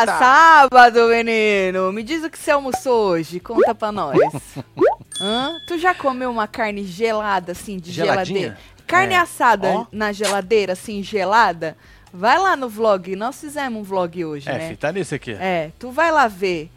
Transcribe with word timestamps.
Eita, 0.00 0.12
Eita, 0.12 0.18
sábado, 0.18 1.08
menino. 1.08 1.92
Me 1.92 2.02
diz 2.02 2.22
o 2.24 2.30
que 2.30 2.38
você 2.38 2.50
almoçou 2.50 3.08
hoje. 3.10 3.40
Conta 3.40 3.74
pra 3.74 3.90
nós. 3.92 4.16
Hã? 5.20 5.56
Tu 5.66 5.78
já 5.78 5.94
comeu 5.94 6.30
uma 6.30 6.46
carne 6.46 6.84
gelada, 6.84 7.52
assim, 7.52 7.78
de 7.78 7.90
Geladinha? 7.92 8.40
geladeira? 8.40 8.58
Carne 8.86 9.14
É. 9.14 9.18
assada 9.18 9.68
Ó. 9.68 9.86
na 9.90 10.12
geladeira, 10.12 10.74
assim, 10.74 11.02
gelada? 11.02 11.76
Vai 12.12 12.38
lá 12.38 12.54
no 12.56 12.68
vlog. 12.68 13.16
Nós 13.16 13.40
fizemos 13.40 13.80
um 13.80 13.82
vlog 13.82 14.24
hoje, 14.24 14.48
É, 14.48 14.52
né? 14.58 14.68
fi, 14.68 14.76
tá 14.76 14.92
nesse 14.92 15.14
aqui. 15.14 15.32
É, 15.32 15.70
tu 15.78 15.90
vai 15.90 16.10
lá 16.12 16.28
ver. 16.28 16.70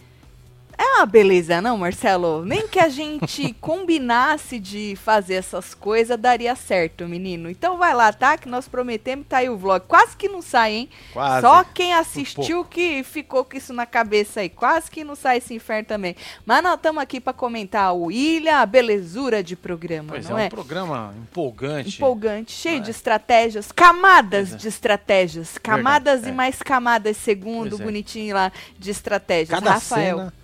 É 0.79 0.95
uma 0.95 1.05
beleza, 1.05 1.61
não, 1.61 1.77
Marcelo? 1.77 2.45
Nem 2.45 2.65
que 2.65 2.79
a 2.79 2.87
gente 2.87 3.51
combinasse 3.59 4.57
de 4.57 4.95
fazer 4.95 5.33
essas 5.33 5.73
coisas 5.73 6.17
daria 6.17 6.55
certo, 6.55 7.05
menino. 7.05 7.49
Então 7.49 7.77
vai 7.77 7.93
lá, 7.93 8.13
tá? 8.13 8.37
Que 8.37 8.47
nós 8.47 8.65
prometemos, 8.65 9.27
tá 9.27 9.39
aí 9.39 9.49
o 9.49 9.57
vlog. 9.57 9.83
Quase 9.85 10.15
que 10.15 10.29
não 10.29 10.41
sai, 10.41 10.71
hein? 10.71 10.89
Quase. 11.11 11.41
Só 11.41 11.65
quem 11.65 11.93
assistiu 11.93 12.63
que 12.63 13.03
ficou 13.03 13.43
com 13.43 13.57
isso 13.57 13.73
na 13.73 13.85
cabeça 13.85 14.39
aí. 14.39 14.47
Quase 14.47 14.89
que 14.89 15.03
não 15.03 15.15
sai 15.15 15.39
esse 15.39 15.53
inferno 15.53 15.85
também. 15.85 16.15
Mas 16.45 16.63
nós 16.63 16.75
estamos 16.75 17.03
aqui 17.03 17.19
para 17.19 17.33
comentar 17.33 17.93
o 17.93 18.09
Ilha, 18.09 18.59
a 18.59 18.65
belezura 18.65 19.43
de 19.43 19.57
programa, 19.57 20.13
Pois 20.13 20.27
é, 20.27 20.29
não 20.29 20.37
um 20.37 20.39
é? 20.39 20.47
programa 20.47 21.13
empolgante. 21.21 21.97
Empolgante, 21.97 22.53
cheio 22.53 22.79
de 22.79 22.87
é. 22.87 22.91
estratégias, 22.91 23.69
camadas 23.69 24.53
é. 24.53 24.55
de 24.55 24.69
estratégias, 24.69 25.57
camadas 25.57 26.23
é. 26.23 26.29
e 26.29 26.31
mais 26.31 26.61
camadas, 26.61 27.17
segundo 27.17 27.75
é. 27.75 27.83
bonitinho 27.83 28.33
lá 28.33 28.49
de 28.77 28.91
estratégias. 28.91 29.49
Cada 29.49 29.73
Rafael. 29.73 30.17
cena 30.19 30.38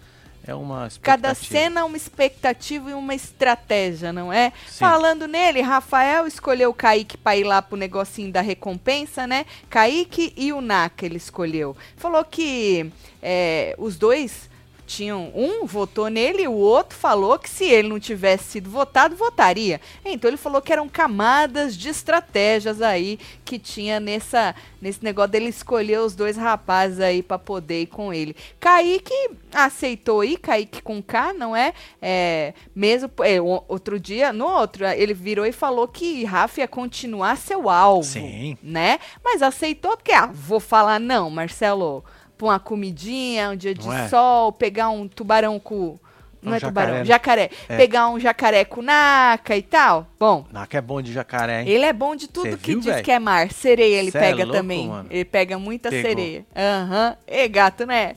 é 0.48 0.54
uma 0.54 0.90
Cada 1.02 1.34
cena 1.34 1.82
é 1.82 1.84
uma 1.84 1.98
expectativa 1.98 2.92
e 2.92 2.94
uma 2.94 3.16
estratégia, 3.16 4.14
não 4.14 4.32
é? 4.32 4.52
Sim. 4.68 4.80
Falando 4.80 5.28
nele, 5.28 5.62
Rafael 5.62 6.28
escolheu 6.28 6.70
o 6.70 6.74
Kaique 6.74 7.18
para 7.18 7.36
ir 7.36 7.44
lá 7.44 7.62
pro 7.62 7.76
negocinho 7.76 8.32
da 8.32 8.42
recompensa, 8.42 9.26
né? 9.26 9.46
Kaique 9.70 10.34
e 10.38 10.54
o 10.54 10.62
Naka 10.62 11.06
ele 11.06 11.18
escolheu. 11.18 11.76
Falou 11.98 12.23
que 12.23 12.92
é, 13.22 13.76
os 13.78 13.98
dois 13.98 14.50
tinham. 14.86 15.31
Um 15.33 15.66
votou 15.66 16.09
nele 16.09 16.44
e 16.44 16.47
o 16.47 16.53
outro 16.53 16.97
falou 16.97 17.38
que 17.39 17.50
se 17.50 17.66
ele 17.66 17.89
não 17.89 18.00
tivesse 18.00 18.44
sido 18.45 18.69
votado, 18.69 19.16
votaria. 19.16 19.81
Então 20.03 20.30
ele 20.30 20.38
falou 20.38 20.61
que 20.61 20.72
eram 20.72 20.88
camadas 20.88 21.75
de 21.75 21.89
estratégias 21.89 22.81
aí 22.81 23.19
que 23.44 23.59
tinha 23.59 24.00
nessa, 24.00 24.55
nesse 24.81 25.03
negócio 25.03 25.31
dele 25.31 25.47
escolher 25.47 26.00
os 26.00 26.16
dois 26.16 26.38
rapazes 26.38 27.00
aí 27.00 27.22
para 27.22 27.39
poder 27.39 27.81
ir 27.81 27.88
com 27.88 28.14
ele. 28.14 28.36
Kaique 28.59 29.14
aceitou 29.53 30.23
ir, 30.23 30.38
Kaique 30.38 30.81
com 30.81 31.02
K, 31.02 31.33
não 31.33 31.55
é? 31.55 31.73
É, 32.02 32.53
mesmo 32.75 33.09
é, 33.20 33.42
outro 33.42 33.99
dia, 33.99 34.31
no 34.31 34.45
outro, 34.45 34.86
ele 34.86 35.14
virou 35.14 35.45
e 35.45 35.52
falou 35.52 35.88
que 35.88 36.23
Rafa 36.23 36.61
ia 36.61 36.67
continuar 36.67 37.38
seu 37.38 37.70
alvo, 37.70 38.03
Sim. 38.03 38.58
né? 38.61 38.99
Mas 39.23 39.42
aceitou 39.42 39.95
porque, 39.97 40.11
ah, 40.11 40.30
vou 40.31 40.59
falar 40.59 40.99
não, 40.99 41.30
Marcelo, 41.30 42.03
pra 42.38 42.47
uma 42.47 42.59
comidinha, 42.59 43.50
um 43.52 43.55
dia 43.55 43.73
de 43.73 43.86
Não 43.86 43.94
é? 43.94 44.08
sol, 44.08 44.52
pegar 44.52 44.89
um 44.89 45.08
tubarão 45.08 45.59
com... 45.59 45.97
Não 46.42 46.52
Um 46.52 46.55
é 46.55 46.59
tubarão, 46.59 47.03
jacaré, 47.03 47.47
né? 47.47 47.50
jacaré. 47.50 47.50
É. 47.69 47.77
Pegar 47.77 48.08
um 48.09 48.19
jacaré 48.19 48.66
com 48.66 48.81
naca 48.83 49.58
e 49.58 49.64
tal. 49.64 50.05
Bom, 50.19 50.45
Naca 50.52 50.77
é 50.77 50.81
bom 50.81 51.02
de 51.02 51.11
jacaré, 51.11 51.61
hein? 51.64 51.69
ele 51.69 51.86
é 51.86 51.92
bom 51.92 52.16
de 52.16 52.27
tudo 52.27 52.52
Cê 52.52 52.58
que 52.58 52.72
viu, 52.72 52.80
diz 52.81 52.94
véi? 52.94 53.02
que 53.03 53.11
é 53.11 53.17
mar. 53.17 53.52
Sereia 53.52 53.95
ele 54.00 54.11
Cê 54.11 54.17
é 54.19 54.22
pega 54.22 54.44
louco, 54.44 54.52
também. 54.52 54.88
mano. 54.88 55.08
Ele 55.09 55.25
pega 55.25 55.58
muita 55.58 55.89
Pegou. 55.89 56.08
sereia. 56.08 56.45
Aham. 56.55 57.17
E 57.27 57.48
gato, 57.48 57.87
né? 57.87 58.15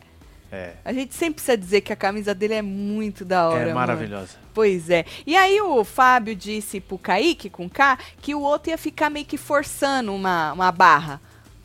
É. 0.53 0.73
A 0.85 0.93
gente 0.93 1.15
sempre 1.15 1.35
precisa 1.35 1.57
dizer 1.57 1.81
que 1.81 1.91
a 1.93 1.97
camisa 1.97 2.35
dele 2.35 2.55
é 2.55 2.63
muito 2.63 3.25
da 3.25 3.49
hora. 3.49 3.61
É 3.61 3.65
mano. 3.67 3.75
maravilhosa. 3.77 4.37
Pois 4.53 4.91
é. 4.91 5.07
E 5.27 5.35
aí 5.35 5.59
o 5.63 5.83
Fábio 5.83 6.35
disse 6.37 6.81
pro 6.81 6.99
Kaique, 6.99 7.49
com 7.49 7.67
K, 7.69 7.99
que 8.21 8.35
o 8.35 8.41
outro 8.43 8.71
ia 8.71 8.77
ficar 8.79 9.09
meio 9.09 9.25
que 9.25 9.39
forçando 9.39 10.13
uma, 10.15 10.53
uma 10.53 10.71
barra. 10.71 11.19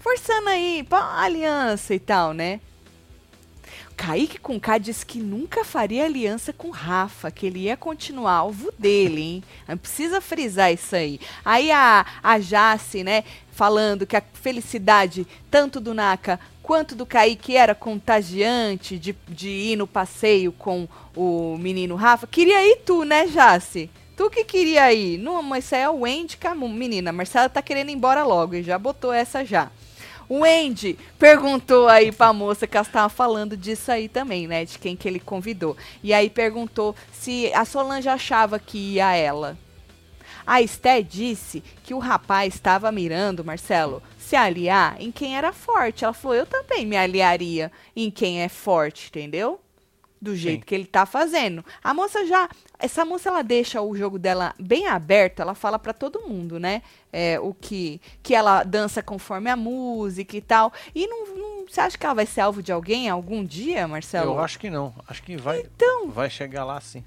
Forçando 0.04 0.50
aí, 0.50 0.84
pra 0.84 1.22
aliança 1.22 1.96
e 1.96 2.00
tal, 2.00 2.34
né? 2.34 2.60
Kaique 3.96 4.38
com 4.38 4.60
K 4.60 4.78
disse 4.78 5.06
que 5.06 5.18
nunca 5.18 5.64
faria 5.64 6.04
aliança 6.04 6.52
com 6.52 6.72
Rafa, 6.72 7.32
que 7.32 7.46
ele 7.46 7.60
ia 7.60 7.78
continuar 7.78 8.34
alvo 8.34 8.70
dele, 8.78 9.22
hein? 9.22 9.44
Aí 9.66 9.78
Precisa 9.78 10.20
frisar 10.20 10.74
isso 10.74 10.94
aí. 10.94 11.22
Aí 11.46 11.72
a, 11.72 12.06
a 12.22 12.38
Jace, 12.38 13.02
né, 13.02 13.24
falando 13.54 14.06
que 14.06 14.18
a 14.18 14.24
felicidade 14.34 15.26
tanto 15.50 15.80
do 15.80 15.94
Naka 15.94 16.38
quanto 16.62 16.96
do 16.96 17.06
Kaique 17.06 17.56
era 17.56 17.74
contagiante 17.74 19.00
de, 19.00 19.16
de 19.30 19.48
ir 19.48 19.78
no 19.78 19.88
passeio 19.88 20.52
com 20.52 20.86
o 21.16 21.58
menino 21.58 21.96
Rafa. 21.96 22.28
Queria 22.28 22.62
ir 22.68 22.82
tu, 22.86 23.06
né, 23.06 23.26
Jace? 23.28 23.90
Tu 24.18 24.30
que 24.30 24.44
queria 24.44 24.92
ir. 24.92 25.18
Não, 25.18 25.42
mas 25.42 25.64
isso 25.64 25.76
aí 25.76 25.82
é 25.82 25.90
o 25.90 26.02
Wendy, 26.02 26.36
que 26.36 26.46
a 26.46 26.54
menina. 26.54 27.14
Marcela 27.14 27.48
tá 27.48 27.62
querendo 27.62 27.90
ir 27.90 27.94
embora 27.94 28.26
logo 28.26 28.54
e 28.54 28.64
já 28.64 28.78
botou 28.78 29.14
essa 29.14 29.46
já. 29.46 29.72
O 30.30 30.44
Andy 30.44 30.98
perguntou 31.20 31.88
aí 31.88 32.12
pra 32.12 32.34
moça 32.34 32.66
que 32.66 32.78
ela 32.78 32.86
estava 32.86 33.10
falando 33.10 33.58
disso 33.58 33.92
aí 33.92 34.08
também, 34.08 34.48
né? 34.48 34.66
De 34.66 34.80
quem 34.80 34.96
que 34.96 35.08
ele 35.08 35.20
convidou. 35.20 35.76
E 36.02 36.14
aí 36.14 36.30
perguntou 36.30 36.96
se 37.12 37.54
a 37.54 37.66
Solange 37.66 38.10
achava 38.10 38.60
que 38.60 38.78
ia 38.78 39.16
ela. 39.16 39.58
A 40.46 40.62
Esté 40.62 41.02
disse 41.02 41.64
que 41.84 41.94
o 41.94 42.00
rapaz 42.00 42.54
estava 42.54 42.92
mirando, 42.92 43.46
Marcelo, 43.46 44.04
se 44.18 44.36
aliar 44.36 44.96
em 45.00 45.12
quem 45.12 45.38
era 45.38 45.54
forte. 45.54 46.04
Ela 46.04 46.14
falou, 46.14 46.36
eu 46.36 46.46
também 46.46 46.86
me 46.86 46.98
aliaria 46.98 47.72
em 47.96 48.12
quem 48.12 48.42
é 48.42 48.50
forte, 48.50 49.08
entendeu? 49.08 49.60
Do 50.24 50.38
jeito 50.38 50.62
Sim. 50.62 50.66
que 50.66 50.74
ele 50.74 50.86
tá 50.86 51.06
fazendo. 51.06 51.66
A 51.84 51.94
moça 51.94 52.26
já. 52.26 52.48
Essa 52.80 53.04
moça 53.04 53.28
ela 53.28 53.42
deixa 53.42 53.82
o 53.82 53.94
jogo 53.94 54.18
dela 54.18 54.54
bem 54.58 54.88
aberto, 54.88 55.42
ela 55.42 55.54
fala 55.54 55.78
pra 55.78 55.92
todo 55.92 56.22
mundo, 56.22 56.58
né? 56.62 56.82
É, 57.12 57.38
o 57.42 57.54
que. 57.54 58.00
Que 58.22 58.34
ela 58.34 58.64
dança 58.64 59.04
conforme 59.04 59.50
a 59.50 59.56
música 59.58 60.38
e 60.38 60.42
tal. 60.42 60.72
E 60.96 61.06
não, 61.08 61.26
não- 61.36 61.66
Você 61.68 61.82
acha 61.82 61.98
que 61.98 62.06
ela 62.06 62.16
vai 62.16 62.26
ser 62.26 62.40
alvo 62.40 62.64
de 62.64 62.72
alguém 62.72 63.10
algum 63.10 63.44
dia, 63.44 63.86
Marcelo? 63.86 64.32
Eu 64.36 64.40
acho 64.40 64.58
que 64.58 64.70
não. 64.70 64.94
Acho 65.08 65.22
que 65.24 65.36
vai, 65.36 65.60
Então. 65.60 66.10
vai 66.10 66.30
chegar 66.30 66.64
lá 66.64 66.80
sim. 66.80 67.04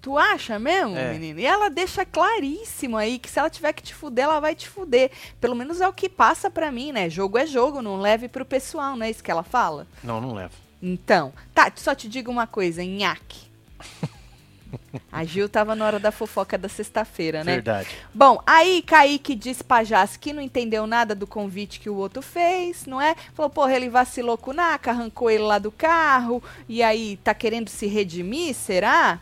Tu 0.00 0.16
acha 0.16 0.58
mesmo, 0.58 0.96
É. 0.96 1.12
menino? 1.12 1.40
E 1.40 1.44
ela 1.44 1.68
deixa 1.68 2.06
claríssimo 2.06 2.96
aí 2.96 3.18
que 3.18 3.28
se 3.28 3.38
ela 3.38 3.50
tiver 3.50 3.74
que 3.74 3.82
te 3.82 3.94
fuder, 3.94 4.24
ela 4.24 4.40
vai 4.40 4.54
te 4.54 4.66
fuder. 4.66 5.10
Pelo 5.38 5.54
menos 5.54 5.78
é 5.82 5.86
o 5.86 5.92
que 5.92 6.08
passa 6.08 6.50
pra 6.50 6.72
mim, 6.72 6.90
né? 6.90 7.10
Jogo 7.10 7.36
é 7.36 7.44
jogo, 7.44 7.82
não 7.82 7.98
leve 8.00 8.28
pro 8.28 8.46
pessoal, 8.46 8.96
não 8.96 9.04
é 9.04 9.10
isso 9.10 9.22
que 9.22 9.30
ela 9.30 9.42
fala? 9.42 9.86
Não, 10.02 10.22
não 10.22 10.32
leva. 10.32 10.54
Então, 10.82 11.32
tá, 11.54 11.70
só 11.76 11.94
te 11.94 12.08
digo 12.08 12.30
uma 12.30 12.46
coisa, 12.46 12.82
nhaque. 12.84 13.50
A 15.10 15.24
Gil 15.24 15.48
tava 15.48 15.74
na 15.74 15.84
hora 15.84 15.98
da 15.98 16.12
fofoca 16.12 16.56
da 16.56 16.68
sexta-feira, 16.68 17.42
né? 17.42 17.54
Verdade. 17.54 17.88
Bom, 18.14 18.40
aí 18.46 18.82
Kaique 18.82 19.34
disse 19.34 19.64
pra 19.64 19.82
Jace 19.82 20.18
que 20.18 20.32
não 20.32 20.40
entendeu 20.40 20.86
nada 20.86 21.14
do 21.14 21.26
convite 21.26 21.80
que 21.80 21.90
o 21.90 21.96
outro 21.96 22.22
fez, 22.22 22.86
não 22.86 23.00
é? 23.00 23.14
Falou, 23.34 23.50
porra, 23.50 23.74
ele 23.74 23.88
vacilou 23.88 24.38
com 24.38 24.52
o 24.52 24.54
Naka, 24.54 24.90
arrancou 24.90 25.30
ele 25.30 25.42
lá 25.42 25.58
do 25.58 25.72
carro, 25.72 26.42
e 26.68 26.82
aí 26.82 27.18
tá 27.24 27.34
querendo 27.34 27.68
se 27.68 27.86
redimir, 27.86 28.54
será? 28.54 29.18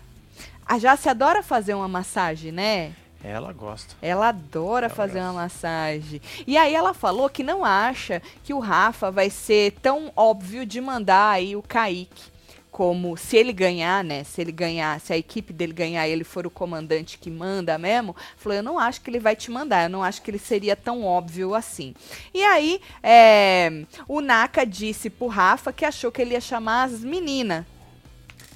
A 0.67 0.79
Jace 0.79 1.09
adora 1.09 1.43
fazer 1.43 1.75
uma 1.75 1.89
massagem, 1.89 2.53
né? 2.53 2.93
Ela 3.23 3.53
gosta. 3.53 3.95
Ela 4.01 4.29
adora 4.29 4.87
Ela 4.87 4.95
fazer 4.95 5.19
gosta. 5.19 5.31
uma 5.33 5.43
massagem. 5.43 6.21
E 6.47 6.57
aí 6.57 6.75
ela 6.75 6.95
falou 6.95 7.29
que 7.29 7.43
não 7.43 7.65
acha 7.65 8.23
que 8.45 8.55
o 8.55 8.59
Rafa 8.61 9.11
vai 9.11 9.29
ser 9.29 9.73
tão 9.83 10.13
óbvio 10.15 10.65
de 10.65 10.81
mandar 10.81 11.31
aí 11.31 11.57
o 11.57 11.63
Kaique. 11.63 12.39
Como 12.71 13.17
se 13.17 13.37
ele 13.37 13.53
ganhar, 13.53 14.05
né? 14.05 14.23
Se 14.23 14.41
ele 14.41 14.53
ganhar, 14.53 15.01
se 15.01 15.13
a 15.13 15.17
equipe 15.17 15.53
dele 15.53 15.73
ganhar 15.73 16.07
ele 16.07 16.23
for 16.23 16.47
o 16.47 16.51
comandante 16.51 17.19
que 17.19 17.29
manda 17.29 17.77
mesmo, 17.77 18.15
falou: 18.37 18.57
eu 18.59 18.63
não 18.63 18.79
acho 18.79 19.01
que 19.01 19.11
ele 19.11 19.19
vai 19.19 19.35
te 19.35 19.51
mandar, 19.51 19.85
eu 19.85 19.91
não 19.91 20.05
acho 20.05 20.23
que 20.23 20.31
ele 20.31 20.39
seria 20.39 20.77
tão 20.77 21.03
óbvio 21.03 21.57
assim. 21.57 21.93
E 22.33 22.45
aí, 22.45 22.81
é, 23.03 23.85
o 24.07 24.21
Naka 24.21 24.65
disse 24.65 25.11
pro 25.11 25.27
Rafa 25.27 25.73
que 25.73 25.85
achou 25.85 26.13
que 26.13 26.23
ele 26.23 26.35
ia 26.35 26.41
chamar 26.41 26.85
as 26.85 27.01
meninas. 27.01 27.65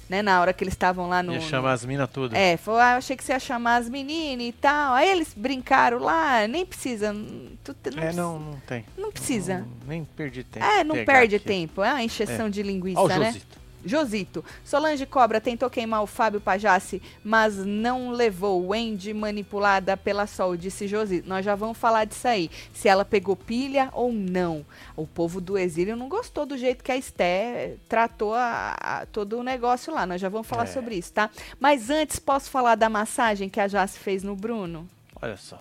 Né, 0.09 0.21
na 0.21 0.41
hora 0.41 0.51
que 0.53 0.63
eles 0.63 0.73
estavam 0.73 1.07
lá 1.07 1.23
no. 1.23 1.31
Ia 1.33 1.39
no- 1.39 1.45
chamar 1.45 1.71
as 1.71 1.85
minas 1.85 2.09
tudo. 2.11 2.35
é, 2.35 2.57
falou, 2.57 2.79
ah, 2.79 2.91
eu 2.93 2.97
achei 2.97 3.15
que 3.15 3.23
você 3.23 3.31
ia 3.31 3.39
chamar 3.39 3.77
as 3.77 3.89
meninas 3.89 4.45
e 4.47 4.51
tal. 4.51 4.93
Aí 4.93 5.09
eles 5.09 5.33
brincaram 5.35 5.97
lá, 5.99 6.45
nem 6.47 6.65
precisa. 6.65 7.15
tu 7.63 7.73
te- 7.73 7.97
É, 7.97 8.11
não, 8.13 8.37
não 8.37 8.59
tem. 8.67 8.85
Não 8.97 9.11
precisa. 9.11 9.59
Não- 9.59 9.67
nem 9.87 10.03
perdi 10.03 10.43
tempo. 10.43 10.65
É, 10.65 10.83
não 10.83 10.95
perde 11.05 11.37
aqui. 11.37 11.45
tempo. 11.45 11.81
É 11.83 11.91
uma 11.93 12.03
encheção 12.03 12.49
de 12.49 12.61
linguiça, 12.61 12.99
Ó 12.99 13.05
o 13.05 13.07
né? 13.07 13.25
Josito. 13.27 13.62
Josito. 13.85 14.43
Solange 14.63 15.05
Cobra 15.05 15.41
tentou 15.41 15.69
queimar 15.69 16.01
o 16.03 16.07
Fábio 16.07 16.39
Pajaci, 16.41 17.01
mas 17.23 17.57
não 17.57 18.11
levou. 18.11 18.67
Wendy 18.69 19.13
manipulada 19.13 19.97
pela 19.97 20.25
Sol, 20.27 20.55
disse 20.57 20.87
Josito. 20.87 21.27
Nós 21.27 21.43
já 21.45 21.55
vamos 21.55 21.77
falar 21.77 22.05
disso 22.05 22.27
aí. 22.27 22.49
Se 22.73 22.87
ela 22.87 23.03
pegou 23.05 23.35
pilha 23.35 23.89
ou 23.93 24.11
não. 24.11 24.65
O 24.95 25.05
povo 25.07 25.41
do 25.41 25.57
exílio 25.57 25.95
não 25.95 26.07
gostou 26.09 26.45
do 26.45 26.57
jeito 26.57 26.83
que 26.83 26.91
a 26.91 26.97
Esté 26.97 27.75
tratou 27.89 28.33
a- 28.33 28.75
a- 28.79 29.05
todo 29.07 29.39
o 29.39 29.43
negócio 29.43 29.93
lá. 29.93 30.05
Nós 30.05 30.21
já 30.21 30.29
vamos 30.29 30.47
falar 30.47 30.63
É. 30.63 30.67
sobre 30.67 30.95
isso, 30.95 31.11
tá? 31.13 31.29
Mas 31.59 31.89
antes, 31.89 32.19
posso 32.19 32.49
falar 32.49 32.75
da 32.75 32.89
massagem 32.89 33.49
que 33.49 33.59
a 33.59 33.67
Jace 33.67 33.99
fez 33.99 34.23
no 34.23 34.35
Bruno? 34.35 34.87
Olha 35.21 35.37
só. 35.37 35.59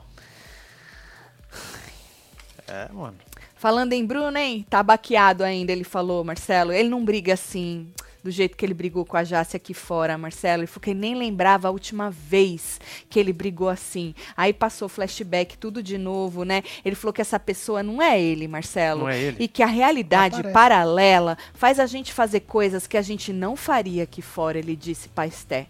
É, 2.67 2.89
mano. 2.93 3.17
Falando 3.57 3.93
em 3.93 4.05
Bruno, 4.05 4.37
hein? 4.37 4.67
Tá 4.69 4.83
baqueado 4.83 5.45
ainda, 5.45 5.71
ele 5.71 5.85
falou, 5.85 6.25
Marcelo. 6.25 6.73
Ele 6.73 6.89
não 6.89 7.05
briga 7.05 7.35
assim. 7.35 7.93
Do 8.23 8.31
jeito 8.31 8.57
que 8.57 8.65
ele 8.65 8.73
brigou 8.75 9.05
com 9.05 9.17
a 9.17 9.25
Jace 9.25 9.57
aqui 9.57 9.75
fora, 9.75 10.17
Marcelo. 10.17 10.67
Que 10.81 10.91
ele 10.91 11.01
nem 11.01 11.15
lembrava 11.15 11.69
a 11.69 11.71
última 11.71 12.11
vez 12.11 12.81
que 13.11 13.19
ele 13.19 13.33
brigou 13.33 13.69
assim. 13.69 14.15
Aí 14.37 14.53
passou 14.53 14.89
flashback, 14.89 15.59
tudo 15.59 15.83
de 15.83 15.99
novo, 15.99 16.45
né? 16.45 16.63
Ele 16.85 16.95
falou 16.95 17.13
que 17.13 17.21
essa 17.21 17.39
pessoa 17.41 17.83
não 17.83 18.01
é 18.01 18.21
ele, 18.21 18.47
Marcelo. 18.47 19.01
Não 19.03 19.09
é 19.09 19.19
ele. 19.21 19.37
E 19.41 19.49
que 19.49 19.63
a 19.63 19.67
realidade 19.67 20.37
Aparece. 20.37 20.53
paralela 20.55 21.37
faz 21.55 21.81
a 21.81 21.87
gente 21.87 22.13
fazer 22.13 22.41
coisas 22.41 22.87
que 22.87 22.97
a 22.97 23.03
gente 23.03 23.33
não 23.33 23.57
faria 23.57 24.05
aqui 24.05 24.23
fora, 24.23 24.59
ele 24.59 24.77
disse 24.77 25.09
pra 25.09 25.27
Esté. 25.27 25.67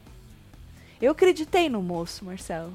Eu 1.01 1.13
acreditei 1.13 1.69
no 1.69 1.83
moço, 1.83 2.25
Marcelo. 2.25 2.73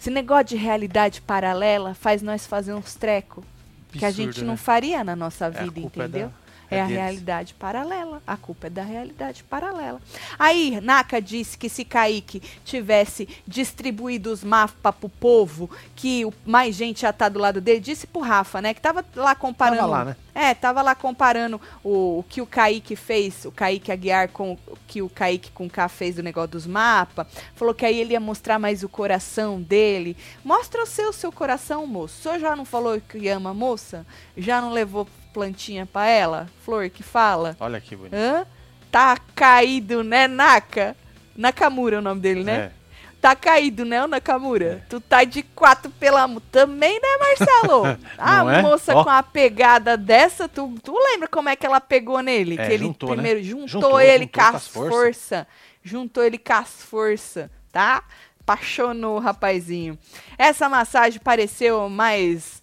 Esse 0.00 0.10
negócio 0.10 0.44
de 0.46 0.56
realidade 0.56 1.20
paralela 1.20 1.92
faz 1.92 2.22
nós 2.22 2.46
fazer 2.46 2.72
uns 2.72 2.94
trecos 2.94 3.44
que 3.90 4.04
a 4.04 4.10
gente 4.10 4.28
Absurdo, 4.28 4.46
não 4.46 4.52
né? 4.54 4.56
faria 4.58 5.02
na 5.02 5.16
nossa 5.16 5.46
É, 5.46 5.50
vida, 5.50 5.80
é 5.80 5.82
entendeu? 5.82 6.28
da- 6.28 6.34
É, 6.70 6.76
é 6.76 6.80
a 6.82 6.86
deles. 6.86 7.00
realidade 7.02 7.54
paralela. 7.54 8.22
A 8.26 8.36
culpa 8.36 8.66
é 8.66 8.70
da 8.70 8.82
realidade 8.82 9.42
paralela. 9.44 10.00
Aí, 10.38 10.80
Naka 10.80 11.20
disse 11.20 11.56
que 11.56 11.68
se 11.68 11.84
Kaique 11.84 12.40
tivesse 12.64 13.28
distribuído 13.46 14.32
os 14.32 14.44
mapas 14.44 14.94
pro 14.94 15.08
povo, 15.08 15.70
que 15.96 16.24
o- 16.24 16.32
mais 16.44 16.74
gente 16.74 17.02
ia 17.02 17.10
estar 17.10 17.28
do 17.28 17.38
lado 17.38 17.60
dele, 17.60 17.80
disse 17.80 18.06
pro 18.06 18.20
Rafa, 18.20 18.60
né? 18.60 18.74
Que 18.74 18.80
tava 18.80 19.04
lá 19.16 19.34
comparando. 19.34 19.78
Tava 19.80 19.90
lá, 19.90 20.04
né? 20.04 20.16
É, 20.38 20.54
tava 20.54 20.82
lá 20.82 20.94
comparando 20.94 21.60
o, 21.82 22.20
o 22.20 22.24
que 22.28 22.40
o 22.40 22.46
Kaique 22.46 22.94
fez, 22.94 23.44
o 23.44 23.50
Kaique 23.50 23.90
Aguiar 23.90 24.28
com 24.28 24.52
o 24.52 24.78
que 24.86 25.02
o 25.02 25.08
Kaique 25.08 25.50
com 25.50 25.68
K 25.68 25.88
fez 25.88 26.14
do 26.14 26.22
negócio 26.22 26.50
dos 26.50 26.64
mapas. 26.64 27.26
Falou 27.56 27.74
que 27.74 27.84
aí 27.84 27.98
ele 27.98 28.12
ia 28.12 28.20
mostrar 28.20 28.56
mais 28.56 28.84
o 28.84 28.88
coração 28.88 29.60
dele. 29.60 30.16
Mostra 30.44 30.84
o 30.84 30.86
seu, 30.86 31.12
seu 31.12 31.32
coração, 31.32 31.84
moço. 31.88 32.20
O 32.20 32.22
senhor 32.22 32.38
já 32.38 32.54
não 32.54 32.64
falou 32.64 33.00
que 33.00 33.28
ama 33.28 33.50
a 33.50 33.54
moça? 33.54 34.06
Já 34.36 34.60
não 34.60 34.70
levou 34.70 35.08
plantinha 35.34 35.84
pra 35.86 36.06
ela? 36.06 36.48
Flor 36.64 36.88
que 36.88 37.02
fala? 37.02 37.56
Olha 37.58 37.80
que 37.80 37.96
bonito. 37.96 38.14
Hã? 38.14 38.46
Tá 38.92 39.18
caído, 39.34 40.04
né, 40.04 40.28
Naka? 40.28 40.94
Nakamura 41.36 41.96
é 41.96 41.98
o 41.98 42.02
nome 42.02 42.20
dele, 42.20 42.44
né? 42.44 42.56
É. 42.56 42.77
Tá 43.20 43.34
caído, 43.34 43.84
né, 43.84 44.04
o 44.04 44.06
Nakamura? 44.06 44.84
Tu 44.88 45.00
tá 45.00 45.24
de 45.24 45.42
quatro 45.42 45.90
pela... 45.90 46.28
Também, 46.52 47.00
né, 47.00 47.08
Marcelo? 47.18 47.82
a 48.16 48.58
é? 48.58 48.62
moça 48.62 48.94
Ó. 48.94 49.02
com 49.02 49.10
a 49.10 49.22
pegada 49.22 49.96
dessa, 49.96 50.48
tu, 50.48 50.72
tu 50.82 50.96
lembra 50.96 51.26
como 51.26 51.48
é 51.48 51.56
que 51.56 51.66
ela 51.66 51.80
pegou 51.80 52.20
nele? 52.22 52.56
É, 52.56 52.66
que 52.66 52.72
ele 52.74 52.84
juntou, 52.84 53.08
né? 53.08 53.14
primeiro 53.16 53.42
juntou, 53.42 53.68
Juntou, 53.68 54.00
ele 54.00 54.24
juntou 54.24 54.28
com 54.28 54.50
com 54.50 54.56
as 54.56 54.62
as 54.62 54.68
força. 54.68 55.48
Juntou 55.82 56.22
ele 56.22 56.38
com 56.38 56.52
as 56.52 56.82
força, 56.82 57.50
tá? 57.72 58.04
Apaixonou 58.40 59.16
o 59.16 59.20
rapazinho. 59.20 59.98
Essa 60.38 60.68
massagem 60.68 61.20
pareceu 61.20 61.88
mais 61.88 62.62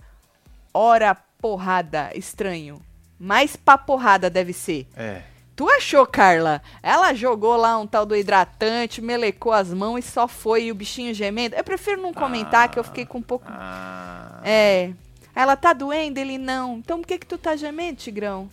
hora 0.73 1.15
porrada, 1.41 2.11
estranho. 2.15 2.81
Mais 3.19 3.55
pra 3.55 3.77
porrada 3.77 4.29
deve 4.29 4.53
ser. 4.53 4.87
É. 4.95 5.21
Tu 5.55 5.69
achou, 5.69 6.05
Carla? 6.05 6.61
Ela 6.83 7.13
jogou 7.13 7.55
lá 7.55 7.77
um 7.77 7.87
tal 7.87 8.05
do 8.05 8.15
hidratante, 8.15 9.01
melecou 9.01 9.53
as 9.53 9.73
mãos 9.73 9.99
e 9.99 10.01
só 10.01 10.27
foi 10.27 10.65
e 10.65 10.71
o 10.71 10.75
bichinho 10.75 11.13
gemendo. 11.13 11.55
Eu 11.55 11.63
prefiro 11.63 12.01
não 12.01 12.13
comentar, 12.13 12.69
que 12.69 12.77
eu 12.77 12.83
fiquei 12.83 13.05
com 13.05 13.19
um 13.19 13.23
pouco. 13.23 13.45
Ah, 13.47 14.41
É. 14.43 14.91
Ela 15.33 15.55
tá 15.57 15.73
doendo? 15.73 16.17
Ele 16.17 16.37
não. 16.37 16.77
Então 16.77 16.99
por 17.01 17.07
que 17.07 17.19
que 17.19 17.25
tu 17.25 17.37
tá 17.37 17.55
gemendo, 17.55 17.97
Tigrão? 17.97 18.49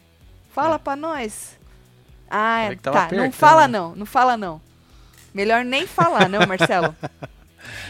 Fala 0.53 0.79
pra 0.79 0.97
nós. 0.97 1.57
Ah, 2.29 2.71
tá. 2.81 2.91
Não 2.93 2.99
apertando, 3.01 3.33
fala 3.33 3.69
né? 3.69 3.79
não, 3.79 3.97
não 3.97 4.07
fala 4.07 4.37
não. 4.37 4.61
Melhor 5.35 5.65
nem 5.65 5.87
falar, 5.87 6.29
não, 6.29 6.47
Marcelo. 6.47 6.95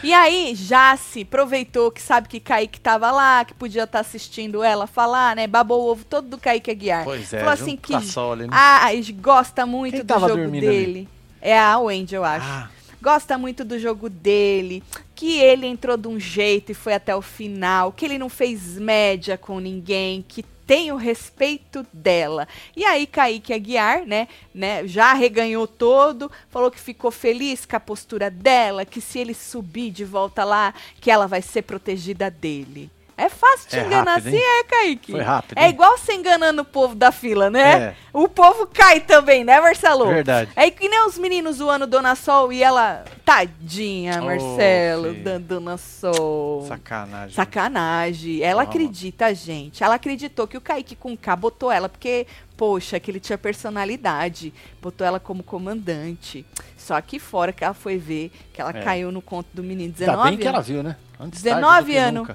E 0.03 0.13
aí, 0.13 0.55
Jace 0.55 1.23
aproveitou 1.23 1.91
que 1.91 2.03
sabe 2.03 2.29
que 2.29 2.41
Kaique 2.41 2.81
tava 2.81 3.11
lá, 3.11 3.45
que 3.45 3.55
podia 3.55 3.85
estar 3.85 4.01
assistindo 4.01 4.63
ela 4.63 4.87
falar, 4.87 5.37
né? 5.37 5.47
Babou 5.47 5.83
o 5.83 5.91
ovo 5.91 6.05
todo 6.05 6.29
do 6.29 6.39
Kaique 6.39 6.71
Aguiar. 6.71 7.05
pois 7.05 7.33
é, 7.33 7.39
Falou 7.39 7.55
assim 7.55 7.77
com 7.77 7.83
que 7.83 7.95
a 7.95 8.01
Sol 8.01 8.33
ali, 8.33 8.43
né? 8.43 8.51
ah, 8.53 8.89
gosta 9.21 9.65
muito 9.65 9.93
Quem 9.95 10.01
do 10.01 10.07
tava 10.07 10.29
jogo 10.29 10.41
dormindo 10.41 10.69
ali? 10.69 10.77
dele. 10.77 11.09
É 11.41 11.59
a 11.59 11.79
Wendy, 11.79 12.15
eu 12.15 12.25
acho. 12.25 12.47
Ah, 12.47 12.69
Gosta 13.01 13.37
muito 13.37 13.65
do 13.65 13.81
jogo 13.81 14.09
dele, 14.09 14.81
que 15.17 15.41
ele 15.41 15.67
entrou 15.67 15.97
de 15.97 16.07
um 16.07 16.21
jeito 16.21 16.71
e 16.71 16.75
foi 16.75 16.95
até 16.95 17.15
o 17.17 17.21
final, 17.21 17.91
que 17.91 18.05
ele 18.05 18.17
não 18.17 18.29
fez 18.29 18.79
média 18.79 19.37
com 19.37 19.59
ninguém, 19.59 20.25
que 20.27 20.45
tem 20.67 20.93
o 20.93 20.97
respeito 20.97 21.87
dela. 21.93 22.47
E 22.77 22.85
aí 22.85 23.07
Kaique 23.07 23.53
Aguiar, 23.53 24.07
né, 24.07 24.29
né, 24.55 24.87
já 24.87 25.13
reganhou 25.13 25.67
todo, 25.67 26.31
falou 26.49 26.71
que 26.71 26.81
ficou 26.81 27.11
feliz 27.11 27.67
com 27.67 27.77
a 27.77 27.81
postura 27.81 28.31
dela, 28.31 28.85
que 28.85 29.01
se 29.01 29.19
ele 29.19 29.35
subir 29.35 29.91
de 29.91 30.05
volta 30.05 30.45
lá, 30.45 30.75
que 31.01 31.11
ela 31.11 31.27
vai 31.27 31.43
ser 31.43 31.63
protegida 31.63 32.31
dele. 32.31 32.91
É 33.25 33.29
fácil 33.29 33.69
te 33.69 33.77
É 33.79 33.87
enganar 33.87 34.13
rápido, 34.15 34.29
assim, 34.29 34.37
hein? 34.37 34.43
é, 34.61 34.65
Kaique? 34.65 35.13
Foi 35.13 35.21
rápido, 35.21 35.59
É 35.59 35.65
hein? 35.65 35.71
igual 35.71 35.97
você 35.99 36.13
enganando 36.15 36.63
o 36.63 36.65
povo 36.65 36.95
da 36.95 37.13
fila, 37.13 37.49
né? 37.51 37.73
É. 37.83 37.95
O 38.13 38.29
povo 38.29 38.67
cai 38.67 39.01
também, 39.01 39.45
né, 39.45 39.61
Marcelo? 39.61 40.07
Verdade. 40.07 40.51
É 40.57 40.71
que 40.71 40.89
nem 40.89 41.07
os 41.07 41.17
meninos 41.19 41.57
zoando 41.57 41.87
Dona 41.87 42.15
Sol 42.15 42.53
e 42.53 42.63
ela. 42.63 43.05
Tadinha, 43.25 44.21
Marcelo, 44.21 45.11
filho. 45.13 45.25
da 45.25 45.39
Dona 45.39 45.77
Sol. 45.79 46.67
sacanagem. 46.69 47.35
Sacanagem. 47.35 48.43
Ela 48.43 48.63
acredita, 48.63 49.33
gente. 49.35 49.83
Ela 49.83 49.95
acreditou 49.95 50.47
que 50.47 50.57
o 50.57 50.61
Kaique 50.61 50.95
com 50.97 51.17
K 51.17 51.35
botou 51.37 51.71
ela 51.71 51.89
porque, 51.89 52.27
poxa, 52.57 52.99
que 53.01 53.11
ele 53.11 53.21
tinha 53.21 53.39
personalidade. 53.39 54.53
Botou 54.81 55.07
ela 55.07 55.19
como 55.21 55.43
comandante. 55.43 56.45
Só 56.77 57.01
que 57.01 57.19
fora 57.19 57.53
que 57.53 57.65
ela 57.65 57.75
foi 57.75 57.97
ver 57.99 58.31
que 58.53 58.61
ela 58.61 58.71
É. 58.71 58.83
caiu 58.83 59.11
no 59.13 59.23
conto 59.23 59.47
do 59.55 59.63
menino. 59.63 59.83
Ainda 59.99 59.99
19 59.99 60.31
bem 60.31 60.39
que 60.39 60.47
ela 60.49 60.57
anos. 60.59 60.69
viu, 60.69 60.83
né? 60.83 60.97
Antes 61.19 61.43
tarde 61.43 61.55
19 61.61 61.83
do 61.83 61.91
que 61.93 61.97
anos. 61.97 62.29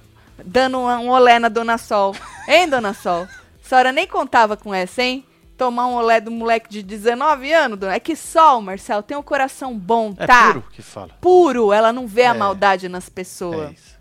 Dando 0.46 0.78
um, 0.80 0.88
um 0.88 1.10
olé 1.10 1.40
na 1.40 1.50
Dona 1.50 1.78
Sol. 1.78 2.16
Hein, 2.48 2.70
Dona 2.70 2.94
Sol? 2.94 3.24
A 3.24 3.68
senhora 3.68 3.92
nem 3.92 4.08
contava 4.08 4.56
com 4.56 4.74
essa, 4.74 5.02
hein? 5.04 5.26
Tomar 5.58 5.88
um 5.88 5.96
olé 5.96 6.22
do 6.22 6.32
moleque 6.32 6.70
de 6.70 6.82
19 6.84 7.52
anos, 7.52 7.78
dona. 7.80 7.96
É 7.96 8.00
que 8.00 8.16
Sol, 8.16 8.62
Marcelo, 8.62 9.02
tem 9.04 9.18
um 9.18 9.24
coração 9.24 9.78
bom, 9.78 10.14
É 10.18 10.26
tá? 10.28 10.48
puro 10.54 10.62
que 10.72 10.82
fala. 10.82 11.10
Puro, 11.20 11.74
ela 11.74 11.92
não 11.92 12.06
vê 12.08 12.26
a 12.26 12.34
É. 12.36 12.38
maldade 12.38 12.88
nas 12.88 13.08
É 13.08 13.12
pessoas. 13.12 13.72
isso. 13.74 13.98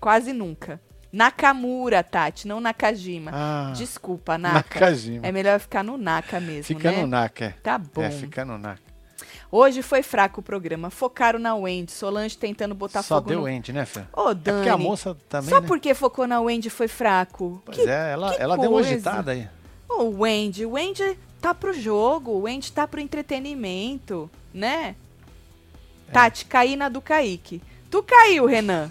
Quase 0.00 0.32
nunca. 0.32 0.80
Nakamura, 1.12 2.02
Tati, 2.02 2.46
não 2.46 2.60
Nakajima. 2.60 3.30
Ah, 3.32 3.72
Desculpa, 3.74 4.36
Naka. 4.36 4.56
Nakajima. 4.80 5.26
É 5.26 5.32
melhor 5.32 5.58
ficar 5.58 5.82
no 5.82 5.96
Naka 5.96 6.38
mesmo, 6.40 6.64
Fica 6.64 6.90
né? 6.90 7.00
no 7.00 7.06
NAC, 7.06 7.42
é. 7.44 7.50
Tá 7.62 7.78
bom. 7.78 8.02
É, 8.02 8.10
fica 8.10 8.44
no 8.44 8.58
NAC. 8.58 8.80
Hoje 9.50 9.80
foi 9.82 10.02
fraco 10.02 10.40
o 10.40 10.42
programa. 10.42 10.90
Focaram 10.90 11.38
na 11.38 11.54
Wendy. 11.54 11.92
Solange 11.92 12.36
tentando 12.36 12.74
botar 12.74 13.02
Só 13.02 13.16
fogo 13.16 13.28
deu 13.28 13.40
no... 13.42 13.48
end, 13.48 13.72
né, 13.72 13.84
Fê? 13.84 14.02
Ô, 14.12 14.30
É 14.30 14.34
Dani. 14.34 14.56
porque 14.58 14.68
a 14.68 14.76
moça 14.76 15.16
também, 15.28 15.50
Só 15.50 15.60
né? 15.60 15.66
porque 15.66 15.94
focou 15.94 16.26
na 16.26 16.40
Wendy 16.40 16.68
foi 16.70 16.88
fraco. 16.88 17.62
Pois 17.64 17.76
Que 17.78 17.88
é, 17.88 18.12
ela, 18.12 18.34
ela 18.34 18.56
deu 18.56 18.70
uma 18.70 18.80
coisa. 18.80 18.90
agitada 18.90 19.32
aí. 19.32 19.48
Ô, 19.88 20.04
Wendy, 20.22 20.66
o 20.66 20.72
Wendy 20.72 21.16
tá 21.40 21.54
pro 21.54 21.72
jogo, 21.72 22.32
o 22.32 22.42
Wendy 22.42 22.72
tá 22.72 22.86
pro 22.88 23.00
entretenimento, 23.00 24.28
né? 24.52 24.96
É. 26.08 26.12
Tati, 26.12 26.44
caí 26.44 26.76
na 26.76 26.88
do 26.88 27.00
Kaique. 27.00 27.62
Tu 27.90 28.02
caiu, 28.02 28.46
Renan. 28.46 28.88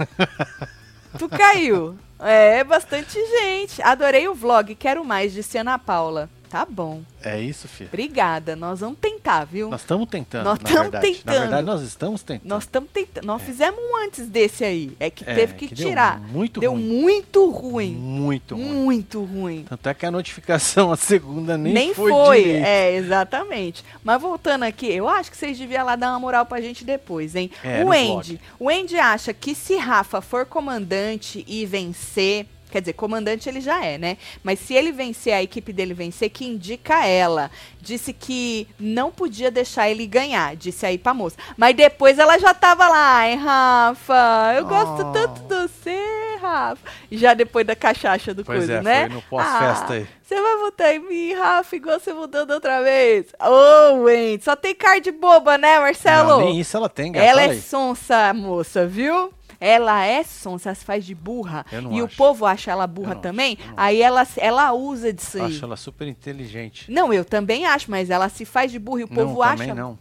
tu 1.19 1.27
caiu. 1.29 1.97
É, 2.19 2.63
bastante 2.63 3.13
gente. 3.13 3.81
Adorei 3.81 4.27
o 4.27 4.33
vlog, 4.33 4.73
quero 4.75 5.03
mais, 5.03 5.33
disse 5.33 5.57
Ana 5.57 5.77
Paula. 5.77 6.29
Tá 6.55 6.65
bom. 6.65 7.01
É 7.21 7.37
isso, 7.37 7.67
filho. 7.67 7.89
Obrigada. 7.89 8.55
Nós 8.55 8.79
vamos 8.79 8.97
tentar, 8.97 9.43
viu? 9.43 9.69
Nós 9.69 9.81
estamos 9.81 10.07
tentando, 10.07 10.45
Nós 10.45 10.57
verdade. 10.59 11.05
tentando. 11.05 11.33
Na 11.35 11.39
verdade, 11.41 11.65
nós 11.67 11.81
estamos 11.81 12.23
tentando. 12.23 12.47
Nós 12.49 12.63
estamos 12.63 12.89
tentando. 12.93 13.25
Nós 13.25 13.41
fizemos 13.41 13.77
um 13.77 13.97
antes 14.05 14.25
desse 14.29 14.63
aí. 14.63 14.95
É 14.97 15.09
que 15.09 15.29
É, 15.29 15.35
teve 15.35 15.55
que, 15.55 15.67
deu 15.75 15.89
tirar. 15.89 16.17
muito 16.21 16.61
deu 16.61 16.71
ruim. 16.71 16.81
muito 16.81 17.49
ruim. 17.49 17.91
Muito 17.95 18.55
ruim. 18.55 18.63
Muito 18.73 19.23
ruim. 19.25 19.65
Tanto 19.67 19.89
é 19.89 19.93
que 19.93 20.05
a 20.05 20.11
notificação, 20.11 20.93
a 20.93 20.95
segunda, 20.95 21.57
nem, 21.57 21.73
Nem, 21.73 21.93
foi. 21.93 22.09
foi. 22.09 22.43
direito. 22.43 22.65
É, 22.65 22.93
exatamente. 22.95 23.83
Mas 24.01 24.21
voltando 24.21 24.63
aqui, 24.63 24.87
eu 24.89 25.09
acho 25.09 25.29
que 25.29 25.35
vocês 25.35 25.57
deviam 25.59 25.83
lá 25.85 25.97
dar 25.97 26.11
uma 26.11 26.21
moral 26.21 26.45
pra 26.45 26.61
gente 26.61 26.85
depois, 26.85 27.35
hein? 27.35 27.51
É, 27.65 27.83
o 27.83 27.91
Andy. 27.91 28.39
O 28.57 28.69
Andy 28.69 28.97
acha 28.97 29.33
que 29.33 29.53
se 29.53 29.75
Rafa 29.75 30.21
for 30.21 30.45
comandante 30.45 31.43
e 31.49 31.65
vencer. 31.65 32.47
Quer 32.75 32.81
dizer, 32.81 32.93
comandante 32.93 33.47
ele 33.47 33.61
já 33.61 33.81
é, 33.85 33.97
né? 33.97 34.17
Mas 34.43 34.59
se 34.59 34.73
ele 34.73 34.91
vencer, 34.91 35.31
a 35.31 35.41
equipe 35.41 35.71
dele 35.71 35.93
vencer, 35.93 36.29
que 36.29 36.45
indica 36.45 37.05
ela. 37.05 37.49
Disse 37.79 38.11
que 38.11 38.67
não 38.77 39.13
podia 39.13 39.49
deixar 39.49 39.89
ele 39.89 40.05
ganhar, 40.05 40.57
disse 40.57 40.85
aí 40.85 40.97
pra 40.97 41.13
moça. 41.13 41.37
Mas 41.55 41.73
depois 41.73 42.19
ela 42.19 42.37
já 42.37 42.53
tava 42.53 42.89
lá, 42.89 43.19
ai, 43.19 43.35
Rafa, 43.35 44.55
eu 44.57 44.65
gosto 44.65 45.03
Oh. 45.07 45.11
tanto 45.13 45.41
de 45.43 45.55
você, 45.55 46.37
Rafa. 46.41 46.81
Já 47.09 47.33
depois 47.33 47.65
da 47.65 47.77
cachaça 47.77 48.33
do 48.33 48.43
Pois 48.43 48.57
coisa, 48.57 48.73
é, 48.73 48.81
né? 48.81 49.05
foi 49.05 49.15
no 49.15 49.21
pós-festa 49.21 49.93
aí. 49.93 50.07
Você 50.21 50.41
vai 50.41 50.57
votar 50.57 50.93
em 50.93 50.99
mim, 50.99 51.33
Rafa, 51.33 51.75
igual 51.77 51.97
você 51.97 52.11
da 52.45 52.55
outra 52.55 52.83
vez. 52.83 53.27
Ô, 53.39 54.03
Wendy, 54.03 54.43
só 54.43 54.53
tem 54.57 54.75
cara 54.75 54.99
de 54.99 55.13
boba, 55.13 55.57
né, 55.57 55.79
Marcelo? 55.79 56.27
Não, 56.27 56.39
nem 56.41 56.59
isso 56.59 56.75
ela 56.75 56.89
tem, 56.89 57.13
gata. 57.13 57.25
Ela 57.25 57.43
é 57.43 57.55
sonsa, 57.55 58.33
moça, 58.33 58.85
viu? 58.85 59.31
Ela 59.59 60.05
é 60.05 60.23
sonsa, 60.23 60.69
ela 60.69 60.75
se 60.75 60.83
faz 60.85 61.05
de 61.05 61.15
burra. 61.15 61.65
Não 61.71 61.91
E 61.93 62.01
o 62.01 62.05
acho. 62.05 62.15
povo 62.17 62.45
acha 62.45 62.71
ela 62.71 62.85
burra 62.87 63.15
não 63.15 63.21
também. 63.21 63.57
acho, 63.59 63.67
não 63.69 63.73
aí 63.77 64.01
ela, 64.01 64.27
ela 64.37 64.73
usa 64.73 65.11
disso 65.13 65.37
Eu 65.37 65.45
aí. 65.45 65.51
acho 65.55 65.65
ela 65.65 65.77
super 65.77 66.07
inteligente. 66.07 66.91
Não, 66.91 67.13
eu 67.13 67.23
também 67.25 67.65
acho, 67.65 67.89
mas 67.91 68.09
ela 68.09 68.29
se 68.29 68.45
faz 68.45 68.71
de 68.71 68.79
burra 68.79 69.01
e 69.01 69.03
o 69.03 69.07
povo 69.07 69.33
não, 69.35 69.41
acha. 69.41 69.57
também 69.57 69.73
não. 69.75 69.97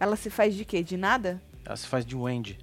Ela 0.00 0.16
se 0.16 0.30
faz 0.30 0.54
de 0.54 0.64
quê? 0.64 0.82
De 0.82 0.96
nada? 0.96 1.40
Ela 1.64 1.76
se 1.76 1.86
faz 1.86 2.04
de 2.06 2.16
Wendy. 2.16 2.58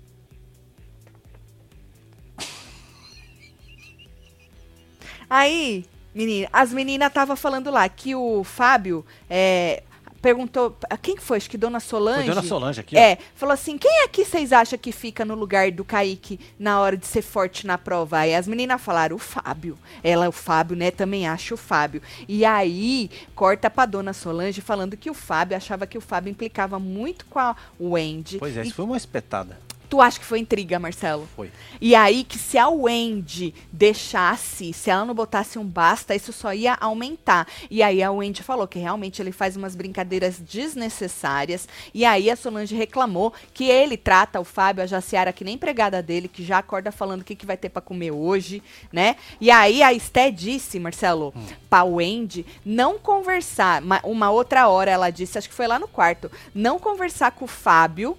Aí, 5.29 5.85
Menina, 6.13 6.47
as 6.53 6.71
meninas 6.71 7.07
estavam 7.07 7.35
falando 7.35 7.69
lá 7.71 7.87
que 7.89 8.15
o 8.15 8.43
Fábio 8.43 9.05
é, 9.29 9.83
perguntou. 10.25 10.75
Quem 11.03 11.17
foi? 11.17 11.37
Acho 11.37 11.49
que 11.49 11.57
Dona 11.57 11.79
Solange. 11.79 12.25
Foi 12.25 12.33
Dona 12.35 12.47
Solange 12.47 12.79
aqui. 12.79 12.95
ó. 12.97 12.99
É, 12.99 13.17
falou 13.35 13.53
assim: 13.53 13.77
quem 13.77 14.03
aqui 14.03 14.25
vocês 14.25 14.51
acham 14.51 14.79
que 14.79 14.91
fica 14.91 15.23
no 15.23 15.35
lugar 15.35 15.71
do 15.71 15.85
Kaique 15.85 16.39
na 16.57 16.79
hora 16.79 16.97
de 16.97 17.05
ser 17.05 17.21
forte 17.21 17.67
na 17.67 17.77
prova? 17.77 18.17
Aí 18.19 18.33
as 18.33 18.47
meninas 18.47 18.81
falaram: 18.81 19.15
o 19.15 19.19
Fábio. 19.19 19.77
Ela, 20.03 20.27
o 20.27 20.31
Fábio, 20.31 20.75
né? 20.75 20.89
Também 20.89 21.27
acha 21.27 21.53
o 21.53 21.57
Fábio. 21.57 22.01
E 22.27 22.43
aí, 22.43 23.11
corta 23.35 23.69
pra 23.69 23.85
Dona 23.85 24.13
Solange 24.13 24.61
falando 24.61 24.97
que 24.97 25.09
o 25.11 25.13
Fábio 25.13 25.55
achava 25.55 25.85
que 25.85 25.97
o 25.97 26.01
Fábio 26.01 26.31
implicava 26.31 26.79
muito 26.79 27.25
com 27.27 27.37
a 27.37 27.55
Wendy. 27.79 28.39
Pois 28.39 28.57
é, 28.57 28.63
E 28.63 28.67
isso 28.67 28.75
foi 28.75 28.85
uma 28.85 28.97
espetada. 28.97 29.64
Tu 29.85 30.01
acha 30.01 30.19
que 30.19 30.25
foi 30.25 30.39
intriga, 30.39 30.77
Marcelo? 30.79 31.27
Foi. 31.35 31.51
E 31.79 31.95
aí 31.95 32.23
que 32.23 32.37
se 32.37 32.57
a 32.57 32.67
Wendy 32.69 33.53
deixasse, 33.71 34.73
se 34.73 34.89
ela 34.89 35.05
não 35.05 35.13
botasse 35.13 35.57
um 35.59 35.65
basta, 35.65 36.15
isso 36.15 36.33
só 36.33 36.53
ia 36.53 36.73
aumentar. 36.75 37.47
E 37.69 37.81
aí 37.83 38.01
a 38.03 38.11
Wendy 38.11 38.43
falou 38.43 38.67
que 38.67 38.79
realmente 38.79 39.21
ele 39.21 39.31
faz 39.31 39.55
umas 39.55 39.75
brincadeiras 39.75 40.39
desnecessárias. 40.39 41.67
E 41.93 42.05
aí 42.05 42.29
a 42.29 42.35
Solange 42.35 42.75
reclamou 42.75 43.33
que 43.53 43.65
ele 43.65 43.97
trata 43.97 44.39
o 44.39 44.43
Fábio, 44.43 44.83
a 44.83 44.87
Jaciara, 44.87 45.33
que 45.33 45.43
nem 45.43 45.55
empregada 45.55 46.01
dele, 46.01 46.27
que 46.27 46.43
já 46.43 46.57
acorda 46.59 46.91
falando 46.91 47.21
o 47.21 47.23
que, 47.25 47.35
que 47.35 47.45
vai 47.45 47.57
ter 47.57 47.69
pra 47.69 47.81
comer 47.81 48.11
hoje, 48.11 48.61
né? 48.91 49.15
E 49.39 49.49
aí 49.51 49.81
a 49.83 49.93
Esté 49.93 50.31
disse, 50.31 50.79
Marcelo, 50.79 51.33
pra 51.69 51.83
Wendy 51.83 52.45
não 52.65 52.97
conversar. 52.99 53.81
ma- 53.81 54.01
Uma 54.03 54.31
outra 54.31 54.67
hora 54.67 54.91
ela 54.91 55.09
disse, 55.09 55.37
acho 55.37 55.49
que 55.49 55.55
foi 55.55 55.67
lá 55.67 55.79
no 55.79 55.87
quarto, 55.87 56.31
não 56.53 56.79
conversar 56.79 57.31
com 57.31 57.45
o 57.45 57.47
Fábio 57.47 58.17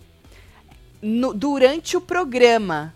no- 1.03 1.35
durante 1.35 1.97
o 1.97 2.00
programa. 2.00 2.95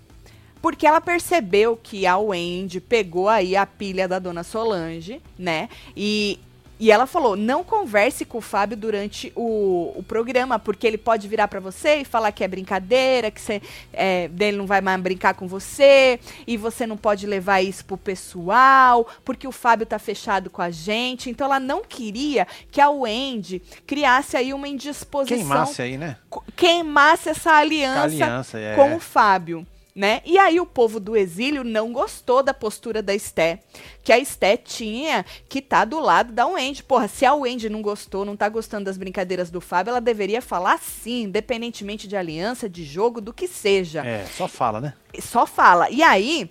Porque 0.62 0.87
ela 0.87 1.00
percebeu 1.00 1.78
que 1.83 2.07
a 2.07 2.19
Wendy 2.19 2.80
pegou 2.80 3.28
aí 3.30 3.57
a 3.57 3.64
pilha 3.64 4.07
da 4.07 4.19
dona 4.19 4.42
Solange, 4.42 5.23
né? 5.38 5.71
E, 5.97 6.38
e 6.78 6.90
ela 6.90 7.07
falou: 7.07 7.35
não 7.35 7.64
converse 7.64 8.26
com 8.26 8.37
o 8.37 8.42
Fábio 8.42 8.76
durante 8.76 9.33
o, 9.35 9.95
o 9.97 10.02
programa, 10.02 10.59
porque 10.59 10.87
ele 10.87 10.99
pode 10.99 11.26
virar 11.28 11.49
pra 11.49 11.61
você 11.61 11.97
e 11.97 12.04
falar 12.04 12.30
que 12.33 12.45
é 12.45 12.49
brincadeira, 12.49 13.30
que 13.30 13.40
você, 13.40 13.62
é, 13.90 14.28
dele 14.28 14.59
não 14.59 14.66
vai 14.66 14.83
mais 14.83 15.00
brincar 15.00 15.33
com 15.33 15.49
você, 15.49 16.21
e 16.47 16.59
você 16.59 16.87
não 16.87 16.97
pode 16.99 17.26
levar 17.26 17.62
isso 17.62 17.83
pro 17.87 17.97
pessoal, 17.97 19.07
porque 19.25 19.49
o 19.49 19.52
Fábio 19.52 19.87
tá 19.87 19.99
fechado 19.99 20.50
com 20.50 20.61
a 20.61 20.71
gente. 20.71 21.30
Então 21.30 21.47
ela 21.47 21.59
não 21.61 21.83
queria 21.83 22.47
que 22.71 22.83
a 22.83 22.90
Wendy 22.90 23.62
criasse 23.87 24.37
aí 24.37 24.52
uma 24.52 24.69
indisposição 24.69 25.38
Queimasse 25.38 25.80
aí, 25.80 25.97
né? 25.97 26.16
Queimasse 26.61 27.29
essa 27.31 27.52
aliança, 27.52 28.02
aliança, 28.02 28.59
é. 28.59 28.76
com 28.76 28.95
o 28.97 29.00
Fábio. 29.00 29.67
Né? 29.93 30.23
E 30.25 30.38
aí 30.38 30.61
o 30.61 30.64
povo 30.64 31.00
do 31.00 31.17
exílio 31.17 31.64
não 31.64 31.93
gostou 31.93 32.45
da 32.45 32.55
postura 32.55 33.02
da 33.02 33.12
Esté, 33.12 33.59
que 34.05 34.12
a 34.12 34.19
Esté 34.19 34.57
tinha 34.57 35.26
que 35.49 35.59
estar 35.59 35.85
do 35.85 35.99
lado 35.99 36.33
da 36.33 36.47
Wendy. 36.47 36.85
Porra, 36.85 37.09
se 37.09 37.26
a 37.26 37.35
Wendy 37.35 37.69
não 37.69 37.83
gostou, 37.83 38.25
não 38.25 38.37
tá 38.37 38.49
gostando 38.49 38.85
das 38.85 38.97
brincadeiras 38.97 39.50
do 39.50 39.61
Fábio, 39.61 39.90
ela 39.90 40.00
deveria 40.00 40.40
falar 40.40 40.79
sim, 40.79 41.25
independentemente 41.25 42.07
de 42.07 42.17
aliança, 42.17 42.69
de 42.69 42.85
jogo, 42.85 43.21
do 43.21 43.33
que 43.35 43.49
seja 43.49 44.07
É, 44.07 44.25
só 44.26 44.47
fala, 44.47 44.81
né? 44.81 44.95
só 45.21 45.45
fala. 45.45 45.90
E 45.90 46.05
aí, 46.05 46.49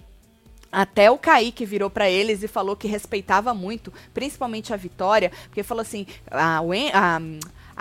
até 0.69 1.09
o 1.09 1.17
Kaique 1.17 1.65
virou 1.65 1.89
pra 1.89 2.09
eles 2.09 2.43
e 2.43 2.47
falou 2.47 2.75
que 2.75 2.89
respeitava 2.89 3.53
muito, 3.53 3.91
principalmente 4.13 4.73
a 4.73 4.77
Vitória, 4.77 5.31
porque 5.45 5.63
falou 5.63 5.81
assim: 5.81 6.05
a, 6.29 6.59
Wen- 6.61 6.91
a, 6.93 7.19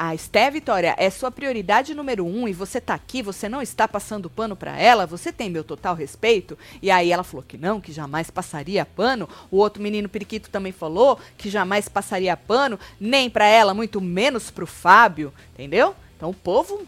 a 0.01 0.15
Esté 0.15 0.49
Vitória 0.49 0.95
é 0.97 1.11
sua 1.11 1.29
prioridade 1.31 1.93
número 1.93 2.25
um 2.25 2.47
e 2.47 2.53
você 2.53 2.81
tá 2.81 2.95
aqui, 2.95 3.21
você 3.21 3.49
não 3.49 3.61
está 3.61 3.89
passando 3.89 4.31
pano 4.31 4.55
pra 4.55 4.79
ela, 4.79 5.07
você 5.07 5.33
tem 5.33 5.51
meu 5.51 5.65
total 5.65 5.97
respeito. 5.97 6.57
E 6.81 6.89
aí 6.89 7.11
ela 7.11 7.25
falou 7.25 7.45
que 7.47 7.59
não, 7.59 7.81
que 7.81 7.91
jamais 7.93 8.31
passaria 8.31 8.87
pano. 8.87 9.29
O 9.51 9.57
outro 9.57 9.83
menino 9.83 10.09
periquito 10.09 10.51
também 10.51 10.71
falou 10.71 11.19
que 11.37 11.51
jamais 11.51 11.89
passaria 11.89 12.37
pano, 12.37 12.79
nem 13.01 13.29
pra 13.29 13.45
ela, 13.47 13.75
muito 13.75 14.01
menos 14.01 14.51
pro 14.53 14.67
Fábio, 14.69 15.33
entendeu? 15.55 15.97
Então 16.17 16.31
o 16.31 16.35
povo 16.35 16.87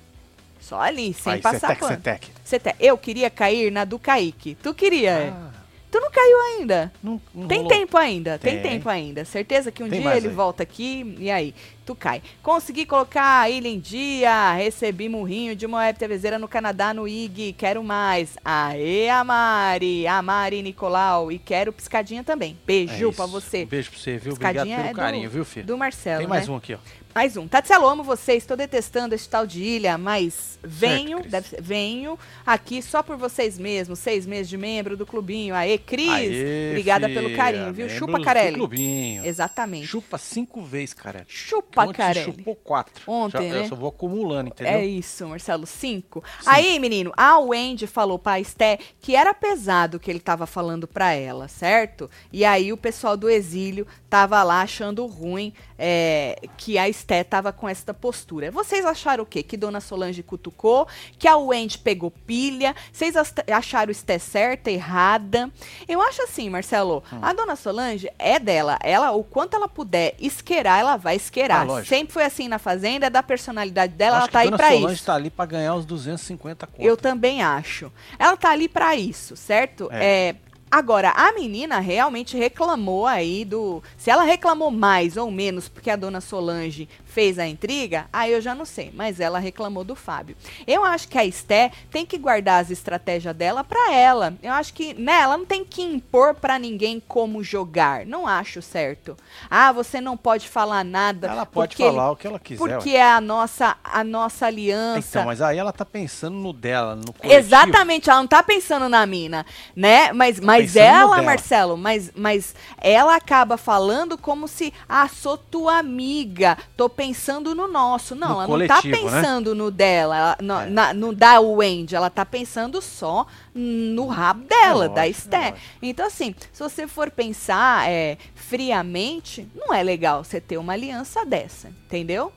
só 0.61 0.81
ali, 0.81 1.13
sem 1.13 1.33
Aí, 1.33 1.41
passar 1.41 1.59
setec, 1.61 1.81
pano. 1.81 1.95
setec. 1.97 2.29
Você 2.45 2.59
te- 2.61 2.77
Eu 2.79 2.97
queria 2.97 3.29
cair 3.29 3.73
na 3.73 3.85
do 3.85 3.99
Kaique. 3.99 4.55
Tu 4.63 4.73
queria? 4.73 5.11
é? 5.11 5.29
Ah, 5.31 5.51
Tu 5.91 5.99
não 5.99 6.09
caiu 6.13 6.39
ainda. 6.43 6.93
não, 7.03 7.21
não 7.35 7.49
Tem 7.49 7.63
rolou. 7.63 7.73
tempo 7.77 7.97
ainda, 7.97 8.39
tem. 8.39 8.61
Tem. 8.61 8.73
tempo 8.75 8.89
ainda. 8.89 9.25
Certeza 9.25 9.73
que 9.73 9.83
um 9.83 9.89
Tem 9.89 10.01
dia 10.03 10.17
ele 10.17 10.29
aí. 10.29 10.33
volta 10.35 10.63
aqui 10.63 11.17
e 11.19 11.29
aí, 11.29 11.53
tu 11.91 11.95
cai. 11.97 12.23
Consegui 12.43 12.87
colocar 12.87 13.41
a 13.41 13.51
ilha 13.51 13.69
em 13.69 13.79
dia, 13.81 14.53
recebi 14.55 15.09
murrinho 15.09 15.57
de 15.57 15.67
uma 15.67 15.79
web 15.79 15.99
TVzeira 15.99 16.39
no 16.39 16.47
Canadá, 16.47 16.95
no 16.95 17.09
IG, 17.09 17.53
quero 17.55 17.83
mais. 17.83 18.37
Aê, 18.45 19.09
Amari, 19.09 20.07
Amari 20.07 20.63
Nicolau, 20.63 21.33
e 21.33 21.39
quero 21.39 21.73
piscadinha 21.73 22.23
também. 22.23 22.53
É 22.63 22.67
Beijo 22.67 23.09
isso. 23.09 23.17
pra 23.17 23.27
você. 23.27 23.65
Um 23.65 23.67
beijo 23.67 23.91
pra 23.91 23.99
você, 23.99 24.17
viu? 24.19 24.33
Obrigado 24.33 24.53
Piscadinha 24.55 24.77
pelo 24.77 24.89
é 24.89 24.93
do- 24.93 24.97
carinho, 24.97 25.31
viu, 25.31 25.45
filho? 25.45 25.67
Do 25.67 25.77
Marcelo, 25.77 26.19
Tem 26.21 26.29
mais 26.29 26.47
né? 26.47 26.55
um 26.55 26.57
aqui, 26.57 26.75
ó. 26.75 26.79
Mais 27.13 27.37
um. 27.37 27.49
Tatselo, 27.49 27.89
amo 27.89 28.05
vocês. 28.05 28.45
Estou 28.45 28.57
detestando 28.57 29.17
esse 29.17 29.29
tal 29.29 29.45
de 29.45 29.61
ilha, 29.61 29.99
mas 29.99 30.61
venho, 30.63 31.21
deve 31.29 31.49
ser- 31.49 31.61
venho 31.61 32.17
aqui 32.47 32.81
só 32.81 33.03
por 33.03 33.17
vocês 33.17 33.59
mesmos. 33.59 33.99
Seis 33.99 34.25
meses 34.27 34.49
de 34.49 34.57
membro 34.57 34.97
do 34.97 35.05
clubinho. 35.05 35.53
Aê, 35.57 35.77
Cris. 35.77 36.09
Aê, 36.09 36.69
obrigada 36.71 37.09
filha, 37.09 37.21
pelo 37.21 37.37
carinho, 37.37 37.73
viu? 37.73 37.89
Chupa, 37.89 38.17
do 38.17 38.25
Carelli. 38.25 38.55
Clubinho. 38.55 39.27
Exatamente. 39.27 39.89
Chupa 39.89 40.19
cinco 40.19 40.63
vezes, 40.63 40.95
cara. 40.95 41.25
Chupa, 41.27 41.80
Ontem 41.89 41.93
você 41.93 41.97
Carelli. 42.03 42.25
chupou 42.39 42.57
quatro. 42.57 43.03
Ontem, 43.11 43.49
Já- 43.49 43.55
né? 43.55 43.61
Eu 43.65 43.69
só 43.69 43.75
vou 43.77 43.89
acumulando, 43.89 44.49
entendeu? 44.49 44.73
É 44.75 44.85
isso, 44.85 45.27
Marcelo. 45.27 45.67
Cinco. 45.67 46.23
Aí, 46.47 46.79
menino, 46.79 47.13
a 47.17 47.39
Wendy 47.39 47.87
falou 47.87 48.19
pra 48.19 48.39
Esté 48.41 48.79
que 49.01 49.15
era 49.17 49.33
pesado 49.35 49.97
o 49.97 50.01
que 50.01 50.11
ele 50.11 50.21
tava 50.21 50.47
falando 50.47 50.87
pra 50.87 51.13
ela, 51.13 51.49
certo? 51.49 52.11
E 52.33 52.45
aí 52.45 52.73
o 52.73 52.77
pessoal 52.77 53.17
do 53.17 53.29
exílio 53.29 53.87
tava 54.09 54.43
lá 54.43 54.63
achando 54.63 55.07
ruim 55.07 55.53
é, 55.79 56.37
que 56.57 56.77
a 56.77 56.89
Esté 56.89 57.25
tava 57.25 57.53
com 57.53 57.69
esta 57.69 57.95
postura. 57.95 58.51
Vocês 58.51 58.85
acharam 58.85 59.23
o 59.25 59.27
quê? 59.27 59.43
Que 59.43 59.57
Dona 59.57 59.81
Solange 59.81 60.23
cutucou, 60.23 60.87
que 61.19 61.27
a 61.27 61.37
Wendy 61.37 61.79
pegou 61.79 62.11
pilha. 62.11 62.75
Vocês 62.93 63.15
acharam 63.51 63.91
Esté 63.91 64.19
certa, 64.19 64.71
errada? 64.71 65.51
Eu 65.89 66.01
acho 66.03 66.23
assim, 66.23 66.51
Marcelo, 66.51 67.03
Hum. 67.13 67.19
a 67.23 67.33
Dona 67.33 67.57
Solange 67.57 68.11
é 68.19 68.39
dela. 68.39 68.79
Ela, 68.83 69.13
o 69.13 69.25
quanto 69.25 69.55
ela 69.57 69.69
puder 69.69 70.15
isqueirar, 70.19 70.81
ela 70.81 70.97
vai 70.97 71.17
isqueirar. 71.17 71.63
Ah, 71.63 71.65
lógico. 71.71 71.89
Sempre 71.89 72.13
foi 72.13 72.25
assim 72.25 72.49
na 72.49 72.59
Fazenda, 72.59 73.07
é 73.07 73.11
da 73.11 73.23
personalidade 73.23 73.95
dela, 73.95 74.19
Acho 74.19 74.25
ela 74.25 74.33
tá 74.33 74.39
aí 74.41 74.47
Dona 74.47 74.57
pra 74.57 74.71
Solange 74.71 74.95
isso. 74.95 75.05
tá 75.05 75.15
ali 75.15 75.31
pra 75.31 75.47
ganhar 75.47 75.75
os 75.75 75.85
250 75.85 76.67
conto. 76.67 76.83
Eu 76.83 76.97
também 76.97 77.43
acho. 77.43 77.93
Ela 78.19 78.37
tá 78.37 78.51
ali 78.51 78.69
pra 78.69 78.95
isso, 78.97 79.37
certo? 79.37 79.89
É. 79.93 80.31
É, 80.31 80.37
Agora, 80.71 81.11
a 81.11 81.33
menina 81.33 81.81
realmente 81.81 82.37
reclamou 82.37 83.05
aí 83.05 83.45
do. 83.45 83.83
Se 83.97 84.09
ela 84.09 84.23
reclamou 84.23 84.71
mais 84.71 85.17
ou 85.17 85.29
menos 85.29 85.69
porque 85.69 85.91
a 85.91 85.97
dona 85.97 86.21
Solange 86.21 86.89
fez 87.11 87.39
a 87.39 87.47
intriga, 87.47 88.07
aí 88.13 88.33
eu 88.33 88.41
já 88.41 88.55
não 88.55 88.65
sei. 88.65 88.91
Mas 88.95 89.21
ela 89.21 89.39
reclamou 89.39 89.85
do 89.85 89.95
Fábio. 89.97 90.37
Eu 90.67 90.85
acho 90.85 91.09
que 91.09 91.19
a 91.19 91.25
Esté 91.25 91.71
tem 91.91 92.07
que 92.07 92.17
guardar 92.17 92.63
as 92.63 92.71
estratégias 92.71 93.35
dela 93.35 93.65
pra 93.65 93.93
ela. 93.93 94.35
Eu 94.43 94.53
acho 94.53 94.73
que, 94.73 94.95
né, 94.95 95.21
ela 95.21 95.37
não 95.37 95.45
tem 95.45 95.65
que 95.65 95.83
impor 95.83 96.35
pra 96.35 96.59
ninguém 96.59 97.03
como 97.07 97.43
jogar. 97.43 98.07
Não 98.07 98.27
acho 98.27 98.63
certo. 98.63 99.17
Ah, 99.51 99.73
você 99.73 100.01
não 100.01 100.17
pode 100.17 100.49
falar 100.49 100.85
nada. 100.85 101.27
Ela 101.29 101.47
pode 101.47 101.75
ele- 101.81 101.91
falar 101.91 102.11
o 102.13 102.17
que 102.17 102.27
ela 102.27 102.39
quiser. 102.39 102.59
Porque 102.59 102.91
ué. 102.91 102.97
é 102.97 103.13
a 103.13 103.21
nossa, 103.21 103.77
a 103.83 104.05
nossa 104.05 104.47
aliança. 104.47 105.09
Então, 105.11 105.25
mas 105.25 105.43
aí 105.43 105.59
ela 105.59 105.73
tá 105.73 105.85
pensando 105.85 106.37
no 106.37 106.53
dela, 106.53 106.95
no 106.95 107.13
coletivo. 107.13 107.33
Exatamente, 107.35 108.09
ela 108.09 108.21
não 108.21 108.29
tá 108.29 108.43
pensando 108.43 108.89
na 108.89 109.05
mina, 109.05 109.45
né? 109.75 110.13
Mas, 110.13 110.39
mas 110.39 110.73
pensando 110.73 111.09
no 111.09 111.15
ela. 111.15 111.23
Marcelo, 111.23 111.77
mas, 111.77 112.13
mas 112.15 112.55
ela 112.79 113.17
acaba 113.17 113.57
falando 113.57 114.17
como 114.17 114.47
se, 114.47 114.73
ah, 114.89 115.09
sou 115.09 115.37
tua 115.37 115.79
amiga, 115.79 116.57
tô 116.77 116.89
pensando 117.01 117.55
no 117.55 117.67
nosso. 117.67 118.15
Não, 118.15 118.29
No 118.29 118.35
ela 118.35 118.59
não 118.59 118.67
tá 118.67 118.83
coletivo, 118.83 119.11
né? 119.11 119.21
pensando 119.23 119.55
no 119.55 119.71
dela, 119.71 120.17
ela- 120.19 120.37
no, 120.43 120.61
É. 120.61 120.67
na- 120.69 120.93
no 120.93 121.15
da 121.15 121.41
Wendy, 121.41 121.97
ela 121.97 122.11
tá 122.11 122.27
pensando 122.27 122.83
só 122.83 123.27
no 123.55 124.07
rabo 124.07 124.45
dela, 124.45 124.87
da 124.87 125.03
lógico, 125.03 125.19
Esté. 125.19 125.37
é 125.37 125.51
lógico. 125.53 125.61
Então, 125.81 126.07
assim, 126.07 126.35
se 126.53 126.63
você 126.63 126.87
for 126.87 127.11
pensar 127.11 127.89
é, 127.89 128.19
friamente, 128.35 129.49
não 129.55 129.73
é 129.73 129.83
legal 129.83 130.23
você 130.23 130.41
ter 130.43 130.59
uma 130.59 130.75
aliança 130.75 131.25
dessa, 131.25 131.69
entendeu? 131.87 132.31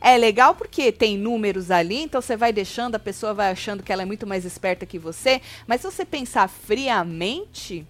É 0.00 0.16
legal 0.16 0.54
porque 0.54 0.92
tem 0.92 1.16
números 1.18 1.70
ali, 1.70 2.02
então 2.02 2.20
você 2.20 2.36
vai 2.36 2.52
deixando, 2.52 2.94
a 2.94 2.98
pessoa 3.00 3.34
vai 3.34 3.50
achando 3.50 3.82
que 3.82 3.90
ela 3.92 4.02
é 4.02 4.04
muito 4.04 4.26
mais 4.26 4.44
esperta 4.44 4.86
que 4.86 4.98
você. 4.98 5.40
Mas 5.66 5.80
se 5.80 5.90
você 5.90 6.04
pensar 6.04 6.46
friamente, 6.48 7.84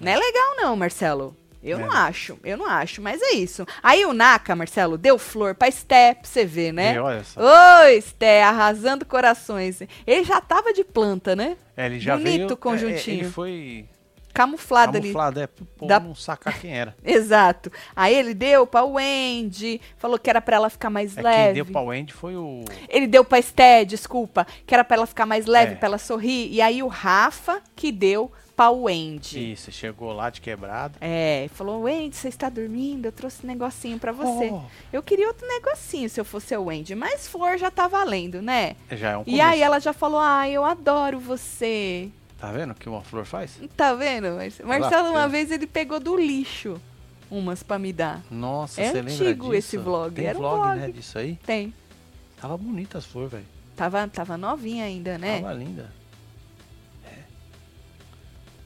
não 0.00 0.10
é 0.12 0.16
legal 0.16 0.56
não, 0.56 0.74
Marcelo. 0.76 1.36
Eu 1.62 1.78
É. 1.78 1.82
não 1.82 1.92
acho, 1.92 2.38
eu 2.42 2.56
não 2.56 2.66
acho, 2.66 3.02
mas 3.02 3.20
é 3.20 3.32
isso. 3.34 3.66
Aí 3.82 4.04
o 4.06 4.12
Naka, 4.14 4.56
Marcelo, 4.56 4.96
deu 4.96 5.18
flor 5.18 5.54
pra 5.54 5.70
Sté, 5.70 6.14
pra 6.14 6.24
você 6.28 6.44
ver, 6.46 6.72
né? 6.72 6.94
E 6.94 6.98
olha 6.98 7.22
só. 7.22 7.40
Oi, 7.84 8.00
Sté, 8.00 8.42
arrasando 8.42 9.04
corações. 9.04 9.82
Ele 10.06 10.24
já 10.24 10.40
tava 10.40 10.72
de 10.72 10.82
planta, 10.82 11.36
né? 11.36 11.56
É, 11.76 11.86
ele 11.86 12.00
já 12.00 12.16
bonito 12.16 12.32
veio, 12.38 12.52
o 12.52 12.56
conjuntinho. 12.56 13.16
é, 13.18 13.20
ele 13.24 13.30
foi 13.30 13.84
Camuflado 14.32 14.96
ali. 14.96 15.08
camuflado, 15.08 15.40
é, 15.40 15.46
pro 15.48 15.64
povo 15.66 15.88
Da- 15.88 15.98
não 16.00 16.14
sacar 16.14 16.58
quem 16.58 16.72
era. 16.78 16.94
Exato. 17.04 17.70
Aí 17.96 18.14
ele 18.14 18.32
deu 18.32 18.64
pra 18.66 18.84
Wendy, 18.84 19.80
falou 19.96 20.18
que 20.18 20.30
era 20.30 20.40
pra 20.40 20.56
ela 20.56 20.70
ficar 20.70 20.88
mais 20.88 21.16
É, 21.16 21.20
leve. 21.22 21.44
quem 21.46 21.54
deu 21.54 21.66
pra 21.66 21.80
Wendy 21.82 22.12
foi 22.14 22.36
o... 22.36 22.64
Ele 22.88 23.06
deu 23.06 23.24
pra 23.24 23.38
Esté, 23.40 23.84
desculpa, 23.84 24.46
que 24.66 24.72
era 24.72 24.84
pra 24.84 24.96
ela 24.96 25.06
ficar 25.06 25.26
mais 25.26 25.46
leve, 25.46 25.72
É. 25.72 25.74
pra 25.76 25.88
ela 25.88 25.98
sorrir. 25.98 26.48
E 26.52 26.62
aí 26.62 26.82
o 26.82 26.86
Rafa 26.86 27.60
que 27.74 27.90
deu 27.90 28.30
pra 28.60 28.70
Wendy. 28.70 29.52
Isso, 29.52 29.72
chegou 29.72 30.12
lá 30.12 30.28
de 30.28 30.40
quebrada. 30.40 30.94
É, 31.00 31.48
falou, 31.54 31.80
Wendy, 31.82 32.14
você 32.14 32.28
está 32.28 32.50
dormindo? 32.50 33.06
Eu 33.06 33.12
trouxe 33.12 33.42
um 33.42 33.46
negocinho 33.46 33.98
pra 33.98 34.12
você. 34.12 34.50
Oh, 34.52 34.60
Eu 34.92 35.02
queria 35.02 35.26
outro 35.28 35.46
negocinho 35.48 36.10
se 36.10 36.20
eu 36.20 36.24
fosse 36.26 36.54
a 36.54 36.60
Wendy, 36.60 36.94
mas 36.94 37.26
flor 37.26 37.56
já 37.56 37.70
tá 37.70 37.88
valendo, 37.88 38.42
né? 38.42 38.76
já 38.92 39.12
é 39.12 39.16
um 39.16 39.22
E 39.22 39.24
começo. 39.24 39.42
aí 39.44 39.62
ela 39.62 39.78
já 39.80 39.94
falou, 39.94 40.20
ah, 40.20 40.46
eu 40.46 40.62
adoro 40.62 41.18
você. 41.18 42.10
Tá 42.38 42.52
vendo 42.52 42.72
o 42.72 42.74
que 42.74 42.86
uma 42.88 43.00
flor 43.00 43.24
faz? 43.24 43.58
Tá 43.76 43.94
vendo? 43.94 44.30
Marce- 44.36 44.62
Olha 44.62 44.72
lá, 44.72 44.78
Marcelo, 44.80 45.10
uma 45.10 45.26
vez 45.28 45.50
ele 45.50 45.66
pegou 45.66 45.98
do 45.98 46.14
lixo 46.16 46.78
umas 47.30 47.62
pra 47.62 47.78
me 47.78 47.92
dar. 47.94 48.22
Nossa, 48.30 48.80
É 48.82 48.88
você 48.90 49.00
lembra 49.00 49.12
antigo 49.12 49.44
disso? 49.46 49.54
esse 49.54 49.76
vlog, 49.78 50.14
Tem 50.14 50.26
era 50.26 50.36
um 50.36 50.40
vlog, 50.42 50.56
vlog. 50.64 50.78
né, 50.80 50.90
disso 50.90 51.18
aí? 51.18 51.38
Tem. 51.46 51.72
Tava 52.38 52.58
bonita 52.58 52.98
as 52.98 53.06
flores, 53.06 53.30
velho. 53.32 53.46
Tava, 53.74 54.06
tava 54.08 54.36
novinha 54.36 54.84
ainda, 54.84 55.16
né? 55.16 55.40
Tava 55.40 55.54
linda. 55.54 55.99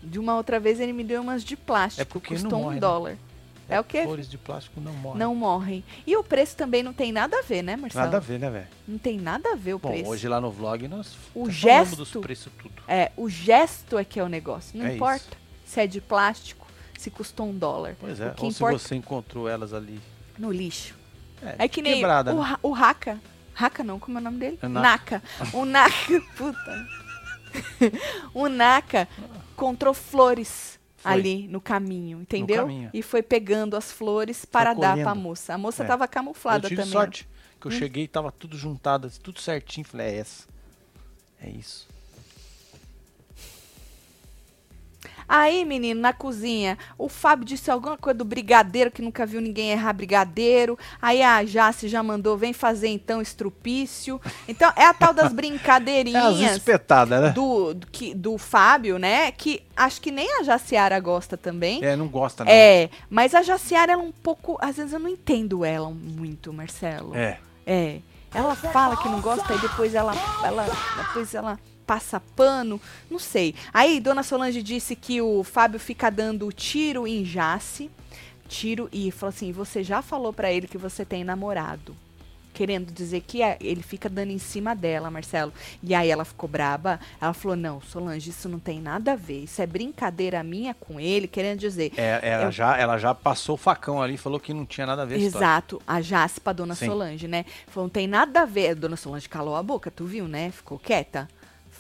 De 0.05 0.19
uma 0.19 0.37
outra 0.37 0.61
vez 0.61 0.79
ele 0.81 0.93
me 0.93 1.03
deu 1.05 1.23
umas 1.23 1.43
de 1.45 1.57
plástico. 1.57 2.03
É 2.03 2.05
porque 2.05 2.35
não 2.35 2.41
custou 2.43 2.59
morre, 2.61 2.71
um 2.71 2.75
né? 2.75 2.81
dólar. 2.81 3.17
É 3.67 3.81
o 3.81 3.85
quê? 3.85 4.03
Flores 4.03 4.29
de 4.29 4.37
plástico 4.37 4.79
não 4.79 4.93
morrem. 4.93 5.19
Não 5.19 5.35
morrem. 5.35 5.83
E 6.07 6.15
o 6.17 6.23
preço 6.23 6.55
também 6.55 6.83
não 6.83 6.93
tem 6.93 7.11
nada 7.13 7.39
a 7.39 7.43
ver, 7.43 7.63
né, 7.63 7.77
Marcelo? 7.77 8.05
Nada 8.05 8.19
a 8.19 8.21
ver, 8.21 8.39
né, 8.39 8.51
velho? 8.51 8.67
Não 8.87 8.99
tem 8.99 9.19
nada 9.19 9.53
a 9.53 9.57
ver 9.57 9.73
o 9.75 9.79
Bom, 9.79 9.89
preço. 9.91 10.11
hoje 10.11 10.29
lá 10.29 10.39
no 10.39 10.51
vlog 10.51 10.87
nós 10.87 11.15
O 11.35 11.47
falamos 11.47 11.55
gesto- 11.57 11.97
dos 11.97 12.11
preços 12.11 12.53
tudo. 12.61 12.75
É, 12.87 13.11
o 13.17 13.27
gesto 13.29 13.97
é 13.97 14.05
que 14.05 14.21
é 14.21 14.23
o 14.23 14.29
negócio. 14.29 14.79
Não 14.79 14.87
É 14.87 14.95
importa 14.95 15.35
se 15.65 15.81
é 15.81 15.87
de 15.87 15.99
plástico, 16.03 16.67
se 16.99 17.11
custou 17.11 17.47
um 17.49 17.57
dólar. 17.57 17.97
Pois 17.99 18.21
é, 18.21 18.29
O 18.29 18.35
que 18.35 18.43
ou 18.45 18.51
importa 18.51 18.79
se 18.79 18.89
você 18.89 18.95
encontrou 18.97 19.49
elas 19.49 19.73
ali. 19.73 19.99
no 20.39 20.53
lixo. 20.53 20.95
É, 21.43 21.65
É 21.65 21.69
que 21.69 21.81
nem 21.81 21.95
quebrada, 21.95 22.35
o, 22.35 22.43
né? 22.45 22.57
O 22.63 22.71
Raka. 22.71 23.19
Raka 23.55 23.83
não, 23.83 23.99
como 23.99 24.19
é 24.19 24.21
o 24.21 24.25
nome 24.25 24.39
dele? 24.39 24.59
É 24.61 24.69
Naka. 24.69 25.23
O 25.55 25.65
Naka, 25.65 26.21
puta. 26.37 26.87
o 28.35 28.49
Naka 28.49 29.07
encontrou 29.53 29.95
flores 29.95 30.79
Foi. 30.97 31.13
ali 31.13 31.49
no 31.49 31.61
caminho, 31.61 32.21
entendeu? 32.21 32.63
caminho. 32.63 32.91
E 32.93 33.03
foi 33.03 33.23
pegando 33.23 33.77
as 33.77 33.93
flores 33.93 34.45
para 34.45 34.75
dar 34.75 34.95
pra 34.97 35.05
colhendo. 35.05 35.21
moça. 35.21 35.55
A 35.55 35.59
moça 35.59 35.85
É. 35.85 35.87
tava 35.87 36.05
Eu 36.05 36.09
camuflada 36.09 36.69
tive 36.69 36.81
também. 36.83 36.93
sorte, 36.93 37.29
que 37.61 37.67
eu 37.67 37.71
Hum. 37.73 37.75
cheguei 37.79 38.05
e 38.05 38.09
tava 38.09 38.31
tudo 38.33 38.57
juntado, 38.57 39.11
tudo 39.23 39.41
certinho. 39.41 39.87
Falei, 39.87 40.07
é 40.09 40.17
essa. 40.19 40.45
É 41.41 41.49
isso. 41.51 41.87
Aí, 45.29 45.65
menino, 45.65 46.01
na 46.01 46.13
cozinha, 46.13 46.79
o 46.97 47.09
Fábio 47.09 47.45
disse 47.45 47.71
alguma 47.71 47.97
coisa 47.97 48.19
do 48.19 48.25
brigadeiro, 48.25 48.91
que 48.91 49.03
nunca 49.03 49.27
viu 49.27 49.41
ninguém 49.41 49.73
errar 49.73 49.93
brigadeiro. 49.93 50.79
Aí 51.01 51.23
a 51.23 51.43
Jace 51.45 51.89
já 51.89 52.03
mandou, 52.03 52.37
vem 52.37 52.53
fazer 52.53 52.89
então 52.89 53.21
estrupício. 53.21 54.21
Então, 54.47 54.73
é 54.77 54.85
a 54.85 54.95
tal 54.95 55.13
das 55.13 55.25
É 55.25 55.27
as 55.27 55.33
brincadeirinhas 55.33 56.57
espetadas, 56.57 57.23
né? 57.23 57.31
do, 57.31 57.75
do, 57.75 57.87
que, 57.87 58.15
do 58.15 58.37
Fábio, 58.37 58.99
né? 58.99 59.33
Que 59.33 59.63
acho 59.75 60.01
que 60.01 60.11
nem 60.11 60.41
a 60.41 60.43
Jaciara 60.43 61.01
gosta 61.01 61.37
também. 61.37 61.83
É, 61.83 61.97
não 61.97 62.09
gosta, 62.09 62.45
não. 62.45 62.53
É, 62.53 62.91
mas 63.09 63.35
a 63.35 63.43
Jaciara, 63.43 63.93
ela 63.93 64.03
é 64.03 64.05
um 64.05 64.13
pouco. 64.13 64.59
Às 64.61 64.77
vezes 64.77 64.93
eu 64.93 64.99
não 64.99 65.09
entendo 65.09 65.65
ela 65.65 65.91
muito, 65.91 66.53
Marcelo. 66.53 67.17
É. 67.17 67.39
É. 67.67 68.01
Ela 68.35 68.55
fala 68.55 68.97
que 68.97 69.09
não 69.09 69.21
gosta 69.21 69.55
e 69.55 69.59
depois 69.59 69.95
ela, 69.95 70.13
ela, 70.45 70.67
depois 70.97 71.35
ela 71.35 71.59
passa 71.87 72.21
pano, 72.35 72.81
não 73.11 73.19
sei. 73.19 73.55
Aí 73.73 74.01
Dona 74.01 74.23
Solange 74.23 74.63
disse 74.63 74.95
que 74.97 75.21
o 75.21 75.43
Fábio 75.45 75.79
fica 75.81 76.11
dando 76.11 76.51
tiro 76.53 77.07
em 77.07 77.23
Jace, 77.25 77.91
tiro 78.49 78.89
e 78.93 79.11
falou 79.11 79.31
assim: 79.31 79.53
"Você 79.53 79.83
já 79.83 80.03
falou 80.03 80.33
pra 80.33 80.53
ele 80.53 80.67
que 80.69 80.79
você 80.79 81.05
tem 81.05 81.25
namorado?" 81.25 81.97
Querendo 82.53 82.93
dizer 82.93 83.21
que 83.27 83.43
é- 83.43 83.57
ele 83.61 83.83
fica 83.83 84.09
dando 84.09 84.31
em 84.31 84.39
cima 84.39 84.77
dela, 84.77 85.11
Marcelo. 85.11 85.53
E 85.83 85.93
aí 85.93 86.09
ela 86.09 86.25
ficou 86.25 86.49
braba. 86.49 87.01
Ela 87.21 87.33
falou: 87.35 87.57
Não, 87.57 87.81
Solange, 87.81 88.31
isso 88.31 88.49
não 88.49 88.61
tem 88.61 88.81
nada 88.81 89.15
a 89.15 89.17
ver. 89.17 89.43
Isso 89.43 89.61
é 89.61 89.67
brincadeira 89.67 90.41
minha 90.45 90.73
com 90.73 91.01
ele. 91.01 91.27
Querendo 91.27 91.59
dizer, 91.59 91.93
É, 91.97 92.21
ela, 92.23 92.45
Eu- 92.45 92.53
já, 92.53 92.79
ela 92.79 92.97
já 92.97 93.13
passou 93.13 93.57
o 93.57 93.59
facão 93.59 94.01
ali, 94.01 94.17
falou 94.17 94.39
que 94.39 94.55
não 94.55 94.65
tinha 94.65 94.87
nada 94.87 95.03
a 95.03 95.05
ver 95.05 95.17
a. 95.17 95.19
Exato, 95.19 95.83
a 95.85 96.01
Jace 96.01 96.41
pra 96.41 96.53
Dona 96.53 96.77
Sim. 96.77 96.87
Solange, 96.87 97.27
né? 97.27 97.45
Falou, 97.67 97.87
não 97.87 97.91
tem 97.93 98.07
nada 98.07 98.43
a 98.43 98.45
ver. 98.45 98.69
A 98.71 98.75
Dona 98.75 98.95
Solange 98.97 99.29
calou 99.29 99.57
a 99.57 99.63
boca, 99.63 99.91
tu 99.91 100.05
viu, 100.05 100.29
né? 100.29 100.53
Ficou 100.53 100.79
quieta. 100.79 101.29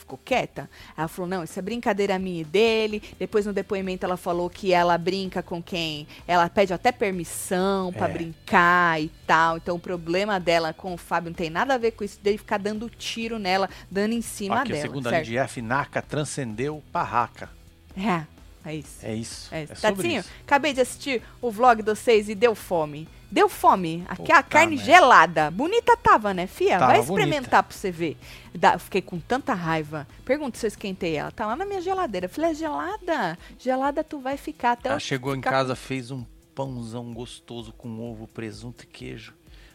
Ficou 0.05 0.21
quieta. 0.23 0.69
Ela 0.97 1.09
falou, 1.09 1.27
não, 1.29 1.43
isso 1.45 1.59
é 1.59 1.63
brincadeira 1.63 2.19
minha 2.19 2.43
e 2.43 2.45
dele. 2.45 3.03
Depois 3.19 3.47
no 3.47 3.55
depoimento 3.55 4.05
ela 4.05 4.19
falou 4.19 4.51
que 4.51 4.71
ela 4.71 4.99
brinca 4.99 5.43
com 5.43 5.63
quem? 5.63 6.07
Ela 6.29 6.47
pede 6.51 6.75
até 6.75 6.93
permissão 6.93 7.91
pra 7.91 8.07
É. 8.07 8.13
brincar 8.13 9.01
e 9.01 9.09
tal. 9.27 9.57
Então 9.57 9.77
o 9.77 9.81
problema 9.81 10.39
dela 10.39 10.75
com 10.75 10.93
o 10.93 10.99
Fábio 10.99 11.31
não 11.31 11.35
tem 11.35 11.49
nada 11.49 11.73
a 11.75 11.79
ver 11.79 11.93
com 11.93 12.05
isso 12.05 12.21
dele 12.23 12.37
ficar 12.37 12.59
dando 12.59 12.91
tiro 12.91 13.39
nela, 13.39 13.69
dando 13.91 14.13
em 14.13 14.21
cima 14.21 14.57
Aqui, 14.61 14.73
a 14.73 14.75
dela. 14.75 14.87
segunda 14.87 15.09
certo? 15.11 15.25
de 15.25 15.39
F, 15.39 15.63
Naka 15.63 16.03
transcendeu 16.03 16.83
parraca. 16.93 17.49
É, 17.97 18.25
é 18.65 18.75
isso. 18.75 18.99
É 19.03 19.15
isso. 19.15 19.49
É, 19.55 19.63
É, 19.63 19.67
Tatinho, 19.67 20.21
isso. 20.21 20.31
acabei 20.47 20.73
de 20.73 20.81
assistir 20.81 21.23
o 21.41 21.51
vlog 21.51 21.83
de 21.83 21.91
vocês 21.91 22.29
e 22.29 22.35
deu 22.35 22.55
fome. 22.55 23.09
Deu 23.31 23.49
fome. 23.49 24.05
Aqui 24.09 24.23
Puta 24.23 24.37
a 24.39 24.43
carne 24.45 24.77
merda. 24.77 24.85
gelada. 24.93 25.51
Bonita 25.51 25.97
tava, 25.97 26.33
né, 26.33 26.47
fia? 26.47 26.79
Tava 26.79 26.93
Vai 26.93 27.01
experimentar 27.01 27.41
bonita. 27.43 27.63
pra 27.65 27.77
você 27.77 27.91
ver. 27.91 28.17
Da- 28.55 28.79
fiquei 28.79 29.03
com 29.03 29.19
tanta 29.19 29.53
raiva. 29.55 30.07
Pergunta 30.25 30.57
se 30.57 30.65
eu 30.67 30.69
esquentei 30.69 31.17
ela. 31.17 31.33
Tá 31.33 31.45
lá 31.47 31.57
na 31.57 31.65
minha 31.67 31.81
geladeira. 31.81 32.29
Falei, 32.29 32.53
é 32.53 32.55
gelada? 32.55 33.37
Gelada 33.59 34.05
tu 34.05 34.21
vai 34.21 34.37
ficar 34.37 34.73
até 34.73 34.89
Ela 34.91 35.01
chegou 35.01 35.33
em 35.35 35.39
ficar 35.39 35.51
casa, 35.51 35.75
fez 35.75 36.13
um 36.13 36.25
pãozão 36.55 37.13
gostoso 37.13 37.73
com 37.73 38.01
ovo, 38.01 38.29
presunto 38.29 38.85
e 38.85 38.87
queijo. 38.87 39.35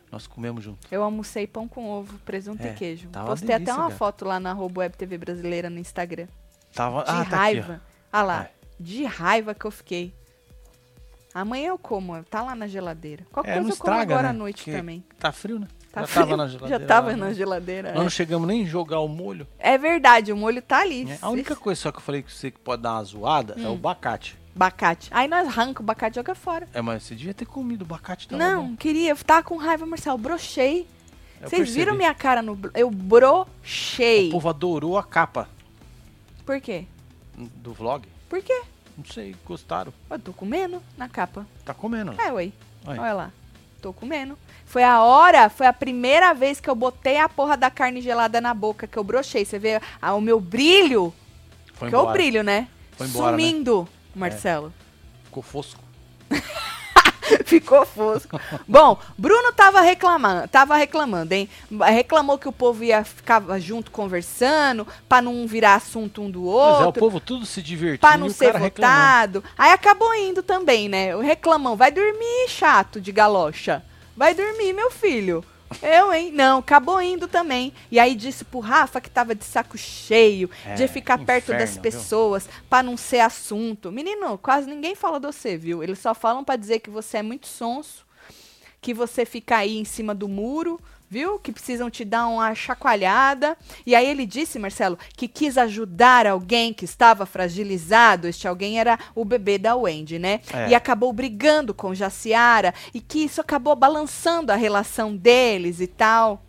Nós 0.10 0.26
comemos 0.26 0.64
junto. 0.64 0.88
Eu 0.90 1.04
almocei 1.04 1.46
pão 1.46 1.68
com 1.68 1.86
ovo, 1.90 2.18
presunto 2.20 2.64
É, 2.66 2.72
e 2.72 2.74
queijo. 2.76 3.10
uma 3.14 3.26
Postei 3.26 3.50
até 3.50 3.58
delícia, 3.66 3.74
uma 3.76 3.88
cara. 3.88 3.98
foto 3.98 4.24
lá 4.24 4.40
na 4.40 4.52
arroba 4.52 4.80
Web 4.82 4.96
TV 4.96 5.18
Brasileira 5.18 5.70
no 5.70 5.78
Instagram. 5.80 6.28
Tava. 6.74 7.04
De 7.04 7.10
ah, 7.10 7.14
tá 7.14 7.20
aqui, 7.22 7.36
raiva. 7.36 7.82
ah 8.12 8.22
lá, 8.24 8.44
É. 8.44 8.52
de 8.80 9.04
raiva 9.06 9.54
que 9.54 9.66
eu 9.66 9.72
fiquei. 9.72 10.14
Amanhã 11.34 11.68
eu 11.70 11.78
como, 11.78 12.24
tá 12.24 12.42
lá 12.42 12.56
na 12.56 12.68
geladeira. 12.68 13.24
Qualquer 13.32 13.52
É, 13.52 13.54
coisa 13.56 13.70
eu 13.70 13.78
como 13.78 13.92
estraga, 13.94 14.14
agora 14.14 14.24
né? 14.24 14.30
à 14.30 14.34
noite 14.34 14.64
Que 14.64 14.72
também. 14.72 15.04
Tá 15.20 15.32
frio, 15.32 15.60
né? 15.60 15.68
Tá 15.92 16.02
já 16.02 16.08
frio. 16.08 16.22
tava 16.26 16.38
na 16.38 16.48
geladeira. 16.48 16.80
Já 16.80 16.88
tava 16.88 17.12
lá, 17.12 17.18
na 17.18 17.26
né? 17.28 17.34
geladeira. 17.34 17.90
Nós 17.90 18.00
é. 18.00 18.04
não 18.04 18.10
chegamos 18.10 18.48
nem 18.48 18.64
a 18.64 18.66
jogar 18.66 19.00
o 19.00 19.08
molho. 19.08 19.46
É 19.60 19.78
verdade, 19.78 20.32
o 20.34 20.38
molho 20.38 20.62
tá 20.62 20.80
ali. 20.82 21.06
né? 21.06 21.20
A 21.22 21.30
única 21.30 21.56
coisa 21.56 21.80
só 21.80 21.92
que 21.92 21.98
eu 21.98 22.02
falei 22.02 22.24
que 22.24 22.34
você 22.34 22.50
que 22.50 22.58
pode 22.60 22.82
dar 22.82 22.94
uma 22.94 23.04
zoada 23.04 23.56
é 23.58 23.68
o 23.68 23.72
Hum. 23.72 23.76
abacate. 23.76 24.38
Abacate. 24.56 25.10
Aí 25.14 25.28
nós 25.28 25.48
arranca 25.48 25.82
o 25.82 25.84
abacate 25.86 26.16
e 26.18 26.20
joga 26.20 26.34
fora. 26.36 26.68
É, 26.74 26.82
mas 26.82 27.04
você 27.04 27.16
devia 27.16 27.34
ter 27.34 27.46
comido 27.46 27.84
o 27.84 27.86
abacate 27.86 28.28
tava 28.28 28.44
não, 28.44 28.70
bom. 28.70 28.76
queria. 28.76 29.12
Eu 29.12 29.16
tava 29.18 29.44
com 29.44 29.56
raiva, 29.56 29.86
Marcelo. 29.86 30.18
Brochei. 30.18 30.88
Vocês 31.42 31.74
viram 31.74 31.96
minha 31.96 32.14
cara 32.14 32.42
no. 32.42 32.60
Eu 32.74 32.90
brochei. 32.92 34.28
O 34.30 34.32
povo 34.32 34.50
adorou 34.50 34.98
a 34.98 35.04
capa 35.04 35.48
Por 36.46 36.60
quê? 36.60 36.86
do 37.38 37.72
vlog. 37.72 38.06
Por 38.30 38.42
quê? 38.42 38.62
Não 38.96 39.04
sei, 39.06 39.36
gostaram. 39.46 39.92
Eu 40.10 40.20
tô 40.20 40.32
comendo 40.32 40.82
na 40.96 41.10
capa. 41.10 41.46
Tá 41.66 41.74
comendo. 41.74 42.14
É, 42.22 42.32
ué. 42.32 42.52
Olha. 42.86 43.02
Olha 43.02 43.14
lá. 43.14 43.32
Tô 43.82 43.92
comendo. 43.92 44.38
Foi 44.66 44.84
a 44.84 45.02
hora, 45.02 45.50
foi 45.50 45.66
a 45.66 45.74
primeira 45.74 46.34
vez 46.34 46.60
que 46.60 46.70
eu 46.70 46.76
botei 46.76 47.18
a 47.18 47.28
porra 47.28 47.58
da 47.58 47.72
carne 47.72 48.02
gelada 48.02 48.40
na 48.40 48.54
boca, 48.54 48.86
que 48.86 48.98
eu 48.98 49.04
brochei. 49.04 49.46
Você 49.46 49.58
vê 49.58 49.82
ah, 50.02 50.14
o 50.14 50.22
meu 50.22 50.40
brilho? 50.40 51.14
Foi 51.74 51.90
que 51.90 51.96
é 51.96 51.98
o 51.98 52.02
embora. 52.02 52.14
brilho, 52.14 52.44
né? 52.44 52.68
Foi 52.92 53.08
embora, 53.08 53.36
né? 53.36 53.44
Sumindo, 53.44 53.90
Marcelo. 54.14 54.74
Ficou 55.24 55.42
fosco. 55.42 55.82
Ficou 57.46 57.86
fosco. 57.86 58.40
Bom, 58.68 58.98
Bruno 59.18 59.52
tava 59.54 59.82
reclamando, 59.82 60.48
tava 60.48 60.76
reclamando, 60.76 61.34
hein? 61.34 61.50
Reclamou 61.88 62.38
que 62.38 62.48
o 62.48 62.52
povo 62.52 62.84
ia 62.84 63.04
ficar 63.04 63.44
junto 63.60 63.92
conversando, 63.92 64.88
pra 65.08 65.22
não 65.22 65.46
virar 65.48 65.76
assunto 65.76 66.22
um 66.22 66.30
do 66.32 66.44
Pois 66.44 66.80
é, 66.80 66.84
o 66.84 66.86
outro, 66.86 67.00
povo 67.00 67.20
tudo 67.20 67.46
se 67.46 67.62
divertindo 67.62 68.00
pra 68.00 68.18
não 68.18 68.30
ser 68.30 68.48
cara 68.48 68.60
reclamando. 68.60 69.40
votado. 69.40 69.44
Aí 69.58 69.72
acabou 69.72 70.14
indo 70.16 70.42
também, 70.44 70.90
né? 70.90 71.16
O 71.16 71.22
reclamão, 71.22 71.76
vai 71.76 71.92
dormir, 71.92 72.48
chato 72.48 73.00
de 73.00 73.12
galocha. 73.12 73.84
Vai 74.16 74.34
dormir, 74.34 74.74
meu 74.74 74.92
filho. 74.92 75.44
Eu, 75.82 76.12
hein? 76.12 76.32
Não, 76.32 76.60
acabou 76.60 77.02
indo 77.02 77.28
também. 77.28 77.72
E 77.92 78.00
aí 78.00 78.16
disse 78.16 78.44
pro 78.44 78.60
Rafa 78.60 79.00
que 79.00 79.10
tava 79.10 79.36
de 79.36 79.44
saco 79.46 79.78
cheio, 79.78 80.50
É, 80.66 80.74
de 80.74 80.88
ficar 80.88 81.18
perto 81.20 81.48
das 81.52 81.70
inferno, 81.72 81.74
viu? 81.74 81.82
pessoas, 81.84 82.50
pra 82.70 82.82
não 82.82 82.98
ser 82.98 83.20
assunto. 83.20 83.92
Menino, 83.92 84.38
quase 84.38 84.68
ninguém 84.68 84.96
fala 84.96 85.20
de 85.20 85.28
você, 85.28 85.56
viu? 85.58 85.84
Eles 85.84 86.00
só 86.00 86.14
falam 86.16 86.44
pra 86.44 86.56
dizer 86.56 86.80
que 86.80 86.90
você 86.90 87.18
é 87.18 87.24
muito 87.24 87.48
sonso, 87.48 88.06
que 88.82 88.94
você 88.94 89.26
fica 89.26 89.58
aí 89.58 89.78
em 89.78 89.86
cima 89.86 90.16
do 90.16 90.28
muro, 90.28 90.80
viu? 91.10 91.40
Que 91.40 91.52
precisam 91.52 91.90
te 91.90 92.06
dar 92.06 92.28
uma 92.28 92.54
chacoalhada. 92.54 93.58
E 93.86 93.96
aí 93.96 94.08
ele 94.08 94.26
disse, 94.26 94.60
Marcelo, 94.60 94.98
que 95.18 95.28
quis 95.28 95.58
ajudar 95.58 96.28
alguém 96.28 96.74
que 96.74 96.86
estava 96.86 97.26
fragilizado. 97.26 98.28
Este 98.28 98.48
alguém 98.48 98.80
era 98.80 99.00
o 99.16 99.26
bebê 99.26 99.58
da 99.58 99.76
Wendy, 99.76 100.20
né? 100.20 100.42
É. 100.54 100.70
E 100.70 100.76
acabou 100.76 101.12
brigando 101.12 101.74
com 101.74 101.96
Jaciara 101.96 102.74
e 102.94 103.02
que 103.02 103.20
isso 103.20 103.42
acabou 103.42 103.76
balançando 103.76 104.52
a 104.52 104.56
relação 104.56 105.16
deles 105.16 105.82
e 105.82 105.88
tal. 105.88 106.44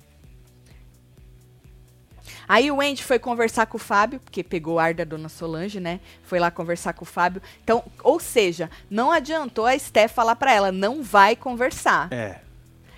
Aí 2.46 2.68
o 2.68 2.78
Wendy 2.78 3.04
foi 3.04 3.20
conversar 3.20 3.66
com 3.66 3.76
o 3.76 3.80
Fábio, 3.80 4.18
porque 4.18 4.42
pegou 4.42 4.74
o 4.74 4.78
ar 4.80 4.92
da 4.92 5.04
dona 5.04 5.28
Solange, 5.28 5.78
né? 5.78 6.00
Foi 6.24 6.40
lá 6.40 6.50
conversar 6.50 6.92
com 6.94 7.04
o 7.04 7.06
Fábio. 7.06 7.40
Então, 7.62 7.84
ou 8.02 8.18
seja, 8.18 8.68
não 8.90 9.12
adiantou 9.12 9.66
a 9.66 9.76
Esté 9.76 10.08
falar 10.08 10.34
pra 10.34 10.52
ela, 10.52 10.72
não 10.72 11.00
vai 11.00 11.36
conversar. 11.36 12.12
É. 12.12 12.40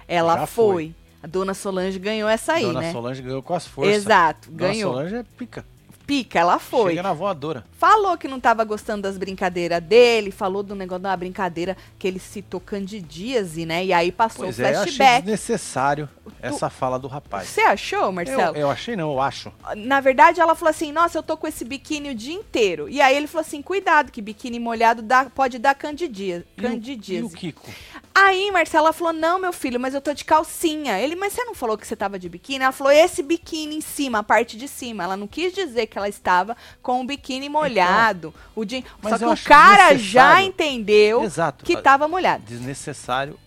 Ela 0.08 0.46
foi. 0.46 0.94
foi. 0.94 1.01
A 1.22 1.26
dona 1.26 1.54
Solange 1.54 1.98
ganhou 1.98 2.28
essa 2.28 2.54
aí, 2.54 2.64
Dona 2.64 2.80
né? 2.80 2.92
Solange 2.92 3.22
ganhou 3.22 3.42
com 3.42 3.54
as 3.54 3.66
forças. 3.66 3.94
Exato, 3.94 4.50
Dona 4.50 4.72
ganhou. 4.72 4.92
Solange 4.92 5.14
é 5.16 5.22
pica. 5.38 5.64
Pica, 6.12 6.38
ela 6.40 6.58
foi. 6.58 6.90
Chega 6.90 7.02
na 7.02 7.14
voadora. 7.14 7.64
Falou 7.72 8.18
que 8.18 8.28
não 8.28 8.38
tava 8.38 8.62
gostando 8.64 9.00
das 9.02 9.16
brincadeiras 9.16 9.82
dele, 9.82 10.30
falou 10.30 10.62
do 10.62 10.74
negócio 10.74 11.02
da 11.02 11.16
brincadeira 11.16 11.74
que 11.98 12.06
ele 12.06 12.18
citou 12.18 12.60
candidíase, 12.60 13.64
né? 13.64 13.82
E 13.84 13.92
aí 13.94 14.12
passou 14.12 14.44
Pois 14.44 14.58
o 14.58 14.62
é, 14.62 14.72
flashback. 14.74 15.22
desnecessário 15.22 16.08
essa 16.40 16.68
fala 16.68 16.98
do 16.98 17.08
rapaz. 17.08 17.48
Você 17.48 17.62
achou, 17.62 18.12
Marcelo? 18.12 18.54
Eu, 18.56 18.62
eu 18.62 18.70
achei 18.70 18.94
não, 18.94 19.12
eu 19.12 19.20
acho. 19.20 19.50
Na 19.76 20.00
verdade, 20.00 20.38
ela 20.40 20.54
falou 20.54 20.70
assim: 20.70 20.92
Nossa, 20.92 21.16
eu 21.18 21.22
tô 21.22 21.34
com 21.36 21.46
esse 21.46 21.64
biquíni 21.64 22.10
o 22.10 22.14
dia 22.14 22.34
inteiro. 22.34 22.88
E 22.90 23.00
aí 23.00 23.16
ele 23.16 23.26
falou 23.26 23.40
assim: 23.46 23.62
Cuidado, 23.62 24.12
que 24.12 24.20
biquíni 24.20 24.60
molhado 24.60 25.00
dá- 25.00 25.30
pode 25.34 25.58
dar 25.58 25.74
candidia, 25.74 26.44
E 26.56 26.60
o- 26.60 26.64
E 26.64 26.66
o 26.66 26.68
candidíase. 26.70 27.34
Kiko? 27.36 27.70
Aí, 28.14 28.50
Marcela 28.52 28.92
falou: 28.92 29.12
Não, 29.14 29.38
meu 29.40 29.52
filho, 29.52 29.80
mas 29.80 29.94
eu 29.94 30.00
tô 30.00 30.12
de 30.12 30.24
calcinha. 30.24 30.98
Ele, 31.00 31.16
mas 31.16 31.32
você 31.32 31.42
não 31.44 31.54
falou 31.54 31.78
que 31.78 31.86
você 31.86 31.96
tava 31.96 32.18
de 32.18 32.28
biquíni? 32.28 32.62
Ela 32.62 32.72
falou: 32.72 32.92
Esse 32.92 33.22
biquíni 33.22 33.76
em 33.76 33.80
cima, 33.80 34.18
a 34.18 34.22
parte 34.22 34.56
de 34.56 34.68
cima. 34.68 35.02
Ela 35.04 35.16
não 35.16 35.26
quis 35.26 35.52
dizer 35.52 35.86
que 35.86 35.96
ela 35.98 36.01
estava 36.08 36.56
com 36.82 37.00
o 37.00 37.04
biquíni 37.06 37.48
molhado. 37.48 38.34
o. 38.54 38.62
Então, 38.64 38.82
Mas 39.02 39.18
Só 39.20 39.34
que 39.34 39.40
o 39.40 39.44
cara 39.44 39.96
já 39.96 40.42
entendeu 40.42 41.22
Exato. 41.24 41.64
que 41.64 41.76
tava 41.80 42.06
molhado. 42.08 42.44
Desnecessário. 42.46 43.38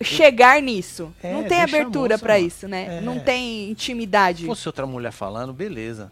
Chegar 0.00 0.60
nisso. 0.60 1.14
É, 1.22 1.32
não 1.32 1.44
tem 1.44 1.60
abertura 1.62 2.18
mano. 2.18 2.36
isso, 2.46 2.66
né? 2.66 2.98
É. 2.98 3.00
Não 3.00 3.20
tem 3.20 3.70
intimidade. 3.70 4.40
Se 4.40 4.46
fosse 4.46 4.68
outra 4.68 4.84
mulher 4.84 5.12
falando, 5.12 5.52
beleza. 5.52 6.10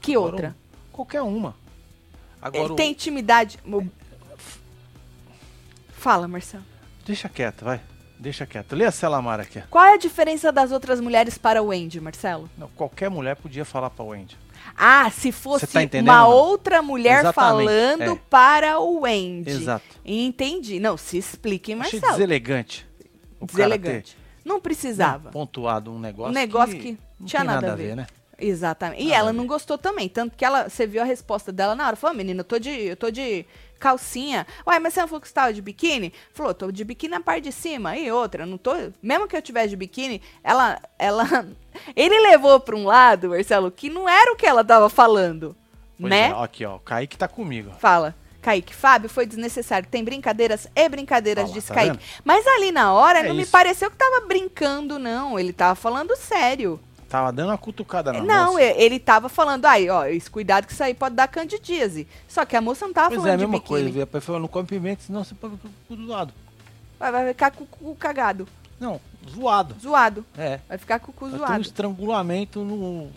Que 0.00 0.12
Agora, 0.14 0.30
outra? 0.32 0.56
Qualquer 0.92 1.22
uma. 1.22 1.56
Agora, 2.40 2.62
Ele 2.64 2.72
o- 2.74 2.76
tem 2.76 2.92
intimidade. 2.92 3.58
O- 3.66 3.84
Fala, 5.92 6.28
Marcelo. 6.28 6.64
deixa 7.04 7.28
quieto, 7.28 7.64
vai. 7.64 7.80
Deixa 8.18 8.46
quieto. 8.46 8.74
Lê 8.74 8.84
a 8.84 8.90
Celamara 8.90 9.42
aqui. 9.42 9.60
Qual 9.70 9.84
é 9.84 9.94
a 9.94 9.98
diferença 9.98 10.50
das 10.50 10.72
outras 10.72 11.00
mulheres 11.00 11.38
para 11.38 11.62
o 11.62 11.66
Wendy, 11.66 12.00
Marcelo? 12.00 12.48
Não, 12.58 12.68
qualquer 12.68 13.08
mulher 13.08 13.36
podia 13.36 13.64
falar 13.64 13.90
pra 13.90 14.04
Wendy. 14.04 14.36
Ah, 14.76 15.10
se 15.10 15.32
fosse 15.32 15.66
tá 15.66 15.80
uma 16.00 16.26
outra 16.26 16.80
mulher 16.82 17.20
Exatamente, 17.20 17.34
falando 17.66 18.12
é. 18.14 18.20
para 18.30 18.78
o 18.78 19.00
Wendy. 19.00 19.50
Exato. 19.50 19.84
Entendi. 20.04 20.78
Não, 20.80 20.96
se 20.96 21.18
explique, 21.18 21.72
Achei 21.74 21.98
Marcelo. 22.00 22.12
deselegante. 22.12 22.86
Deselegante. 23.40 24.16
Não 24.44 24.60
precisava. 24.60 25.30
pontuado 25.30 25.92
um 25.92 25.98
negócio, 25.98 26.30
Um 26.30 26.34
negócio 26.34 26.78
que 26.78 26.98
não 27.20 27.26
tinha 27.26 27.40
tem 27.42 27.50
nada 27.50 27.72
a 27.72 27.76
ver. 27.76 27.94
né? 27.96 28.06
Exatamente. 28.38 29.02
E 29.02 29.06
Nada 29.06 29.16
ela 29.16 29.32
não 29.32 29.42
ver. 29.42 29.48
gostou 29.48 29.76
também. 29.76 30.08
Tanto 30.08 30.36
que 30.36 30.44
ela, 30.44 30.68
você 30.68 30.86
viu 30.86 31.02
a 31.02 31.04
resposta 31.04 31.50
dela 31.52 31.74
na 31.74 31.86
hora. 31.86 31.96
Falou, 31.96 32.14
"Ah, 32.14 32.16
menina, 32.16 32.40
eu 32.40 32.44
tô 32.44 32.58
de, 32.58 32.70
eu 32.70 32.96
tô 32.96 33.10
de 33.10 33.44
calcinha. 33.78 34.46
Uai, 34.66 34.78
mas 34.78 34.94
você 34.94 35.00
não 35.00 35.08
falou 35.08 35.20
que 35.20 35.28
você 35.28 35.34
tava 35.34 35.52
de 35.52 35.62
biquíni? 35.62 36.12
Falou, 36.32 36.52
tô 36.54 36.70
de 36.70 36.84
biquíni 36.84 37.12
na 37.12 37.20
parte 37.20 37.44
de 37.44 37.52
cima. 37.52 37.96
E 37.96 38.10
outra, 38.10 38.44
não 38.44 38.58
tô. 38.58 38.72
Mesmo 39.02 39.26
que 39.28 39.36
eu 39.36 39.42
tivesse 39.42 39.70
de 39.70 39.76
biquíni, 39.76 40.20
ela. 40.42 40.80
ela 40.98 41.24
Ele 41.94 42.18
levou 42.20 42.58
pra 42.60 42.74
um 42.76 42.84
lado, 42.84 43.28
Marcelo, 43.30 43.70
que 43.70 43.88
não 43.88 44.08
era 44.08 44.32
o 44.32 44.36
que 44.36 44.46
ela 44.46 44.64
tava 44.64 44.88
falando. 44.88 45.54
Pois 45.98 46.10
né? 46.10 46.30
é, 46.30 46.42
aqui, 46.44 46.64
ó. 46.64 46.76
O 46.76 46.80
Kaique 46.80 47.16
tá 47.16 47.28
comigo. 47.28 47.72
Fala. 47.78 48.14
Kaique, 48.40 48.74
Fábio, 48.74 49.10
foi 49.10 49.26
desnecessário. 49.26 49.88
Tem 49.90 50.02
brincadeiras 50.04 50.68
e 50.74 50.88
brincadeiras, 50.88 51.52
disse 51.52 51.68
tá 51.68 51.74
Kaique. 51.74 51.96
vendo? 51.96 52.00
Mas 52.24 52.46
ali 52.46 52.70
na 52.70 52.92
hora 52.92 53.18
É 53.20 53.22
não 53.28 53.34
me 53.34 53.42
isso. 53.42 53.50
pareceu 53.50 53.90
que 53.90 53.96
tava 53.96 54.26
brincando, 54.26 54.98
não. 54.98 55.38
Ele 55.38 55.52
tava 55.52 55.74
falando 55.74 56.16
sério. 56.16 56.80
Tava 57.08 57.32
dando 57.32 57.48
uma 57.48 57.58
cutucada 57.58 58.12
na 58.12 58.20
Não, 58.22 58.52
moça. 58.52 58.62
ele 58.62 58.98
tava 59.00 59.28
falando, 59.30 59.64
aí, 59.64 59.88
ó, 59.88 60.04
esse 60.04 60.30
cuidado 60.30 60.66
que 60.66 60.72
isso 60.74 60.84
aí 60.84 60.92
pode 60.92 61.14
dar 61.14 61.26
candidíase. 61.26 62.06
Só 62.28 62.44
que 62.44 62.54
a 62.54 62.60
moça 62.60 62.86
não 62.86 62.92
tava 62.92 63.08
Pois 63.08 63.20
é, 63.20 63.22
falando 63.22 63.34
a 63.34 63.38
mesma 63.46 63.60
coisa. 63.60 63.88
Ele 63.88 64.20
falou, 64.20 64.40
não 64.42 64.48
come 64.48 64.66
pimenta, 64.68 65.02
senão 65.02 65.24
você 65.24 65.34
põe 65.34 65.58
pro 65.86 65.96
do 65.96 66.06
lado. 66.06 66.34
Vai, 66.98 67.10
vai 67.10 67.28
ficar 67.28 67.50
com 67.52 67.64
o 67.64 67.66
cu 67.66 67.94
cagado, 67.94 68.46
Não, 68.78 69.00
zoado. 69.30 69.74
zoado. 69.80 70.24
É. 70.36 70.58
Vai 70.68 70.76
ficar 70.76 70.98
com 70.98 71.10
o 71.10 71.14
cu 71.14 71.24
Vai 71.28 71.30
ter 71.38 71.42
um 71.44 71.46
zoado. 71.46 71.62
estrangulamento 71.62 72.60
no, 72.64 73.08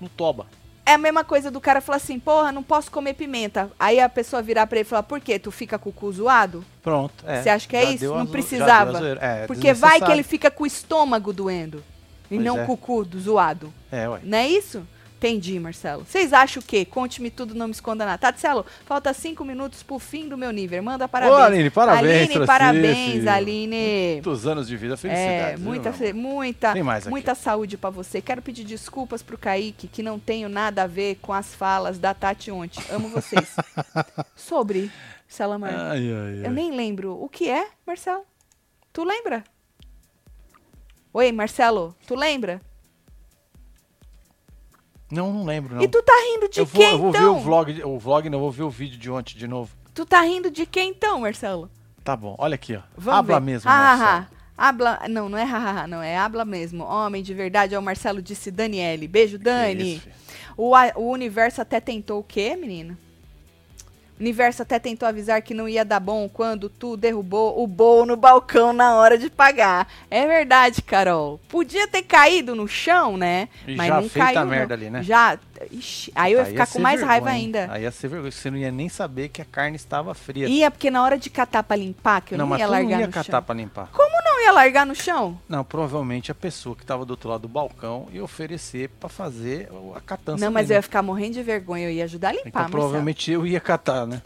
no 0.00 0.08
toba. 0.08 0.46
É 0.86 0.94
a 0.94 0.98
mesma 0.98 1.24
coisa 1.24 1.50
do 1.50 1.60
cara 1.60 1.80
falar 1.80 1.96
assim, 1.96 2.18
porra, 2.20 2.52
não 2.52 2.62
posso 2.62 2.90
comer 2.90 3.14
pimenta. 3.14 3.70
Aí 3.78 3.98
a 4.00 4.08
pessoa 4.08 4.40
virar 4.42 4.66
pra 4.66 4.78
ele 4.78 4.86
e 4.86 4.88
falar, 4.88 5.02
por 5.02 5.18
quê? 5.20 5.38
Tu 5.38 5.50
fica 5.50 5.78
com 5.78 5.88
o 5.90 5.92
cu 5.92 6.12
zoado? 6.12 6.64
Pronto. 6.82 7.24
é. 7.26 7.42
Você 7.42 7.48
acha 7.48 7.66
que 7.68 7.76
é 7.76 7.82
Já 7.86 7.90
isso? 7.92 8.14
Não 8.14 8.26
precisava. 8.26 8.98
É, 9.20 9.46
Porque 9.46 9.72
vai 9.74 10.00
que 10.00 10.10
ele 10.10 10.22
fica 10.22 10.50
com 10.50 10.64
o 10.64 10.66
estômago 10.66 11.32
doendo. 11.32 11.82
E 12.30 12.36
Pois 12.36 12.40
não 12.42 12.60
é. 12.60 12.64
com 12.66 12.72
o 12.72 12.76
cu 12.76 13.04
do 13.04 13.20
zoado. 13.20 13.72
É, 13.92 14.08
ué. 14.08 14.20
Não 14.22 14.38
é 14.38 14.48
isso? 14.48 14.86
Entendi, 15.16 15.58
Marcelo. 15.58 16.04
Vocês 16.04 16.34
acham 16.34 16.60
o 16.62 16.66
quê? 16.66 16.84
Conte-me 16.84 17.30
tudo, 17.30 17.54
não 17.54 17.66
me 17.68 17.72
esconda 17.72 18.04
nada. 18.04 18.18
Tatselo, 18.18 18.66
falta 18.84 19.10
cinco 19.14 19.42
minutos 19.42 19.82
pro 19.82 19.98
fim 19.98 20.28
do 20.28 20.36
meu 20.36 20.50
nível. 20.52 20.82
Manda 20.82 21.08
parabéns. 21.08 21.38
Ô, 21.40 21.42
Aline, 21.42 21.70
parabéns 21.70 22.30
Aline, 22.30 22.46
parabéns. 22.46 23.26
Aline. 23.26 24.12
Muitos 24.16 24.46
anos 24.46 24.68
de 24.68 24.76
vida, 24.76 24.94
É, 24.94 24.96
felicidade. 24.98 25.62
muita, 25.62 25.92
fe- 25.94 26.12
muita, 26.12 26.74
mais 26.84 27.04
aqui. 27.04 27.10
muita 27.10 27.34
saúde 27.34 27.78
pra 27.78 27.88
você. 27.88 28.20
Quero 28.20 28.42
pedir 28.42 28.64
desculpas 28.64 29.22
pro 29.22 29.38
Kaique, 29.38 29.88
que 29.88 30.02
não 30.02 30.18
tenho 30.18 30.46
nada 30.50 30.82
a 30.82 30.86
ver 30.86 31.14
com 31.22 31.32
as 31.32 31.54
falas 31.54 31.98
da 31.98 32.12
Tati 32.12 32.50
ontem. 32.50 32.82
Amo 32.90 33.08
vocês. 33.08 33.56
Sobre 34.36 34.90
Salamar. 35.26 35.72
Ai, 35.74 36.12
ai, 36.12 36.40
ai. 36.40 36.46
Eu 36.46 36.50
nem 36.50 36.70
lembro. 36.76 37.12
O 37.18 37.30
que 37.30 37.48
é, 37.48 37.66
Marcelo? 37.86 38.24
Tu 38.92 39.02
lembra? 39.02 39.42
Oi, 41.14 41.30
Marcelo, 41.30 41.94
tu 42.08 42.16
lembra? 42.16 42.60
Não, 45.10 45.32
não 45.32 45.44
lembro, 45.44 45.76
não. 45.76 45.82
E 45.82 45.86
tu 45.86 46.02
tá 46.02 46.12
rindo 46.12 46.48
de 46.48 46.58
eu 46.58 46.66
vou, 46.66 46.82
quem, 46.82 46.92
eu 46.92 46.98
vou 46.98 47.12
ver 47.12 47.18
então? 47.18 47.36
o 47.36 47.40
vlog, 47.40 47.82
o 47.84 47.98
vlog 48.00 48.28
não, 48.28 48.38
eu 48.38 48.42
vou 48.42 48.50
ver 48.50 48.62
o 48.64 48.70
vídeo 48.70 48.98
de 48.98 49.08
ontem 49.08 49.38
de 49.38 49.46
novo. 49.46 49.70
Tu 49.94 50.04
tá 50.04 50.20
rindo 50.22 50.50
de 50.50 50.66
quem, 50.66 50.90
então, 50.90 51.20
Marcelo? 51.20 51.70
Tá 52.02 52.16
bom, 52.16 52.34
olha 52.36 52.56
aqui, 52.56 52.74
ó. 52.74 52.80
Vamos 52.96 53.18
Habla 53.20 53.38
ver. 53.38 53.46
mesmo, 53.46 53.70
Ah, 53.70 53.74
Marcelo. 53.96 54.10
ah. 54.10 54.34
Habla, 54.56 55.00
não, 55.08 55.28
não 55.28 55.38
é 55.38 55.44
hahaha, 55.44 55.86
não, 55.86 56.02
é 56.02 56.16
habla 56.16 56.44
mesmo. 56.44 56.84
Homem 56.84 57.22
de 57.22 57.32
verdade 57.34 57.74
é 57.74 57.78
o 57.78 57.82
Marcelo, 57.82 58.20
disse 58.22 58.50
Daniele. 58.50 59.06
Beijo, 59.08 59.38
Dani. 59.38 59.96
Isso. 59.96 60.08
O, 60.56 60.74
a- 60.74 60.92
o 60.96 61.10
universo 61.10 61.60
até 61.60 61.80
tentou 61.80 62.20
o 62.20 62.24
quê, 62.24 62.54
menina? 62.56 62.96
Universo 64.18 64.62
até 64.62 64.78
tentou 64.78 65.08
avisar 65.08 65.42
que 65.42 65.52
não 65.52 65.68
ia 65.68 65.84
dar 65.84 65.98
bom 66.00 66.28
quando 66.28 66.68
tu 66.68 66.96
derrubou 66.96 67.60
o 67.62 67.66
bowl 67.66 68.06
no 68.06 68.16
balcão 68.16 68.72
na 68.72 68.94
hora 68.96 69.18
de 69.18 69.28
pagar. 69.28 69.88
É 70.10 70.26
verdade, 70.26 70.82
Carol. 70.82 71.40
Podia 71.48 71.88
ter 71.88 72.02
caído 72.02 72.54
no 72.54 72.68
chão, 72.68 73.16
né? 73.16 73.48
E 73.66 73.74
Mas 73.74 73.88
já 73.88 74.00
não 74.00 74.08
feita 74.08 74.26
caiu. 74.28 74.40
a 74.40 74.44
merda 74.44 74.76
não. 74.76 74.82
ali, 74.82 74.90
né? 74.90 75.02
Já. 75.02 75.38
Ixi, 75.70 76.12
aí 76.14 76.32
eu 76.32 76.38
ia 76.40 76.44
Aí 76.44 76.50
ficar 76.50 76.66
com 76.66 76.72
ser 76.72 76.78
mais 76.80 77.00
raiva 77.00 77.26
vergonha, 77.26 77.38
hein? 77.38 77.44
ainda. 77.60 77.72
Aí 77.72 77.82
ia 77.82 77.90
ser 77.90 78.08
vergonha, 78.08 78.30
você 78.30 78.50
não 78.50 78.58
ia 78.58 78.70
nem 78.70 78.88
saber 78.88 79.28
que 79.30 79.40
a 79.40 79.44
carne 79.44 79.76
estava 79.76 80.12
fria. 80.14 80.46
Ia, 80.48 80.70
porque 80.70 80.90
na 80.90 81.02
hora 81.02 81.16
de 81.18 81.30
catar 81.30 81.62
pra 81.62 81.76
limpar, 81.76 82.20
que 82.22 82.34
eu 82.34 82.38
não, 82.38 82.46
não, 82.46 82.56
ia 82.58 82.66
tu 82.66 82.70
não 82.72 82.78
largar 82.78 83.00
ia 83.00 83.06
no 83.06 83.12
catar 83.12 83.32
chão. 83.32 83.42
pra 83.42 83.54
limpar. 83.54 83.88
Como 83.92 84.13
não 84.34 84.42
ia 84.44 84.52
largar 84.52 84.84
no 84.84 84.94
chão? 84.94 85.38
Não, 85.48 85.64
provavelmente 85.64 86.30
a 86.30 86.34
pessoa 86.34 86.74
que 86.74 86.84
tava 86.84 87.04
do 87.04 87.10
outro 87.12 87.28
lado 87.28 87.42
do 87.42 87.48
balcão 87.48 88.08
ia 88.12 88.22
oferecer 88.22 88.88
pra 89.00 89.08
fazer 89.08 89.68
a 89.94 90.00
catança 90.00 90.44
Não, 90.44 90.52
mas 90.52 90.64
eu 90.64 90.68
dele. 90.68 90.78
ia 90.78 90.82
ficar 90.82 91.02
morrendo 91.02 91.34
de 91.34 91.42
vergonha, 91.42 91.86
eu 91.86 91.90
ia 91.92 92.04
ajudar 92.04 92.30
a 92.30 92.32
limpar, 92.32 92.48
Então 92.48 92.70
provavelmente 92.70 93.30
eu 93.30 93.46
ia 93.46 93.60
catar, 93.60 94.06
né? 94.06 94.20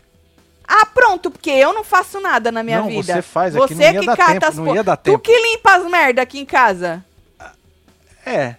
Ah, 0.66 0.84
pronto, 0.86 1.30
porque 1.30 1.50
eu 1.50 1.72
não 1.72 1.82
faço 1.82 2.20
nada 2.20 2.52
na 2.52 2.62
minha 2.62 2.80
Não, 2.80 2.88
vida. 2.88 3.14
você 3.14 3.22
faz, 3.22 3.56
é 3.56 3.60
que 3.60 3.68
Você 3.68 3.74
não 3.74 3.92
ia 3.94 4.00
que 4.00 4.06
dar 4.06 4.16
cata 4.16 4.32
tempo, 4.34 4.46
as 4.46 4.56
não 4.56 4.74
ia 4.74 4.84
dar 4.84 4.96
Tu 4.96 5.02
tempo. 5.04 5.18
que 5.20 5.36
limpa 5.38 5.76
as 5.76 5.90
merda 5.90 6.22
aqui 6.22 6.38
em 6.40 6.44
casa. 6.46 7.04
É. 8.26 8.56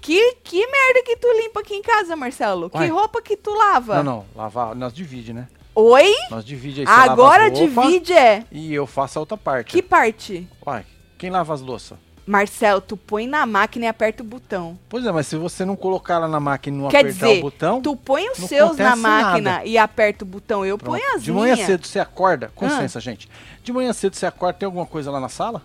Que, 0.00 0.34
que 0.42 0.66
merda 0.66 1.02
que 1.04 1.16
tu 1.16 1.28
limpa 1.40 1.60
aqui 1.60 1.74
em 1.74 1.82
casa, 1.82 2.16
Marcelo? 2.16 2.70
Que 2.70 2.86
roupa 2.86 3.20
que 3.22 3.36
tu 3.36 3.52
lava? 3.54 3.96
Não, 4.02 4.02
não, 4.02 4.26
lavar, 4.34 4.74
nós 4.74 4.92
divide, 4.92 5.32
né? 5.32 5.46
Oi? 5.80 6.12
Nós 6.28 6.44
divide 6.44 6.80
aí, 6.80 6.86
você 6.86 6.92
lava 6.92 7.12
Agora 7.12 7.46
as 7.46 7.58
roupas 7.58 7.84
divide 7.84 8.12
é. 8.12 8.44
E 8.50 8.74
eu 8.74 8.84
faço 8.84 9.16
a 9.16 9.20
outra 9.20 9.36
parte. 9.36 9.70
Que 9.70 9.80
parte? 9.80 10.48
Uai, 10.66 10.84
quem 11.16 11.30
lava 11.30 11.54
as 11.54 11.60
louças? 11.60 11.96
Marcelo, 12.26 12.80
tu 12.80 12.96
põe 12.96 13.28
na 13.28 13.46
máquina 13.46 13.84
e 13.84 13.88
aperta 13.88 14.22
o 14.24 14.26
botão. 14.26 14.76
Pois 14.88 15.06
é, 15.06 15.12
mas 15.12 15.28
se 15.28 15.36
você 15.36 15.64
não 15.64 15.76
colocar 15.76 16.14
ela 16.14 16.26
na 16.26 16.40
máquina 16.40 16.76
e 16.76 16.80
não 16.80 16.88
Quer 16.88 16.98
apertar 17.02 17.26
dizer, 17.28 17.38
o 17.38 17.42
botão... 17.42 17.80
Tu 17.80 17.94
põe 17.96 18.28
os 18.28 18.38
seus 18.38 18.76
na 18.76 18.96
máquina 18.96 19.50
nada. 19.52 19.64
e 19.64 19.78
aperta 19.78 20.24
o 20.24 20.26
botão. 20.26 20.66
Eu 20.66 20.76
Pronto. 20.76 20.98
ponho 21.00 21.14
as 21.14 21.22
De 21.22 21.30
manhã 21.32 21.54
minhas. 21.54 21.66
cedo 21.66 21.86
você 21.86 22.00
acorda, 22.00 22.50
com 22.56 22.66
Ah. 22.66 22.68
licença, 22.70 22.98
gente. 23.00 23.28
De 23.62 23.72
manhã 23.72 23.92
cedo 23.92 24.14
você 24.16 24.26
acorda, 24.26 24.58
tem 24.58 24.66
alguma 24.66 24.84
coisa 24.84 25.12
lá 25.12 25.20
na 25.20 25.28
sala? 25.28 25.62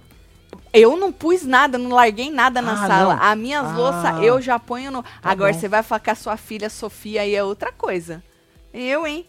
Eu 0.72 0.96
não 0.96 1.12
pus 1.12 1.44
nada, 1.44 1.78
não 1.80 1.90
larguei 1.90 2.30
nada 2.32 2.62
na 2.62 2.74
Ah, 2.74 2.88
sala. 2.88 3.16
não. 3.16 3.24
As 3.24 3.38
minhas 3.38 3.66
Ah. 3.66 3.76
louças 3.76 4.24
eu 4.24 4.40
já 4.40 4.60
ponho 4.60 4.92
no. 4.92 5.04
Agora 5.24 5.52
bom. 5.52 5.60
você 5.60 5.68
vai 5.68 5.82
falar 5.82 6.00
com 6.02 6.12
a 6.12 6.16
sua 6.16 6.38
filha 6.38 6.70
Sofia 6.70 7.22
aí 7.24 7.34
é 7.36 7.44
outra 7.44 7.72
coisa. 7.72 8.24
Eu, 8.72 9.06
hein? 9.08 9.26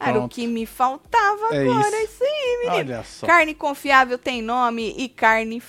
Era 0.00 0.20
o 0.20 0.28
que 0.28 0.46
me 0.46 0.64
faltava 0.66 1.54
É 1.54 1.62
agora, 1.62 2.02
isso. 2.04 2.22
aí, 2.22 2.56
menino. 2.60 2.76
Olha 2.76 3.04
só. 3.04 3.26
Carne 3.26 3.54
confiável 3.54 4.18
tem 4.18 4.40
nome 4.42 4.94
e 4.96 5.08
carne. 5.08 5.62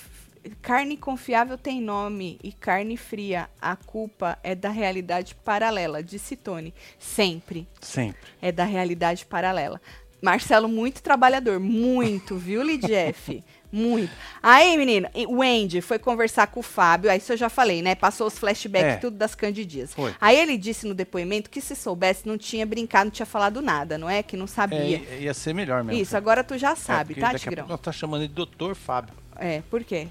Carne 0.62 0.96
confiável 0.96 1.58
tem 1.58 1.80
nome 1.82 2.38
e 2.42 2.50
carne 2.52 2.96
fria. 2.96 3.48
A 3.60 3.76
culpa 3.76 4.38
é 4.42 4.54
da 4.54 4.70
realidade 4.70 5.34
paralela, 5.34 6.02
disse 6.02 6.34
Tony. 6.36 6.72
Sempre 6.98 7.68
Sempre. 7.80 8.30
é 8.40 8.50
da 8.50 8.64
realidade 8.64 9.26
paralela. 9.26 9.80
Marcelo, 10.22 10.68
muito 10.68 11.02
trabalhador. 11.02 11.58
Muito, 11.60 12.36
viu, 12.36 12.62
Lidief? 12.62 13.42
Muito. 13.72 14.10
Aí, 14.42 14.76
menina, 14.76 15.10
o 15.28 15.40
Andy 15.42 15.80
foi 15.80 15.98
conversar 15.98 16.48
com 16.48 16.58
o 16.60 16.62
Fábio, 16.62 17.10
aí 17.10 17.18
isso 17.18 17.32
eu 17.32 17.36
já 17.36 17.48
falei, 17.48 17.82
né? 17.82 17.94
Passou 17.94 18.26
os 18.26 18.36
flashbacks, 18.38 18.94
É. 18.94 18.96
tudo 18.96 19.16
das 19.16 19.34
candidias. 19.34 19.94
Foi. 19.94 20.12
Aí 20.20 20.36
ele 20.36 20.56
disse 20.58 20.86
no 20.88 20.94
depoimento 20.94 21.48
que 21.48 21.60
se 21.60 21.76
soubesse, 21.76 22.26
não 22.26 22.36
tinha 22.36 22.66
brincado, 22.66 23.04
não 23.04 23.10
tinha 23.12 23.26
falado 23.26 23.62
nada, 23.62 23.96
não 23.96 24.10
é? 24.10 24.22
Que 24.24 24.36
não 24.36 24.44
É, 24.46 24.48
sabia. 24.48 24.80
i- 24.98 25.22
ia 25.22 25.34
ser 25.34 25.54
melhor 25.54 25.84
mesmo. 25.84 26.02
isso, 26.02 26.16
agora 26.16 26.42
tu 26.42 26.58
já 26.58 26.72
É, 26.72 26.74
sabe, 26.74 27.14
porque 27.14 27.20
tá, 27.32 27.38
Tigrão? 27.38 27.66
nós 27.68 27.80
tá 27.80 27.92
chamando 27.92 28.22
ele 28.22 28.28
de 28.28 28.34
doutor 28.34 28.74
Fábio. 28.74 29.14
É, 29.36 29.62
por 29.70 29.84
quê? 29.84 30.08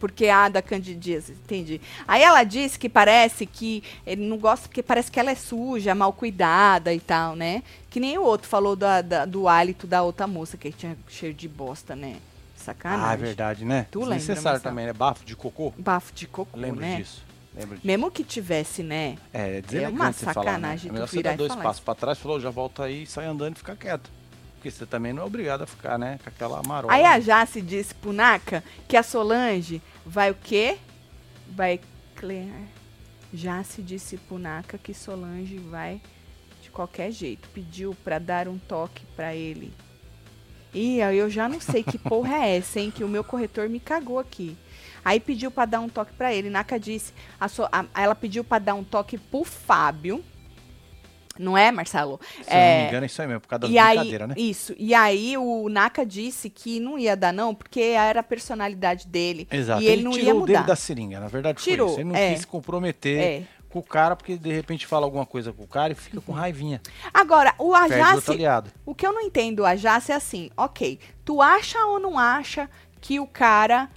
Porque 0.00 0.26
a 0.26 0.48
da 0.48 0.60
candidíase, 0.60 1.30
entendi. 1.32 1.80
Aí 2.08 2.24
ela 2.24 2.42
disse 2.42 2.76
que 2.76 2.88
parece 2.88 3.46
que 3.46 3.84
ele 4.04 4.26
não 4.26 4.36
gosta 4.36 4.66
porque 4.66 4.82
parece 4.82 5.08
que 5.12 5.20
ela 5.20 5.30
é 5.30 5.36
suja, 5.36 5.94
mal 5.94 6.12
cuidada 6.12 6.92
e 6.92 6.98
tal, 6.98 7.36
né? 7.36 7.62
Que 7.88 8.00
nem 8.00 8.18
o 8.18 8.22
outro 8.24 8.48
falou 8.48 8.74
da, 8.74 9.00
da- 9.00 9.24
do 9.24 9.46
hálito 9.46 9.86
da 9.86 10.02
outra 10.02 10.26
moça, 10.26 10.56
que 10.56 10.72
tinha 10.72 10.96
cheiro 11.08 11.32
de 11.36 11.46
bosta, 11.48 11.94
né? 11.94 12.16
Sacanagem. 12.62 13.06
Ah, 13.06 13.12
é 13.12 13.16
verdade, 13.16 13.64
né? 13.64 13.86
Tu 13.90 14.00
lembra, 14.00 14.16
Desnecessário 14.16 14.56
Marcelo? 14.56 14.72
também, 14.74 14.86
né? 14.86 14.92
Bafo 14.92 15.24
de 15.24 15.36
cocô. 15.36 15.72
Bafo 15.76 16.12
de 16.14 16.26
cocô, 16.26 16.58
Lembro 16.58 16.80
né? 16.80 16.96
disso. 16.96 17.22
Lembro 17.54 17.74
disso. 17.76 17.86
Mesmo 17.86 18.10
que 18.10 18.24
tivesse, 18.24 18.82
né? 18.82 19.18
É, 19.32 19.58
é 19.58 19.60
deselegante 19.60 19.94
uma 20.00 20.12
você 20.12 20.24
falar, 20.26 20.44
né? 20.44 20.50
sacanagem 20.52 20.90
É 20.90 20.94
tu 20.94 21.00
você 21.00 21.16
virar 21.16 21.36
dois 21.36 21.54
passos 21.54 21.80
pra 21.80 21.94
trás, 21.94 22.18
falou, 22.18 22.40
já 22.40 22.50
volta 22.50 22.84
aí, 22.84 23.06
sai 23.06 23.26
andando 23.26 23.56
e 23.56 23.58
fica 23.58 23.76
quieto. 23.76 24.10
Porque 24.54 24.70
você 24.70 24.86
também 24.86 25.12
não 25.12 25.24
é 25.24 25.26
obrigado 25.26 25.62
a 25.62 25.66
ficar, 25.66 25.98
né? 25.98 26.18
Com 26.22 26.30
aquela 26.30 26.62
marola. 26.62 26.92
Aí 26.92 27.04
a 27.04 27.18
Jace 27.18 27.60
disse 27.60 27.94
pro 27.94 28.12
Naka 28.12 28.62
que 28.86 28.96
a 28.96 29.02
Solange 29.02 29.82
vai 30.06 30.30
o 30.30 30.34
quê? 30.36 30.78
Vai 31.48 31.80
clear. 32.14 32.62
Jace 33.32 33.82
disse 33.82 34.16
pro 34.16 34.38
Naka 34.38 34.78
que 34.78 34.94
Solange 34.94 35.58
vai 35.58 36.00
de 36.62 36.70
qualquer 36.70 37.10
jeito. 37.10 37.48
Pediu 37.48 37.92
pra 38.04 38.20
dar 38.20 38.46
um 38.46 38.56
toque 38.56 39.04
pra 39.16 39.34
ele. 39.34 39.72
E 40.74 40.98
eu 41.00 41.28
já 41.28 41.48
não 41.48 41.60
sei 41.60 41.82
que 41.82 41.98
porra 41.98 42.36
é 42.46 42.56
essa, 42.56 42.80
hein? 42.80 42.90
Que 42.94 43.04
o 43.04 43.08
meu 43.08 43.22
corretor 43.22 43.68
me 43.68 43.78
cagou 43.78 44.18
aqui. 44.18 44.56
Aí 45.04 45.18
pediu 45.20 45.50
pra 45.50 45.64
dar 45.66 45.80
um 45.80 45.88
toque 45.88 46.12
pra 46.14 46.32
ele. 46.32 46.48
Naka 46.48 46.78
disse, 46.78 47.12
a 47.40 47.48
So- 47.48 47.68
a- 47.72 47.84
ela 47.94 48.14
pediu 48.14 48.42
pra 48.44 48.58
dar 48.58 48.74
um 48.74 48.84
toque 48.84 49.18
pro 49.18 49.44
Fábio. 49.44 50.24
Não 51.38 51.56
é, 51.56 51.72
Marcelo? 51.72 52.20
Se 52.42 52.50
eu 52.50 52.54
não 52.54 52.60
É, 52.60 52.82
me 52.82 52.88
engano, 52.88 53.04
é 53.04 53.06
isso 53.06 53.22
aí 53.22 53.26
mesmo, 53.28 53.40
por 53.40 53.48
causa 53.48 53.60
das 53.62 53.70
e 53.70 53.78
aí, 53.78 54.18
né? 54.18 54.34
isso. 54.36 54.74
E 54.78 54.94
aí 54.94 55.36
o 55.38 55.66
Naka 55.70 56.04
disse 56.04 56.50
que 56.50 56.78
não 56.78 56.98
ia 56.98 57.16
dar 57.16 57.32
não, 57.32 57.54
porque 57.54 57.80
era 57.80 58.20
a 58.20 58.22
personalidade 58.22 59.06
dele. 59.08 59.48
Exato. 59.50 59.82
E 59.82 59.86
ele, 59.86 60.02
não 60.02 60.10
tirou 60.12 60.26
ia 60.26 60.34
o 60.34 60.40
dedo 60.46 60.56
mudar. 60.58 60.66
da 60.66 60.76
seringa, 60.76 61.18
na 61.20 61.28
verdade 61.28 61.62
Tirou. 61.62 61.94
Ele 61.94 62.04
não 62.04 62.14
é. 62.14 62.32
quis 62.32 62.40
se 62.42 62.46
comprometer 62.46 63.18
É. 63.18 63.42
com 63.72 63.78
o 63.78 63.82
cara, 63.82 64.14
porque 64.14 64.36
de 64.36 64.52
repente 64.52 64.86
fala 64.86 65.06
alguma 65.06 65.24
coisa 65.24 65.52
com 65.52 65.64
o 65.64 65.66
cara 65.66 65.92
e 65.92 65.96
fica 65.96 66.20
com 66.20 66.32
raivinha. 66.32 66.80
Agora, 67.12 67.54
o 67.58 67.74
aliado. 67.74 68.70
o 68.84 68.94
que 68.94 69.06
eu 69.06 69.12
não 69.12 69.22
entendo, 69.22 69.60
o 69.60 69.66
Ajace 69.66 70.12
é 70.12 70.14
assim, 70.14 70.50
ok, 70.56 71.00
tu 71.24 71.40
acha 71.40 71.82
ou 71.86 71.98
não 71.98 72.18
acha 72.18 72.68
que 73.00 73.18
o 73.18 73.26
cara 73.26 73.88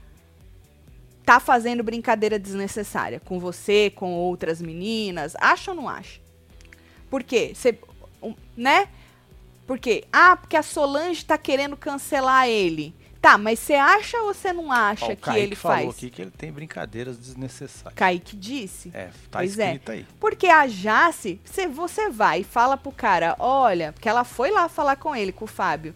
tá 1.26 1.40
fazendo 1.40 1.84
brincadeira 1.84 2.40
desnecessária 2.40 3.20
com 3.20 3.38
você, 3.38 3.92
com 3.94 4.14
outras 4.14 4.62
meninas? 4.62 5.36
Acha 5.42 5.72
ou 5.72 5.78
não 5.78 5.90
acha? 5.90 6.22
Por 7.10 7.22
quê? 7.22 7.52
Você, 7.54 7.78
né? 8.56 8.88
Por 9.68 9.78
quê? 9.78 10.06
Ah, 10.14 10.38
porque 10.38 10.56
a 10.56 10.64
Solange 10.64 11.26
tá 11.26 11.38
querendo 11.38 11.76
cancelar 11.76 12.48
ele. 12.48 12.96
Tá, 13.26 13.40
mas 13.40 13.58
você 13.58 13.74
acha 13.74 14.20
ou 14.20 14.32
você 14.36 14.54
não 14.54 14.72
acha 14.72 15.06
Ó, 15.06 15.08
o 15.08 15.16
que 15.16 15.24
Kaique 15.24 15.40
ele 15.42 15.56
falou 15.56 15.78
faz? 15.78 15.90
aqui 15.90 16.10
que 16.12 16.22
ele 16.22 16.30
tem 16.30 16.52
brincadeiras 16.52 17.18
desnecessárias. 17.18 17.96
Kaique 17.96 18.36
disse. 18.36 18.92
É, 18.94 19.06
tá 19.32 19.40
Pois 19.40 19.58
é. 19.58 19.66
escrito 19.66 19.92
aí. 19.94 20.06
Porque 20.20 20.46
a 20.46 20.68
Jace, 20.68 21.42
se 21.44 21.66
você 21.66 22.08
vai 22.12 22.42
e 22.42 22.44
fala 22.44 22.78
pro 22.78 22.92
cara, 22.92 23.36
olha, 23.40 23.94
porque 23.94 24.08
ela 24.08 24.24
foi 24.24 24.52
lá 24.52 24.70
falar 24.70 24.96
com 24.98 25.16
ele, 25.16 25.32
com 25.32 25.46
o 25.46 25.48
Fábio. 25.48 25.96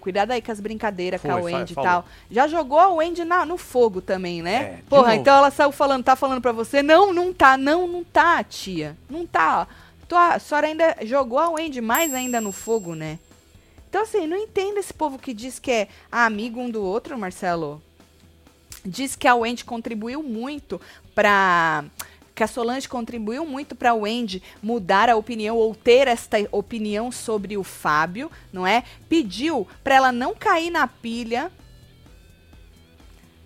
Cuidado 0.00 0.30
aí 0.30 0.40
com 0.40 0.52
as 0.52 0.60
brincadeiras 0.60 1.20
com 1.20 1.32
a 1.32 1.40
Foi, 1.40 1.52
Wendy 1.52 1.72
e 1.72 1.74
tal. 1.74 2.04
Já 2.30 2.46
jogou 2.46 2.78
a 2.78 2.88
Wendy 2.90 3.24
na- 3.24 3.44
no 3.44 3.56
fogo 3.58 4.00
também, 4.00 4.38
É, 4.38 4.42
né? 4.44 4.72
de 4.76 4.82
Porra, 4.82 5.16
então 5.16 5.36
ela 5.36 5.50
saiu 5.50 5.72
falando, 5.72 6.04
tá 6.04 6.14
falando 6.14 6.40
pra 6.40 6.52
você? 6.52 6.80
Não, 6.80 7.12
não 7.12 7.32
tá, 7.34 7.56
não, 7.56 7.88
não 7.88 8.04
tá, 8.04 8.44
tia. 8.44 8.96
Não 9.10 9.26
tá. 9.26 9.66
Tua, 10.06 10.34
a 10.34 10.38
senhora 10.38 10.68
ainda 10.68 10.96
jogou 11.02 11.40
a 11.40 11.48
Wendy 11.50 11.80
mais 11.80 12.14
ainda 12.14 12.40
no 12.40 12.52
fogo, 12.52 12.94
né? 12.94 13.18
Então, 13.88 14.02
assim, 14.02 14.26
não 14.26 14.36
entendo 14.36 14.78
esse 14.78 14.92
povo 14.92 15.18
que 15.18 15.32
diz 15.32 15.58
que 15.58 15.70
é 15.70 15.88
amigo 16.12 16.60
um 16.60 16.68
do 16.68 16.82
outro, 16.82 17.18
Marcelo. 17.18 17.82
Diz 18.84 19.16
que 19.16 19.26
a 19.26 19.34
Wendy 19.34 19.64
contribuiu 19.64 20.22
muito 20.22 20.80
pra. 21.14 21.84
Que 22.34 22.44
a 22.44 22.46
Solange 22.46 22.88
contribuiu 22.88 23.44
muito 23.44 23.74
para 23.74 23.92
o 23.92 24.02
Wendy 24.02 24.40
mudar 24.62 25.08
a 25.08 25.16
opinião 25.16 25.56
ou 25.56 25.74
ter 25.74 26.06
esta 26.06 26.36
opinião 26.52 27.10
sobre 27.10 27.56
o 27.56 27.64
Fábio, 27.64 28.30
não 28.52 28.64
é? 28.64 28.84
Pediu 29.08 29.66
para 29.82 29.96
ela 29.96 30.12
não 30.12 30.36
cair 30.36 30.70
na 30.70 30.86
pilha 30.86 31.50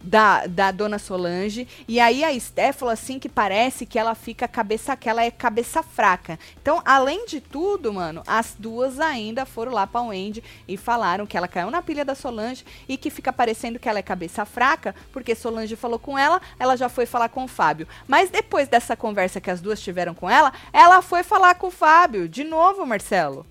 da, 0.03 0.47
da 0.47 0.71
dona 0.71 0.99
Solange. 0.99 1.67
E 1.87 2.01
aí 2.01 2.25
a 2.25 2.33
Esté 2.33 2.73
falou 2.73 2.93
assim 2.93 3.19
que 3.19 3.29
parece 3.29 3.87
que 3.87 3.99
ela 3.99 4.15
fica 4.15 4.49
cabeça, 4.49 4.97
que 4.97 5.09
ela 5.09 5.23
é 5.23 5.31
cabeça 5.31 5.83
fraca. 5.83 6.39
Então, 6.61 6.83
além 6.85 7.27
de 7.27 7.41
tudo, 7.41 7.93
mano, 7.93 8.23
as 8.27 8.55
duas 8.59 8.99
ainda 8.99 9.47
foram 9.47 9.73
lá 9.73 9.87
pra 9.87 10.03
Wendy 10.03 10.43
e 10.67 10.77
falaram 10.77 11.27
que 11.27 11.37
ela 11.37 11.49
caiu 11.49 11.71
na 11.71 11.83
pilha 11.83 12.05
da 12.05 12.15
Solange 12.15 12.65
e 12.89 12.97
que 12.97 13.11
fica 13.11 13.33
parecendo 13.33 13.79
que 13.79 13.89
ela 13.89 13.99
é 13.99 14.03
cabeça 14.03 14.45
fraca, 14.45 14.95
porque 15.13 15.35
Solange 15.35 15.77
falou 15.77 15.99
com 15.99 16.19
ela, 16.19 16.41
ela 16.59 16.77
já 16.77 16.89
foi 16.89 17.07
falar 17.07 17.29
com 17.29 17.45
o 17.45 17.49
Fábio. 17.49 17.87
Mas 18.07 18.31
depois 18.31 18.69
dessa 18.69 18.97
conversa 18.97 19.41
que 19.41 19.51
as 19.51 19.61
duas 19.61 19.81
tiveram 19.81 20.15
com 20.15 20.29
ela, 20.29 20.53
ela 20.73 21.03
foi 21.03 21.23
falar 21.23 21.55
com 21.55 21.69
o 21.69 21.71
Fábio. 21.71 22.29
De 22.29 22.45
novo, 22.45 22.85
Marcelo. 22.87 23.47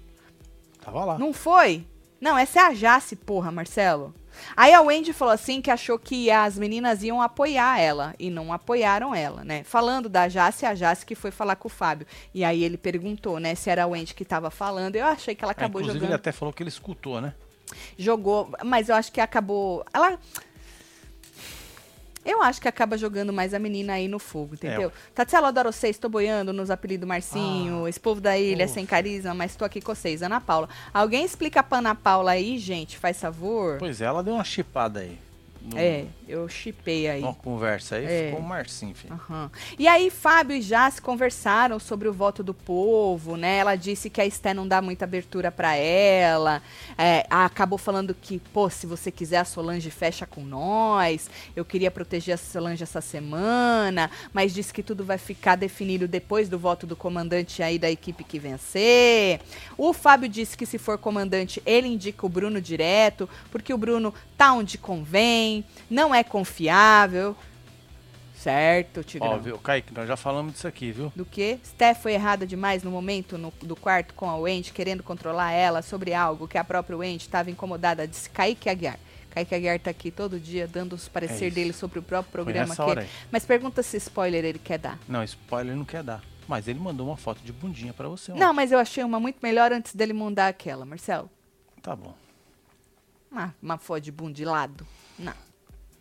Tava 0.84 1.06
lá. 1.06 1.18
Não 1.18 1.32
foi? 1.32 1.86
Não, 2.22 2.38
essa 2.38 2.60
é 2.60 2.64
a 2.68 2.74
Jace, 2.74 3.16
porra, 3.16 3.52
Marcelo. 3.52 4.14
Aí 4.56 4.74
a 4.74 4.82
Wendy 4.82 5.12
falou 5.12 5.34
assim 5.34 5.62
que 5.62 5.70
achou 5.70 6.00
que 6.00 6.32
as 6.32 6.58
meninas 6.58 7.04
iam 7.04 7.22
apoiar 7.22 7.80
ela 7.80 8.16
e 8.18 8.30
não 8.30 8.54
apoiaram 8.54 9.14
ela, 9.14 9.44
né? 9.44 9.64
Falando 9.64 10.08
da 10.08 10.28
Jace, 10.30 10.66
a 10.66 10.74
Jace 10.74 11.06
que 11.06 11.16
foi 11.16 11.32
falar 11.32 11.56
com 11.58 11.68
o 11.68 11.72
Fábio. 11.72 12.08
E 12.34 12.44
aí 12.44 12.64
ele 12.64 12.78
perguntou, 12.78 13.40
né, 13.40 13.54
se 13.56 13.70
era 13.70 13.84
a 13.84 13.88
Wendy 13.88 14.14
que 14.14 14.24
tava 14.24 14.50
falando. 14.50 14.96
Eu 14.96 15.06
achei 15.06 15.36
que 15.36 15.44
ela 15.44 15.52
É, 15.52 15.54
acabou 15.54 15.82
inclusive, 15.82 16.00
jogando. 16.00 16.10
ele 16.12 16.16
até 16.16 16.32
falou 16.32 16.54
que 16.54 16.64
ele 16.64 16.70
escutou, 16.70 17.20
né? 17.20 17.34
Jogou, 17.98 18.50
mas 18.64 18.90
eu 18.90 18.96
acho 18.96 19.12
que 19.12 19.20
acabou. 19.22 19.86
Ela. 19.94 20.18
Eu 22.26 22.42
acho 22.42 22.62
que 22.62 22.68
acaba 22.68 22.98
jogando 22.98 23.34
mais 23.34 23.54
a 23.54 23.60
menina 23.60 23.94
aí 23.94 24.08
no 24.08 24.20
fogo, 24.20 24.54
entendeu? 24.54 24.92
É. 25.16 25.22
Eu 25.42 25.46
adoro 25.46 25.72
vocês, 25.72 25.98
tô 25.98 26.08
boiando 26.08 26.54
nos 26.54 26.70
apelidos 26.70 27.08
Marcinho, 27.08 27.88
esse 27.88 28.00
povo 28.00 28.22
da 28.22 28.38
ilha 28.38 28.66
Ufa. 28.66 28.74
sem 28.76 28.86
carisma, 28.86 29.34
mas 29.34 29.56
tô 29.56 29.66
aqui 29.66 29.82
com 29.82 29.94
vocês, 29.94 30.22
Ana 30.22 30.40
Paula. 30.40 30.70
Alguém 30.94 31.26
explica 31.26 31.64
pra 31.64 31.80
Ana 31.80 31.96
Paula 31.96 32.32
aí, 32.32 32.58
gente, 32.60 32.98
faz 32.98 33.20
favor? 33.20 33.78
Pois 33.80 34.02
é, 34.02 34.06
ela 34.06 34.24
deu 34.24 34.36
uma 34.36 34.44
chipada 34.44 35.00
aí. 35.00 35.18
No, 35.64 35.78
É, 35.78 36.06
eu 36.28 36.50
chipei 36.50 37.08
aí. 37.08 37.22
Numa 37.22 37.36
conversa 37.36 37.96
aí, 37.98 38.06
É. 38.06 38.26
ficou 38.30 38.40
o 38.40 38.44
Marcinho, 38.48 38.96
filho. 38.96 39.14
Aham. 39.14 39.52
E 39.78 39.88
aí, 39.88 40.10
Fábio 40.10 40.56
e 40.58 40.62
Jace 40.62 41.00
conversaram 41.02 41.78
sobre 41.80 42.08
o 42.08 42.14
voto 42.14 42.42
do 42.42 42.54
povo, 42.54 43.38
né? 43.38 43.58
Ela 43.58 43.76
disse 43.76 44.10
que 44.10 44.20
a 44.20 44.26
Esté 44.26 44.54
não 44.54 44.68
dá 44.68 44.82
muita 44.82 45.06
abertura 45.06 45.52
pra 45.52 45.76
ela. 45.76 46.64
É, 46.98 47.26
acabou 47.30 47.78
falando 47.78 48.16
que, 48.20 48.40
pô, 48.40 48.70
se 48.72 48.88
você 48.88 49.12
quiser, 49.12 49.38
a 49.38 49.46
Solange 49.46 49.92
fecha 49.92 50.26
com 50.26 50.42
nós. 50.44 51.30
Eu 51.56 51.64
queria 51.64 51.92
proteger 51.92 52.34
a 52.34 52.38
Solange 52.38 52.82
essa 52.84 53.02
semana, 53.02 54.10
mas 54.34 54.54
disse 54.54 54.74
que 54.74 54.82
tudo 54.82 55.06
vai 55.06 55.18
ficar 55.20 55.56
definido 55.56 56.08
depois 56.08 56.50
do 56.50 56.58
voto 56.58 56.88
do 56.88 56.96
comandante 56.96 57.62
aí 57.62 57.78
da 57.78 57.90
equipe 57.92 58.24
que 58.24 58.40
vencer. 58.40 59.40
O 59.78 59.94
Fábio 59.94 60.28
disse 60.28 60.58
que 60.58 60.66
se 60.66 60.78
for 60.80 60.98
comandante, 60.98 61.62
ele 61.66 61.88
indica 61.88 62.26
o 62.26 62.30
Bruno 62.30 62.60
direto, 62.60 63.30
porque 63.52 63.74
o 63.74 63.78
Bruno 63.78 64.14
tá 64.42 64.54
onde 64.54 64.76
convém, 64.80 65.64
não 65.88 66.16
é 66.16 66.24
confiável. 66.24 67.36
Certo, 68.34 69.04
Tigrão. 69.04 69.34
Ó, 69.34 69.38
viu, 69.38 69.60
Kaique, 69.60 69.94
nós 69.94 70.08
já 70.08 70.18
falamos 70.18 70.54
disso 70.54 70.68
aqui, 70.68 70.92
viu? 70.92 71.14
Do 71.16 71.24
que? 71.24 71.60
Steph 71.64 72.02
foi 72.02 72.14
errada 72.14 72.44
demais 72.48 72.82
no 72.82 72.90
momento 72.90 73.38
no- 73.38 73.54
do 73.62 73.76
quarto 73.76 74.16
com 74.16 74.28
a 74.28 74.36
Wendy, 74.36 74.74
querendo 74.74 75.04
controlar 75.04 75.52
ela 75.52 75.84
sobre 75.84 76.12
algo 76.16 76.48
que 76.48 76.58
a 76.58 76.64
própria 76.64 76.98
Wendy 76.98 77.18
estava 77.26 77.52
incomodada, 77.52 78.08
disse 78.08 78.28
Kaique 78.32 78.68
Aguiar. 78.68 78.98
Kaique 79.30 79.54
Aguiar 79.54 79.80
tá 79.80 79.92
aqui 79.92 80.10
todo 80.10 80.40
dia 80.40 80.68
dando 80.68 80.94
os 80.94 81.08
parecer 81.08 81.46
É 81.48 81.52
dele 81.52 81.72
sobre 81.72 82.00
o 82.00 82.02
próprio 82.02 82.32
programa. 82.32 82.76
que- 82.76 83.00
aí. 83.00 83.08
Mas 83.32 83.46
pergunta 83.46 83.84
se 83.84 83.98
spoiler 83.98 84.44
ele 84.44 84.58
quer 84.58 84.80
dar. 84.80 84.98
Não, 85.08 85.24
spoiler 85.24 85.76
não 85.76 85.86
quer 85.86 86.02
dar. 86.02 86.24
Mas 86.48 86.68
ele 86.68 86.80
mandou 86.80 87.06
uma 87.08 87.18
foto 87.18 87.42
de 87.44 87.52
bundinha 87.54 87.94
pra 87.94 88.08
você. 88.10 88.32
Não, 88.32 88.48
ontem. 88.48 88.56
mas 88.56 88.72
eu 88.72 88.80
achei 88.80 89.04
uma 89.04 89.20
muito 89.20 89.38
melhor 89.44 89.72
antes 89.72 89.94
dele 89.94 90.14
mandar 90.14 90.48
aquela, 90.48 90.84
Marcelo. 90.84 91.30
Tá 91.84 91.96
bom. 91.96 92.16
Uma, 93.32 93.56
uma 93.62 93.78
foto 93.78 94.12
de 94.12 94.44
lado. 94.46 94.86
Não. 95.18 95.34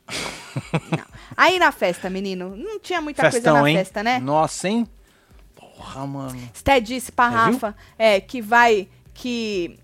não. 0.91 1.07
Aí 1.37 1.59
na 1.59 1.71
festa, 1.71 2.11
menino, 2.11 2.57
não 2.57 2.81
tinha 2.81 3.01
muita 3.01 3.23
coisa 3.23 3.37
Festão, 3.37 3.63
na 3.63 3.71
hein? 3.71 3.77
festa, 3.77 4.03
né? 4.03 4.19
Nossa, 4.19 4.69
hein? 4.69 4.89
Porra, 5.55 6.07
mano. 6.07 6.51
Sté 6.53 6.81
disse 6.81 7.13
pra? 7.13 7.29
Rafa 7.29 7.77
é, 7.97 8.21
que 8.21 8.43
vai. 8.43 8.89
que 9.15 9.79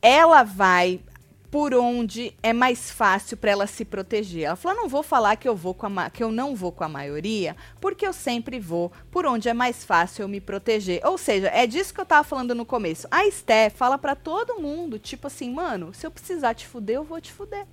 ela 0.00 0.42
vai 0.44 1.00
por 1.50 1.74
onde 1.74 2.34
é 2.42 2.52
mais 2.52 2.90
fácil 2.90 3.36
pra 3.36 3.50
ela 3.50 3.66
se 3.66 3.84
proteger. 3.84 4.44
Ela 4.44 4.56
falou: 4.56 4.76
não 4.76 4.88
vou 4.88 5.02
falar 5.02 5.36
que 5.36 5.48
eu 5.48 5.56
vou 5.56 5.74
com 5.74 5.86
a 5.86 6.10
que 6.10 6.22
eu 6.22 6.30
não 6.30 6.54
vou 6.54 6.72
com 6.72 6.84
a 6.84 6.88
maioria, 6.88 7.56
porque 7.80 8.06
eu 8.06 8.12
sempre 8.12 8.60
vou 8.60 8.92
por 9.10 9.26
onde 9.26 9.48
é 9.48 9.54
mais 9.54 9.84
fácil 9.84 10.22
eu 10.22 10.28
me 10.28 10.40
proteger. 10.40 11.00
Ou 11.04 11.16
seja, 11.16 11.48
é 11.48 11.66
disso 11.66 11.94
que 11.94 12.00
eu 12.00 12.06
tava 12.06 12.24
falando 12.24 12.54
no 12.54 12.64
começo. 12.64 13.06
A 13.10 13.24
Sté 13.30 13.70
fala 13.70 13.98
pra 13.98 14.14
todo 14.14 14.60
mundo, 14.60 14.98
tipo 14.98 15.26
assim, 15.26 15.50
mano, 15.50 15.92
se 15.94 16.06
eu 16.06 16.10
precisar 16.10 16.54
te 16.54 16.66
fuder, 16.66 16.96
eu 16.96 17.04
vou 17.04 17.20
te 17.20 17.32
fuder. 17.32 17.66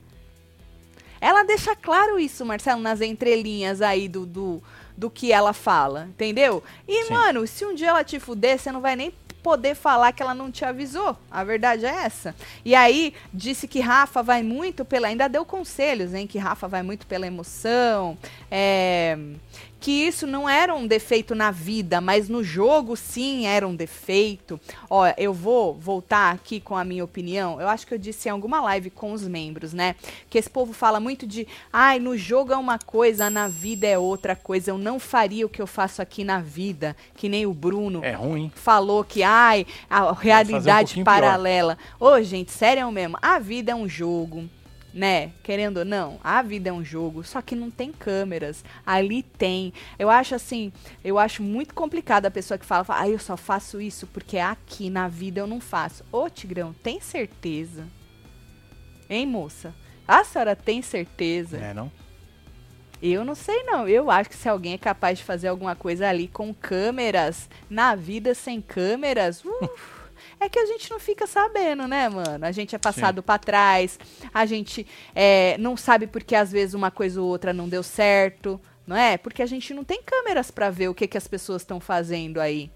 Ela 1.19 1.43
deixa 1.43 1.75
claro 1.75 2.19
isso, 2.19 2.45
Marcelo, 2.45 2.81
nas 2.81 3.01
entrelinhas 3.01 3.81
aí 3.81 4.07
do, 4.07 4.25
do, 4.25 4.61
do 4.95 5.09
que 5.09 5.31
ela 5.31 5.53
fala, 5.53 6.07
entendeu? 6.09 6.63
E, 6.87 7.05
Sim. 7.05 7.13
mano, 7.13 7.47
se 7.47 7.65
um 7.65 7.73
dia 7.73 7.89
ela 7.89 8.03
te 8.03 8.19
fuder, 8.19 8.59
você 8.59 8.71
não 8.71 8.81
vai 8.81 8.95
nem 8.95 9.13
poder 9.45 9.75
falar 9.75 10.11
que 10.11 10.23
ela 10.23 10.33
não 10.33 10.51
te 10.51 10.65
avisou. 10.65 11.15
A 11.29 11.43
verdade 11.43 11.85
é 11.85 11.89
essa. 11.89 12.33
E 12.65 12.73
aí, 12.73 13.13
disse 13.31 13.67
que 13.67 13.79
Rafa 13.79 14.23
vai 14.23 14.41
muito 14.41 14.83
pela. 14.83 15.07
Ainda 15.07 15.27
deu 15.27 15.45
conselhos, 15.45 16.15
hein? 16.15 16.25
Que 16.25 16.39
Rafa 16.39 16.67
vai 16.67 16.81
muito 16.81 17.05
pela 17.05 17.27
emoção. 17.27 18.17
É 18.49 19.15
que 19.85 19.91
isso 19.91 20.25
não 20.25 20.49
era 20.49 20.73
um 20.73 20.87
defeito 20.87 21.35
na 21.35 21.51
vida, 21.51 22.01
mas 22.01 22.27
no 22.27 22.43
jogo 22.43 22.95
sim 22.95 23.45
era 23.45 23.67
um 23.67 23.75
defeito. 23.75 24.59
Ó, 24.89 25.05
eu 25.15 25.31
vou 25.31 25.75
voltar 25.75 26.33
aqui 26.33 26.59
com 26.59 26.75
a 26.75 26.83
minha 26.83 27.03
opinião. 27.03 27.61
Eu 27.61 27.67
acho 27.67 27.85
que 27.85 27.93
eu 27.93 27.97
disse 27.99 28.27
em 28.27 28.31
alguma 28.31 28.59
live 28.61 28.89
com 28.89 29.13
os 29.13 29.27
membros, 29.27 29.73
né? 29.73 29.95
Que 30.27 30.39
esse 30.39 30.49
povo 30.49 30.73
fala 30.73 30.99
muito 30.99 31.27
de, 31.27 31.47
ai, 31.71 31.99
no 31.99 32.17
jogo 32.17 32.51
é 32.51 32.57
uma 32.57 32.79
coisa, 32.79 33.29
na 33.29 33.47
vida 33.47 33.85
é 33.85 33.95
outra 33.95 34.35
coisa. 34.35 34.71
Eu 34.71 34.79
não 34.79 34.99
faria 34.99 35.45
o 35.45 35.49
que 35.49 35.61
eu 35.61 35.67
faço 35.67 36.01
aqui 36.01 36.23
na 36.23 36.39
vida, 36.39 36.97
que 37.15 37.29
nem 37.29 37.45
o 37.45 37.53
Bruno. 37.53 38.03
É 38.03 38.13
ruim. 38.13 38.51
Falou 38.55 39.03
que, 39.03 39.21
ai, 39.21 39.67
a 39.87 40.11
realidade 40.13 40.99
um 40.99 41.03
paralela. 41.03 41.77
Ô, 41.99 42.19
gente, 42.23 42.51
sério 42.51 42.91
mesmo. 42.91 43.19
A 43.21 43.37
vida 43.37 43.71
é 43.71 43.75
um 43.75 43.87
jogo 43.87 44.49
né? 44.95 45.33
Querendo 45.43 45.79
ou 45.79 45.85
não, 45.85 46.17
a 46.23 46.41
vida 46.41 46.69
é 46.69 46.73
um 46.73 46.83
jogo, 46.83 47.21
só 47.21 47.41
que 47.41 47.53
não 47.53 47.69
tem 47.69 47.91
câmeras. 47.91 48.63
Ali 48.85 49.21
tem. 49.21 49.73
Eu 49.99 50.09
acho 50.09 50.33
assim, 50.33 50.71
eu 51.03 51.19
acho 51.19 51.43
muito 51.43 51.73
complicado 51.73 52.25
a 52.25 52.31
pessoa 52.31 52.57
que 52.57 52.65
fala, 52.65 52.85
ah, 52.87 53.09
eu 53.09 53.19
só 53.19 53.35
faço 53.35 53.81
isso 53.81 54.07
porque 54.07 54.37
aqui 54.37 54.89
na 54.89 55.09
vida 55.09 55.41
eu 55.41 55.47
não 55.47 55.59
faço. 55.59 56.05
Ô, 56.13 56.29
Tigrão, 56.29 56.71
tem 56.71 57.01
certeza? 57.01 57.85
Hein, 59.09 59.27
moça? 59.27 59.75
A 60.07 60.23
senhora 60.23 60.55
tem 60.55 60.81
certeza? 60.81 61.57
É, 61.57 61.73
não? 61.73 61.91
Eu 63.01 63.25
não 63.25 63.35
sei 63.35 63.63
não. 63.63 63.85
Eu 63.87 64.09
acho 64.09 64.29
que 64.29 64.35
se 64.37 64.47
alguém 64.47 64.73
é 64.73 64.77
capaz 64.77 65.17
de 65.17 65.25
fazer 65.25 65.49
alguma 65.49 65.75
coisa 65.75 66.07
ali 66.07 66.29
com 66.29 66.53
câmeras, 66.53 67.49
na 67.69 67.95
vida 67.95 68.33
sem 68.33 68.61
câmeras, 68.61 69.43
uh, 69.43 69.69
é 70.39 70.49
que 70.49 70.59
a 70.59 70.65
gente 70.65 70.89
não 70.89 70.99
fica 70.99 71.25
sabendo, 71.25 71.87
né, 71.87 72.09
mano? 72.09 72.45
A 72.45 72.51
gente 72.51 72.75
é 72.75 72.79
passado 72.79 73.23
para 73.23 73.39
trás, 73.39 73.99
a 74.33 74.45
gente 74.45 74.85
é, 75.13 75.57
não 75.57 75.75
sabe 75.77 76.07
porque 76.07 76.35
às 76.35 76.51
vezes 76.51 76.73
uma 76.73 76.91
coisa 76.91 77.21
ou 77.21 77.27
outra 77.27 77.53
não 77.53 77.69
deu 77.69 77.83
certo, 77.83 78.59
não 78.85 78.95
é? 78.95 79.17
Porque 79.17 79.41
a 79.41 79.45
gente 79.45 79.73
não 79.73 79.83
tem 79.83 80.01
câmeras 80.03 80.51
para 80.51 80.69
ver 80.69 80.89
o 80.89 80.93
que, 80.93 81.07
que 81.07 81.17
as 81.17 81.27
pessoas 81.27 81.61
estão 81.61 81.79
fazendo 81.79 82.39
aí 82.39 82.69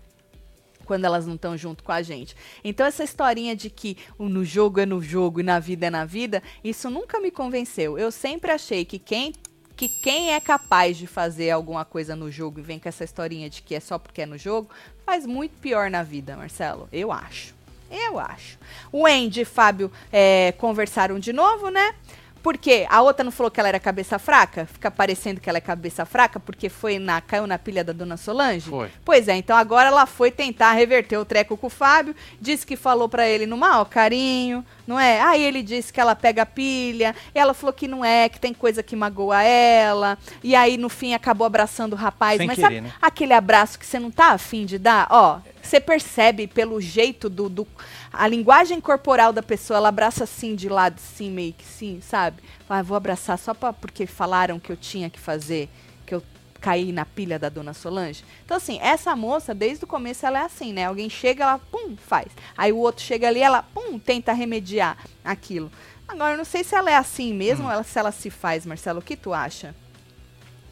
quando 0.86 1.06
elas 1.06 1.28
não 1.28 1.36
estão 1.36 1.56
junto 1.56 1.84
com 1.84 1.92
a 1.92 2.02
gente. 2.02 2.36
Então 2.64 2.84
essa 2.84 3.04
historinha 3.04 3.56
de 3.56 3.70
que 3.70 3.96
no 4.18 4.44
jogo 4.44 4.80
é 4.80 4.88
no 4.88 5.00
jogo 5.00 5.40
e 5.40 5.44
na 5.44 5.60
vida 5.60 5.86
é 5.86 5.90
na 5.92 6.04
vida, 6.04 6.42
isso 6.64 6.90
nunca 6.90 7.20
me 7.20 7.30
convenceu. 7.30 7.96
Eu 7.96 8.12
sempre 8.12 8.52
achei 8.52 8.84
que 8.84 8.98
quem 8.98 9.34
que 9.80 9.88
quem 9.88 10.34
é 10.34 10.42
capaz 10.42 10.98
de 10.98 11.08
fazer 11.08 11.52
alguma 11.52 11.86
coisa 11.86 12.14
no 12.14 12.30
jogo 12.30 12.60
e 12.60 12.62
vem 12.62 12.78
com 12.78 12.90
essa 12.90 13.06
historinha 13.06 13.50
de 13.50 13.62
que 13.62 13.74
é 13.74 13.80
só 13.80 13.98
porque 13.98 14.24
é 14.24 14.26
no 14.26 14.38
jogo, 14.38 14.70
faz 15.10 15.26
muito 15.26 15.58
pior 15.60 15.90
na 15.90 16.04
vida, 16.04 16.38
Marcelo. 16.38 16.88
Eu 16.94 17.12
acho. 17.12 17.56
Eu 17.90 18.20
acho. 18.20 18.60
O 18.92 19.08
Andy 19.08 19.42
e 19.42 19.46
Fábio 19.46 19.92
é, 20.12 20.52
conversaram 20.52 21.18
de 21.18 21.34
novo, 21.34 21.72
né? 21.72 21.96
Porque 22.42 22.86
a 22.90 23.02
outra 23.02 23.24
não 23.24 23.32
falou 23.32 23.52
que 23.52 23.60
ela 23.60 23.70
era 23.70 23.80
cabeça 23.80 24.18
fraca? 24.18 24.66
Fica 24.66 24.90
parecendo 24.90 25.42
que 25.42 25.50
ela 25.50 25.58
é 25.58 25.62
cabeça 25.62 26.06
fraca 26.06 26.40
porque 26.40 26.70
foi 26.70 26.98
na 27.00 27.22
caiu 27.22 27.46
na 27.46 27.60
pilha 27.60 27.84
da 27.84 27.94
dona 27.94 28.18
Solange? 28.18 28.70
Foi. 28.70 28.90
Pois 29.04 29.28
é, 29.28 29.36
então 29.36 29.56
agora 29.56 29.90
ela 29.90 30.06
foi 30.06 30.32
tentar 30.32 30.72
reverter 30.74 31.18
o 31.18 31.26
treco 31.26 31.58
com 31.58 31.68
o 31.68 31.70
Fábio, 31.70 32.16
disse 32.40 32.66
que 32.66 32.76
falou 32.76 33.10
para 33.10 33.28
ele 33.28 33.46
no 33.46 33.58
mal 33.58 33.86
carinho, 33.86 34.66
não 34.88 35.00
é? 35.00 35.22
Aí 35.22 35.44
ele 35.44 35.62
disse 35.62 35.92
que 35.92 36.00
ela 36.00 36.16
pega 36.16 36.46
pilha, 36.46 37.16
ela 37.34 37.54
falou 37.54 37.74
que 37.74 37.88
não 37.88 38.04
é, 38.04 38.30
que 38.30 38.40
tem 38.40 38.54
coisa 38.54 38.82
que 38.82 38.96
magoa 38.96 39.44
ela, 39.44 40.18
e 40.44 40.56
aí 40.56 40.78
no 40.78 40.90
fim 40.90 41.14
acabou 41.14 41.46
abraçando 41.46 41.94
o 41.94 41.96
rapaz, 41.96 42.38
Sem 42.38 42.48
mas 42.48 42.56
querer, 42.56 42.68
sabe 42.68 42.82
né? 42.82 42.94
aquele 43.02 43.34
abraço 43.34 43.78
que 43.78 43.86
você 43.86 44.00
não 44.00 44.12
tá 44.12 44.32
afim 44.32 44.66
de 44.66 44.80
dar? 44.80 45.08
Ó, 45.10 45.40
você 45.68 45.80
percebe 45.80 46.48
pelo 46.48 46.80
jeito 46.82 47.30
do, 47.30 47.50
do 47.50 47.68
a 48.12 48.28
linguagem 48.28 48.80
corporal 48.82 49.32
da 49.34 49.44
pessoa, 49.44 49.78
ela 49.78 49.90
abraça 49.90 50.24
assim 50.24 50.56
de 50.56 50.68
lado, 50.70 50.96
assim, 50.98 51.30
meio 51.30 51.54
que 51.54 51.66
sim, 51.66 52.00
sabe? 52.02 52.42
Ah, 52.70 52.82
vou 52.82 52.96
abraçar 52.98 53.38
só 53.38 53.54
pra, 53.54 53.72
porque 53.74 54.06
falaram 54.06 54.60
que 54.60 54.72
eu 54.72 54.78
tinha 54.78 55.10
que 55.10 55.20
fazer, 55.20 55.70
que 56.06 56.14
eu 56.16 56.24
caí 56.62 56.92
na 56.92 57.06
pilha 57.06 57.40
da 57.40 57.50
dona 57.50 57.74
Solange. 57.74 58.24
Então, 58.46 58.58
assim, 58.58 58.80
essa 58.82 59.16
moça, 59.16 59.54
desde 59.56 59.86
o 59.86 59.88
começo, 59.88 60.26
ela 60.26 60.40
é 60.40 60.44
assim, 60.46 60.74
né? 60.74 60.86
Alguém 60.86 61.10
chega, 61.10 61.44
ela, 61.44 61.60
pum, 61.60 61.96
faz. 61.98 62.28
Aí 62.58 62.72
o 62.72 62.78
outro 62.78 63.04
chega 63.04 63.28
ali, 63.28 63.40
ela, 63.40 63.64
pum, 63.64 63.98
tenta 63.98 64.34
remediar 64.34 64.98
aquilo. 65.24 65.72
Agora, 66.08 66.34
eu 66.34 66.38
não 66.38 66.46
sei 66.46 66.64
se 66.64 66.76
ela 66.76 66.90
é 66.92 66.96
assim 66.96 67.34
mesmo, 67.34 67.68
Hum. 67.68 67.76
ou 67.78 67.84
se 67.84 67.98
ela 67.98 68.12
se 68.12 68.30
faz, 68.30 68.66
Marcelo. 68.66 69.00
O 69.00 69.02
que 69.04 69.16
tu 69.16 69.34
acha? 69.34 69.74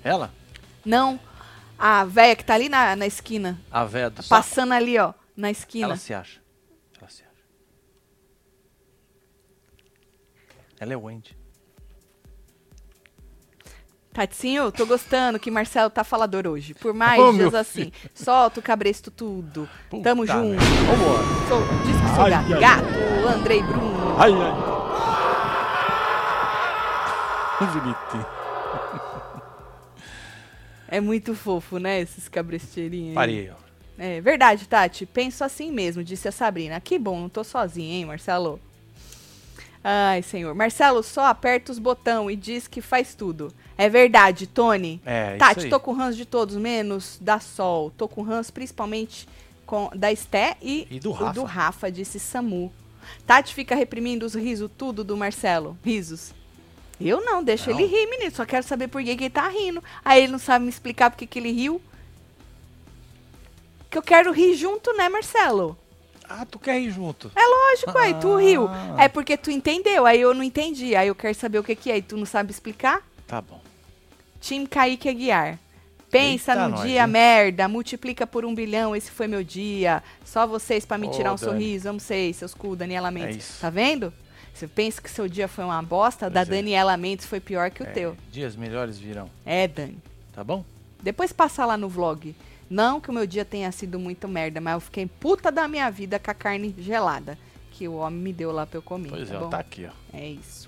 Ela? 0.04 0.32
Não. 0.84 1.20
A 1.78 2.04
velha 2.06 2.36
que 2.36 2.44
tá 2.44 2.56
ali 2.56 2.70
na, 2.70 2.96
na 2.96 3.06
esquina. 3.06 3.60
A 3.72 3.84
véia 3.86 4.10
do 4.10 4.18
sapo? 4.24 4.30
Passando 4.30 4.74
ali, 4.74 4.98
ó, 4.98 5.14
na 5.36 5.52
esquina. 5.52 5.86
Ela 5.88 5.96
se 5.98 6.14
acha. 6.14 6.42
Ela 7.00 7.10
se 7.10 7.22
acha. 7.24 7.32
Ela 10.80 10.94
é 10.94 10.96
Wendy. 10.96 11.38
Tatinho, 14.12 14.72
tô 14.72 14.84
gostando 14.88 15.38
que 15.40 15.52
Marcelo 15.52 15.92
tá 15.92 16.04
falador 16.04 16.48
hoje. 16.48 16.74
Por 16.74 16.92
mais 16.92 17.22
Ô, 17.22 17.32
dias 17.34 17.54
assim. 17.54 17.92
Solta 18.16 18.60
o 18.60 18.64
cabresto 18.64 19.12
tudo. 19.12 19.70
Puta 19.92 20.04
Tamo 20.04 20.26
junto. 20.26 20.40
merda. 20.60 20.66
Vambora. 20.66 21.24
Sou, 21.48 21.62
diz 21.86 21.96
que 22.02 22.16
sou 22.16 22.24
Ai, 22.24 22.32
gato. 22.32 22.54
ai, 22.54 22.60
gato, 22.60 23.28
Andrei 23.28 23.62
Bruno. 23.62 24.16
Ai, 24.20 24.34
ai. 24.34 24.78
Bonitinho. 27.60 28.37
É 30.88 31.00
muito 31.02 31.36
fofo, 31.36 31.78
né? 31.78 32.00
Esses 32.00 32.28
cabresteirinhos. 32.28 33.16
Parei, 33.16 33.50
ó. 33.50 33.56
É 33.98 34.22
verdade, 34.22 34.68
Tati. 34.68 35.06
Penso 35.06 35.44
assim 35.44 35.72
mesmo, 35.72 36.04
disse 36.04 36.28
a 36.28 36.32
Sabrina. 36.32 36.80
Que 36.80 37.00
bom, 37.00 37.20
não 37.22 37.30
tô 37.30 37.44
sozinha, 37.44 37.96
hein, 37.96 38.06
Marcelo? 38.06 38.60
Ai, 39.84 40.22
senhor. 40.22 40.54
Marcelo, 40.54 41.02
só 41.02 41.26
aperta 41.26 41.72
os 41.72 41.80
botão 41.80 42.30
e 42.30 42.36
diz 42.36 42.68
que 42.68 42.82
faz 42.82 43.16
tudo. 43.16 43.54
É 43.78 43.88
verdade, 43.90 44.46
Tony. 44.48 45.02
É, 45.06 45.30
isso 45.32 45.38
Tati, 45.40 45.60
aí. 45.66 45.70
tô 45.70 45.80
com 45.80 45.94
ranço 45.94 46.18
de 46.18 46.26
todos, 46.26 46.56
menos 46.56 47.18
da 47.22 47.40
Sol. 47.40 47.92
Tô 47.92 48.08
com 48.08 48.22
ranço 48.22 48.52
principalmente 48.52 49.28
com, 49.66 49.90
da 49.96 50.12
Esté 50.12 50.58
e, 50.62 50.88
E 50.92 51.00
do 51.00 51.12
Rafa. 51.12 51.34
do 51.34 51.44
Rafa, 51.44 51.92
disse 51.92 52.20
Samu. 52.20 52.72
Tati 53.26 53.54
fica 53.54 53.76
reprimindo 53.76 54.26
os 54.26 54.36
risos 54.36 54.70
tudo 54.78 55.04
do 55.04 55.16
Marcelo. 55.16 55.78
Risos. 55.84 56.34
Eu 57.00 57.24
não, 57.24 57.44
deixa 57.44 57.72
Não. 57.72 57.80
ele 57.80 57.88
rir, 57.88 58.08
menino. 58.10 58.32
Só 58.32 58.46
quero 58.46 58.66
saber 58.66 58.88
por 58.88 59.04
que, 59.04 59.16
que 59.16 59.24
ele 59.26 59.30
tá 59.30 59.48
rindo. 59.50 59.84
Aí 60.04 60.24
ele 60.24 60.32
não 60.32 60.40
sabe 60.40 60.64
me 60.66 60.70
explicar 60.70 61.12
por 61.12 61.18
que, 61.18 61.28
que 61.28 61.38
ele 61.40 61.52
riu. 61.52 61.82
Que 63.90 63.98
eu 63.98 64.02
quero 64.02 64.32
rir 64.32 64.56
junto, 64.56 64.92
né, 64.98 65.08
Marcelo? 65.08 65.78
Ah, 66.30 66.46
tu 66.46 66.60
quer 66.60 66.80
ir 66.80 66.92
junto? 66.92 67.32
É 67.36 67.42
lógico, 67.46 67.98
aí 67.98 68.14
tu 68.16 68.34
Ah. 68.36 68.42
riu. 68.42 68.70
É 68.98 69.08
porque 69.08 69.38
tu 69.38 69.50
entendeu, 69.50 70.06
aí 70.06 70.20
eu 70.20 70.34
não 70.34 70.44
entendi. 70.44 70.96
Aí 70.96 71.08
eu 71.08 71.16
quero 71.16 71.34
saber 71.36 71.60
o 71.60 71.64
que, 71.64 71.76
que 71.76 71.90
é 71.92 71.98
e 71.98 72.02
tu 72.02 72.18
não 72.18 72.26
sabe 72.26 72.52
explicar? 72.52 73.02
Tá 73.26 73.42
bom. 73.42 73.62
Time 74.42 74.68
Kaique 74.68 75.08
Aguiar. 75.08 75.58
Pensa 76.10 76.54
Eita, 76.54 76.64
no 76.70 76.76
nós, 76.78 76.88
dia 76.88 77.02
hein? 77.04 77.08
merda, 77.08 77.68
multiplica 77.68 78.26
por 78.26 78.46
um 78.46 78.56
bilhão, 78.56 78.96
esse 78.96 79.12
foi 79.12 79.28
meu 79.28 79.44
dia. 79.44 80.02
Só 80.26 80.48
vocês 80.48 80.86
pra 80.86 80.98
me 80.98 81.08
Ô, 81.08 81.12
tirar 81.12 81.34
um 81.34 81.36
Dani. 81.36 81.52
sorriso, 81.52 81.90
amo 81.90 82.00
vocês, 82.00 82.38
seus 82.38 82.54
cu, 82.54 82.76
Daniela 82.78 83.12
Mendes. 83.12 83.38
isso. 83.38 83.62
Tá 83.62 83.70
vendo? 83.70 84.14
Você 84.58 84.68
pensa 84.68 85.00
que 85.00 85.10
seu 85.12 85.28
dia 85.30 85.48
foi 85.48 85.64
uma 85.64 85.82
bosta, 85.84 86.30
da 86.32 86.40
Pois 86.44 86.50
é. 86.50 86.62
Daniela 86.62 86.98
Mendes 86.98 87.28
foi 87.28 87.40
pior 87.40 87.70
que 87.70 87.84
o 87.84 87.88
É, 87.88 87.92
teu. 87.92 88.18
Dias 88.32 88.56
melhores 88.56 88.98
virão. 88.98 89.30
É, 89.46 89.68
Dani. 89.68 90.00
Tá 90.34 90.44
bom? 90.44 90.66
Depois 91.02 91.32
passa 91.32 91.64
lá 91.64 91.78
no 91.78 91.88
vlog. 91.88 92.36
Não 92.70 93.00
que 93.00 93.10
o 93.10 93.14
meu 93.14 93.28
dia 93.28 93.46
tenha 93.46 93.72
sido 93.72 94.00
muito 94.00 94.28
merda, 94.28 94.60
mas 94.60 94.74
eu 94.74 94.80
fiquei 94.80 95.06
puta 95.06 95.52
da 95.52 95.68
minha 95.68 95.90
vida 95.92 96.18
com 96.20 96.32
a 96.32 96.34
carne 96.34 96.74
gelada 96.78 97.38
que 97.72 97.88
o 97.88 97.98
homem 97.98 98.20
me 98.20 98.34
deu 98.34 98.52
lá 98.52 98.66
pra 98.66 98.80
eu 98.80 98.82
comer. 98.82 99.10
Pois 99.10 99.30
tá 99.30 99.36
é, 99.36 99.40
bom? 99.40 99.50
tá 99.50 99.60
aqui, 99.60 99.86
ó. 99.86 99.92
É 100.18 100.28
isso. 100.28 100.68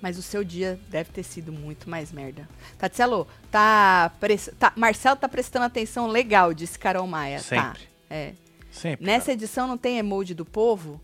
Mas 0.00 0.16
o 0.16 0.22
seu 0.22 0.42
dia 0.42 0.80
deve 0.88 1.10
ter 1.10 1.24
sido 1.24 1.52
muito 1.52 1.90
mais 1.90 2.10
merda. 2.12 2.48
Tatielo, 2.78 3.26
tá, 3.50 4.10
pres- 4.18 4.50
tá 4.58 4.72
Marcelo 4.74 5.16
tá 5.16 5.28
prestando 5.28 5.66
atenção 5.66 6.06
legal, 6.06 6.54
disse 6.54 6.78
Carol 6.78 7.06
Maia. 7.06 7.40
Sempre. 7.40 7.80
Tá. 7.80 7.86
É. 8.08 8.32
Sempre. 8.70 9.04
Nessa 9.04 9.32
edição 9.32 9.66
não 9.68 9.76
tem 9.76 9.98
emoji 9.98 10.32
do 10.34 10.44
povo? 10.46 11.00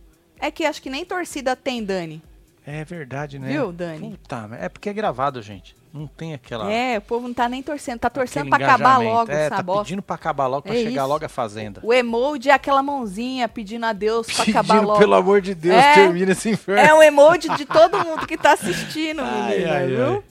É 0.47 0.51
que 0.51 0.65
acho 0.65 0.83
que 0.83 0.91
nem 0.91 1.05
torcida 1.05 1.57
tem, 1.57 1.83
Dani. 1.83 2.23
É 2.67 2.85
verdade, 2.85 3.39
né? 3.39 3.49
Viu, 3.49 3.73
Dani? 3.73 4.11
Puta, 4.11 4.49
é 4.61 4.69
porque 4.69 4.89
é 4.89 4.93
gravado, 4.93 5.41
gente. 5.41 5.75
Não 5.93 6.07
tem 6.07 6.35
aquela. 6.35 6.71
É, 6.73 6.99
o 6.99 7.01
povo 7.01 7.29
não 7.29 7.35
tá 7.35 7.49
nem 7.49 7.63
torcendo. 7.63 8.01
Tá 8.01 8.11
torcendo 8.11 8.49
pra 8.49 8.57
acabar 8.59 8.99
logo 8.99 9.31
É, 9.31 9.49
tá 9.49 9.63
bosta. 9.63 9.85
pedindo 9.85 10.03
pra 10.03 10.17
acabar 10.17 10.47
logo, 10.49 10.63
pra 10.63 10.75
É 10.75 10.79
chegar 10.79 11.03
isso. 11.03 11.07
logo 11.09 11.25
a 11.25 11.29
fazenda. 11.29 11.81
O 11.85 11.93
emoji 11.95 12.51
é 12.51 12.53
aquela 12.53 12.83
mãozinha 12.83 13.49
pedindo 13.49 13.87
a 13.87 13.93
Deus 13.93 14.27
pra 14.27 14.43
acabar 14.43 14.81
logo. 14.83 14.99
pelo 14.99 15.15
amor 15.15 15.41
de 15.41 15.55
Deus, 15.55 15.77
É. 15.77 15.95
termina 15.95 16.33
esse 16.33 16.51
inferno. 16.51 16.83
É 16.83 16.93
um 16.93 17.03
emoji 17.03 17.49
de 17.57 17.65
todo 17.65 18.05
mundo 18.05 18.27
que 18.27 18.37
tá 18.37 18.53
assistindo, 18.53 19.21
Ai, 19.25 19.51
menina, 19.57 19.73
ai, 19.77 19.87
viu? 19.87 20.05
ai. 20.17 20.23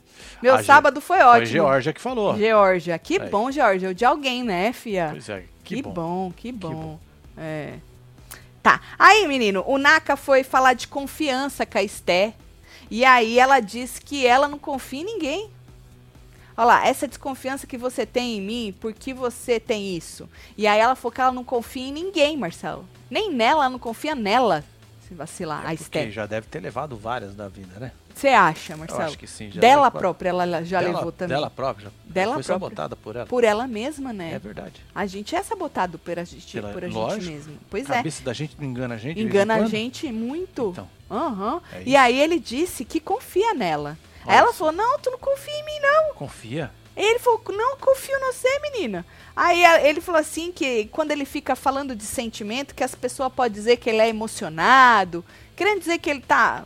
Meu 0.41 0.55
A 0.55 0.63
sábado 0.63 0.99
foi 0.99 1.19
Foi 1.19 1.25
ótimo. 1.25 1.45
Georgia 1.47 1.93
que 1.93 2.01
falou. 2.01 2.37
Georgia. 2.37 2.99
Que 2.99 3.21
Aí. 3.21 3.29
bom, 3.29 3.49
Georgia. 3.49 3.89
O 3.89 3.93
de 3.95 4.03
alguém, 4.03 4.43
né, 4.43 4.73
fia? 4.73 5.07
Pois 5.11 5.29
é, 5.29 5.43
Que, 5.63 5.75
que, 5.77 5.81
bom. 5.81 5.91
bom. 5.93 6.33
que 6.35 6.51
bom. 6.51 6.69
bom. 6.73 6.99
É. 7.37 7.75
Tá. 8.63 8.79
Aí, 8.97 9.27
menino, 9.27 9.63
o 9.67 9.77
Naka 9.77 10.15
foi 10.15 10.43
falar 10.43 10.73
de 10.73 10.87
confiança 10.87 11.65
com 11.65 11.77
a 11.77 11.83
Esté. 11.83 12.33
E 12.89 13.03
aí 13.03 13.37
ela 13.37 13.59
disse 13.59 13.99
que 13.99 14.25
ela 14.25 14.47
não 14.47 14.57
confia 14.57 15.01
em 15.01 15.05
ninguém. 15.05 15.51
Olha 16.55 16.65
lá, 16.65 16.87
essa 16.87 17.07
desconfiança 17.07 17.65
que 17.67 17.77
você 17.77 18.05
tem 18.05 18.37
em 18.37 18.41
mim, 18.41 18.75
por 18.79 18.93
que 18.93 19.13
você 19.13 19.59
tem 19.59 19.95
isso? 19.97 20.29
E 20.57 20.65
aí 20.67 20.79
ela 20.79 20.95
falou 20.95 21.11
que 21.11 21.19
ela 21.19 21.31
não 21.31 21.43
confia 21.43 21.87
em 21.87 21.91
ninguém, 21.91 22.37
Marcelo. 22.37 22.87
Nem 23.09 23.31
nela, 23.33 23.63
ela 23.65 23.69
não 23.69 23.79
confia 23.79 24.15
nela. 24.15 24.63
Se 25.07 25.13
vacilar, 25.13 25.59
É 25.65 25.73
a 25.73 25.75
porque 25.75 25.81
Esther. 25.99 26.11
já 26.11 26.25
deve 26.25 26.47
ter 26.47 26.59
levado 26.61 26.95
várias 26.95 27.35
da 27.35 27.49
vida, 27.49 27.77
né? 27.79 27.91
Você 28.13 28.27
acha, 28.29 28.73
Eu 28.73 28.77
Marcelo? 28.77 29.01
acho 29.03 29.17
que 29.17 29.27
sim. 29.27 29.49
dela 29.49 29.85
levou- 29.85 29.99
própria, 29.99 30.29
ela 30.29 30.63
já 30.63 30.79
dela, 30.81 30.95
levou 30.97 31.11
também. 31.11 31.35
Dela 31.35 31.49
própria. 31.49 31.85
já 31.85 31.91
Dela 32.05 32.33
foi 32.35 32.43
própria. 32.43 32.67
sabotada 32.69 32.95
por 32.95 33.15
ela. 33.15 33.25
Por 33.25 33.43
ela 33.43 33.67
mesma, 33.67 34.13
né? 34.13 34.33
É 34.33 34.39
verdade. 34.39 34.81
A 34.93 35.05
gente 35.05 35.35
é 35.35 35.41
sabotado 35.43 35.97
por 35.99 36.17
a 36.19 36.23
gente, 36.23 36.53
Pela- 36.53 36.71
por 36.71 36.83
a 36.83 36.87
gente 36.87 36.95
lógico. 36.95 37.31
mesmo. 37.31 37.57
Pois 37.69 37.89
a 37.89 37.93
é. 37.95 37.97
cabeça 37.97 38.23
da 38.23 38.33
gente 38.33 38.55
não 38.59 38.65
engana 38.67 38.95
a 38.95 38.97
gente. 38.97 39.19
em 39.19 39.23
Engana 39.23 39.55
a 39.55 39.65
gente 39.65 40.11
muito. 40.11 40.69
Então, 40.71 40.87
Aham. 41.11 41.61
É 41.73 41.83
E 41.85 41.95
aí 41.95 42.19
ele 42.19 42.39
disse 42.39 42.85
que 42.85 42.99
confia 42.99 43.53
nela. 43.53 43.97
Olha 44.25 44.35
ela 44.35 44.53
falou: 44.53 44.71
Não, 44.73 44.97
tu 44.99 45.11
não 45.11 45.17
confia 45.19 45.53
em 45.53 45.65
mim, 45.65 45.79
não. 45.81 46.13
confia. 46.13 46.71
Ele 46.95 47.19
falou: 47.19 47.41
Não, 47.49 47.77
confio 47.77 48.19
no 48.19 48.31
você, 48.31 48.47
menina. 48.59 49.05
Aí 49.35 49.65
a- 49.65 49.81
ele 49.87 49.99
falou 49.99 50.21
assim: 50.21 50.51
que 50.51 50.85
quando 50.85 51.11
ele 51.11 51.25
fica 51.25 51.55
falando 51.55 51.95
de 51.95 52.03
sentimento, 52.03 52.73
que 52.75 52.83
as 52.83 52.95
pessoas 52.95 53.33
podem 53.33 53.51
dizer 53.51 53.77
que 53.77 53.89
ele 53.89 53.99
é 53.99 54.07
emocionado, 54.07 55.25
querendo 55.55 55.79
dizer 55.79 55.97
que 55.99 56.09
ele 56.09 56.21
tá. 56.21 56.63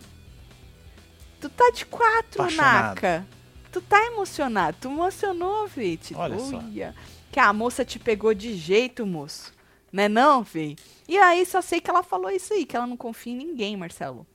Tu 1.39 1.49
tá 1.49 1.71
de 1.73 1.85
quatro, 1.85 2.41
Apaixonado. 2.41 2.95
Naca. 2.95 3.27
Tu 3.71 3.81
tá 3.81 4.05
emocionado. 4.05 4.77
Tu 4.81 4.87
emocionou, 4.87 5.67
Vite. 5.67 6.15
Olha 6.15 6.39
só. 6.39 6.57
Olha. 6.57 6.95
Que 7.31 7.39
a 7.39 7.53
moça 7.53 7.85
te 7.85 7.99
pegou 7.99 8.33
de 8.33 8.55
jeito, 8.55 9.05
moço. 9.05 9.53
Né 9.91 10.07
não, 10.09 10.43
Vi? 10.43 10.75
E 11.07 11.17
aí 11.17 11.45
só 11.45 11.61
sei 11.61 11.79
que 11.79 11.89
ela 11.89 12.03
falou 12.03 12.29
isso 12.29 12.53
aí, 12.53 12.65
que 12.65 12.75
ela 12.75 12.87
não 12.87 12.97
confia 12.97 13.33
em 13.33 13.37
ninguém, 13.37 13.77
Marcelo. 13.77 14.25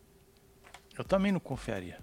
Eu 0.97 1.05
também 1.05 1.33
não 1.33 1.41
confiaria. 1.41 1.99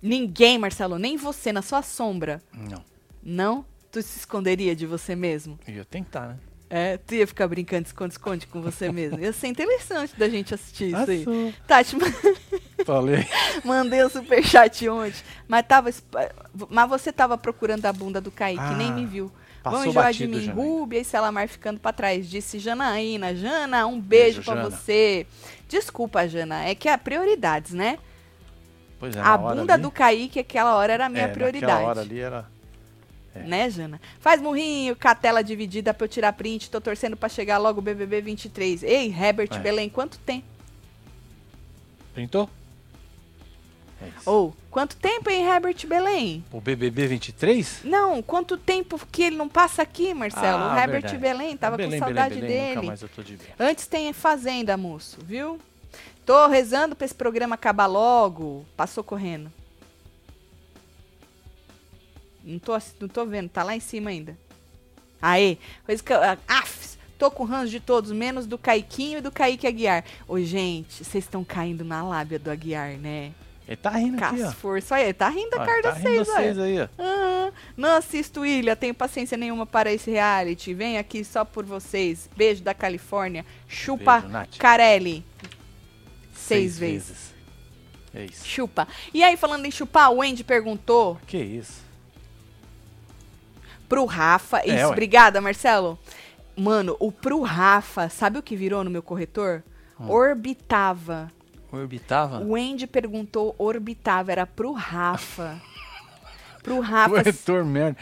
Ninguém, 0.00 0.58
Marcelo, 0.58 0.98
nem 0.98 1.16
você, 1.16 1.52
na 1.52 1.62
sua 1.62 1.82
sombra. 1.82 2.42
Não. 2.52 2.84
Não? 3.22 3.66
Tu 3.90 4.02
se 4.02 4.18
esconderia 4.18 4.76
de 4.76 4.86
você 4.86 5.16
mesmo? 5.16 5.58
Eu 5.66 5.74
ia 5.74 5.84
tentar, 5.84 6.28
né? 6.28 6.38
É, 6.70 6.98
tu 6.98 7.14
ia 7.14 7.26
ficar 7.26 7.48
brincando 7.48 7.82
de 7.82 7.88
esconde-esconde 7.88 8.46
com 8.46 8.60
você 8.60 8.92
mesmo. 8.92 9.18
Ia 9.18 9.32
ser 9.32 9.48
interessante 9.48 10.14
da 10.16 10.28
gente 10.28 10.54
assistir 10.54 10.88
isso 10.94 11.10
aí. 11.10 11.54
Tati, 11.66 11.96
Falei. 12.88 13.26
mandei 13.64 14.02
o 14.02 14.08
superchat 14.08 14.88
ontem. 14.88 15.22
Mas, 15.46 15.66
tava, 15.66 15.90
mas 16.70 16.88
você 16.88 17.12
tava 17.12 17.36
procurando 17.36 17.84
a 17.84 17.92
bunda 17.92 18.18
do 18.18 18.30
Kaique, 18.30 18.58
Ah, 18.62 18.72
nem 18.72 18.90
me 18.90 19.04
viu. 19.04 19.30
Passou 19.62 19.80
Vão 19.80 19.88
enjoar 19.90 20.10
de 20.10 20.26
mim. 20.26 20.46
Rúbia 20.46 21.00
e 21.00 21.04
Selamar 21.04 21.46
ficando 21.48 21.78
pra 21.78 21.92
trás. 21.92 22.30
Disse 22.30 22.58
Janaína. 22.58 23.36
Jana, 23.36 23.86
um 23.86 24.00
beijo, 24.00 24.36
Beijo, 24.36 24.42
Jana. 24.42 24.70
você. 24.70 25.26
Desculpa, 25.68 26.26
Jana, 26.26 26.64
é 26.64 26.74
que 26.74 26.88
é 26.88 26.96
prioridades, 26.96 27.72
né? 27.74 27.98
Pois 28.98 29.14
é, 29.14 29.20
a 29.20 29.36
bunda 29.36 29.74
ali- 29.74 29.82
do 29.82 29.90
Kaique, 29.90 30.38
aquela 30.40 30.74
hora 30.74 30.92
era 30.94 31.06
a 31.06 31.08
minha 31.10 31.24
é, 31.24 31.28
prioridade. 31.28 31.70
Naquela 31.72 31.88
hora 31.90 32.00
ali 32.00 32.20
era... 32.20 32.46
É. 33.34 33.40
Né, 33.40 33.68
Jana? 33.68 34.00
Faz 34.18 34.40
murrinho, 34.40 34.96
catela 34.96 35.44
dividida 35.44 35.92
pra 35.92 36.06
eu 36.06 36.08
tirar 36.08 36.32
print. 36.32 36.70
Tô 36.70 36.80
torcendo 36.80 37.18
pra 37.18 37.28
chegar 37.28 37.58
logo 37.58 37.80
o 37.80 37.82
BBB 37.82 38.22
23. 38.22 38.82
Ei, 38.82 39.08
Herbert 39.14 39.50
É. 39.52 39.58
Belém, 39.58 39.90
quanto 39.90 40.18
tempo? 40.20 40.46
Printou? 42.14 42.48
É. 44.00 44.10
Ou, 44.26 44.54
quanto 44.70 44.96
tempo, 44.96 45.28
hein, 45.28 45.44
Herbert 45.44 45.86
Belém? 45.86 46.44
O 46.52 46.60
BBB 46.60 47.08
23? 47.08 47.80
Não, 47.84 48.22
quanto 48.22 48.56
tempo 48.56 48.98
que 49.10 49.24
ele 49.24 49.36
não 49.36 49.48
passa 49.48 49.82
aqui, 49.82 50.14
Marcelo? 50.14 50.62
Ah, 50.62 50.74
o 50.74 50.78
Herbert 50.78 51.02
verdade. 51.02 51.18
Belém, 51.18 51.56
tava 51.56 51.76
Belém, 51.76 51.98
com 51.98 52.06
saudade 52.06 52.34
Belém, 52.36 52.50
Belém, 52.50 52.74
dele. 52.74 52.86
Mais 52.86 53.02
eu 53.02 53.08
tô 53.08 53.22
de 53.22 53.36
ver. 53.36 53.54
Antes 53.58 53.86
tem 53.86 54.12
Fazenda, 54.12 54.76
moço, 54.76 55.18
viu? 55.24 55.58
Tô 56.24 56.46
rezando 56.46 56.94
pra 56.94 57.04
esse 57.04 57.14
programa 57.14 57.54
acabar 57.54 57.86
logo. 57.86 58.64
Passou 58.76 59.02
correndo. 59.02 59.50
Não 62.44 62.58
tô, 62.58 62.72
não 63.00 63.08
tô 63.08 63.26
vendo, 63.26 63.48
tá 63.48 63.62
lá 63.62 63.74
em 63.74 63.80
cima 63.80 64.10
ainda. 64.10 64.38
Aê, 65.20 65.58
coisa 65.84 66.02
que 66.02 66.12
eu, 66.12 66.22
ah, 66.22 66.38
af, 66.46 66.96
tô 67.18 67.30
com 67.30 67.44
ranço 67.44 67.70
de 67.70 67.80
todos, 67.80 68.12
menos 68.12 68.46
do 68.46 68.56
Caiquinho 68.56 69.18
e 69.18 69.20
do 69.20 69.32
Kaique 69.32 69.66
Aguiar. 69.66 70.04
Ô, 70.28 70.38
gente, 70.38 71.04
vocês 71.04 71.24
estão 71.24 71.42
caindo 71.42 71.84
na 71.84 72.02
lábia 72.02 72.38
do 72.38 72.50
Aguiar, 72.50 72.96
né? 72.96 73.32
Ele 73.68 73.76
tá 73.76 73.90
rindo 73.90 74.24
aqui, 74.24 74.42
ó. 74.42 74.50
Força. 74.52 74.94
Olha, 74.94 75.12
tá 75.12 75.28
rindo 75.28 75.50
da 75.50 75.58
cara 75.66 75.82
tá 75.82 75.90
de 75.90 76.00
rindo 76.08 76.24
vocês 76.24 76.56
olha. 76.56 76.64
aí, 76.64 76.88
ó. 76.98 77.52
Não 77.76 77.90
assisto 77.96 78.46
Ilha, 78.46 78.74
tenho 78.74 78.94
paciência 78.94 79.36
nenhuma 79.36 79.66
para 79.66 79.92
esse 79.92 80.10
reality. 80.10 80.72
Vem 80.72 80.96
aqui 80.96 81.22
só 81.22 81.44
por 81.44 81.66
vocês. 81.66 82.30
Beijo 82.34 82.62
da 82.62 82.72
Califórnia. 82.72 83.44
Chupa 83.68 84.20
Beijo. 84.20 84.58
Carelli. 84.58 85.22
Seis, 86.34 86.78
vezes. 86.78 87.34
É 88.14 88.24
isso. 88.24 88.46
Chupa. 88.46 88.88
E 89.12 89.22
aí, 89.22 89.36
falando 89.36 89.66
em 89.66 89.70
chupar, 89.70 90.10
o 90.10 90.18
Wendy 90.18 90.42
perguntou 90.42 91.18
Que 91.26 91.36
isso? 91.36 91.86
pro 93.86 94.06
Rafa. 94.06 94.60
É, 94.60 94.76
Isso, 94.76 94.86
obrigada, 94.86 95.40
Marcelo. 95.42 95.98
Mano, 96.56 96.96
o 96.98 97.12
pro 97.12 97.42
Rafa, 97.42 98.08
sabe 98.08 98.38
o 98.38 98.42
que 98.42 98.56
virou 98.56 98.82
no 98.82 98.90
meu 98.90 99.02
corretor? 99.02 99.62
Hum. 100.00 100.10
Orbitava. 100.10 101.30
Orbitava? 101.70 102.40
O 102.40 102.52
Wendy 102.52 102.86
perguntou 102.86 103.54
orbitava, 103.58 104.32
era 104.32 104.46
pro 104.46 104.72
Rafa. 104.72 105.60
pro 106.62 106.76
O 106.76 106.80
Rafa. 106.80 107.22
Heitor 107.28 107.64
merda. 107.64 107.98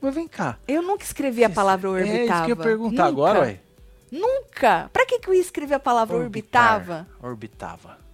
Mas 0.00 0.14
vem 0.14 0.28
cá. 0.28 0.58
Eu 0.68 0.82
nunca 0.82 1.04
escrevi 1.04 1.44
a 1.44 1.50
palavra 1.50 1.88
É 1.88 1.92
orbitava. 1.92 2.22
isso 2.22 2.44
que 2.44 2.52
eu 2.52 2.56
ia 2.56 2.62
perguntar 2.62 3.04
Nunca. 3.04 3.08
agora, 3.08 3.40
ué. 3.40 3.60
Nunca. 4.10 4.90
Pra 4.92 5.06
que, 5.06 5.18
que 5.18 5.28
eu 5.28 5.34
ia 5.34 5.40
escrever 5.40 5.74
a 5.74 5.80
palavra 5.80 6.16
Orbitar. 6.16 6.74
orbitava? 6.76 7.08
Orbitava. 7.22 8.04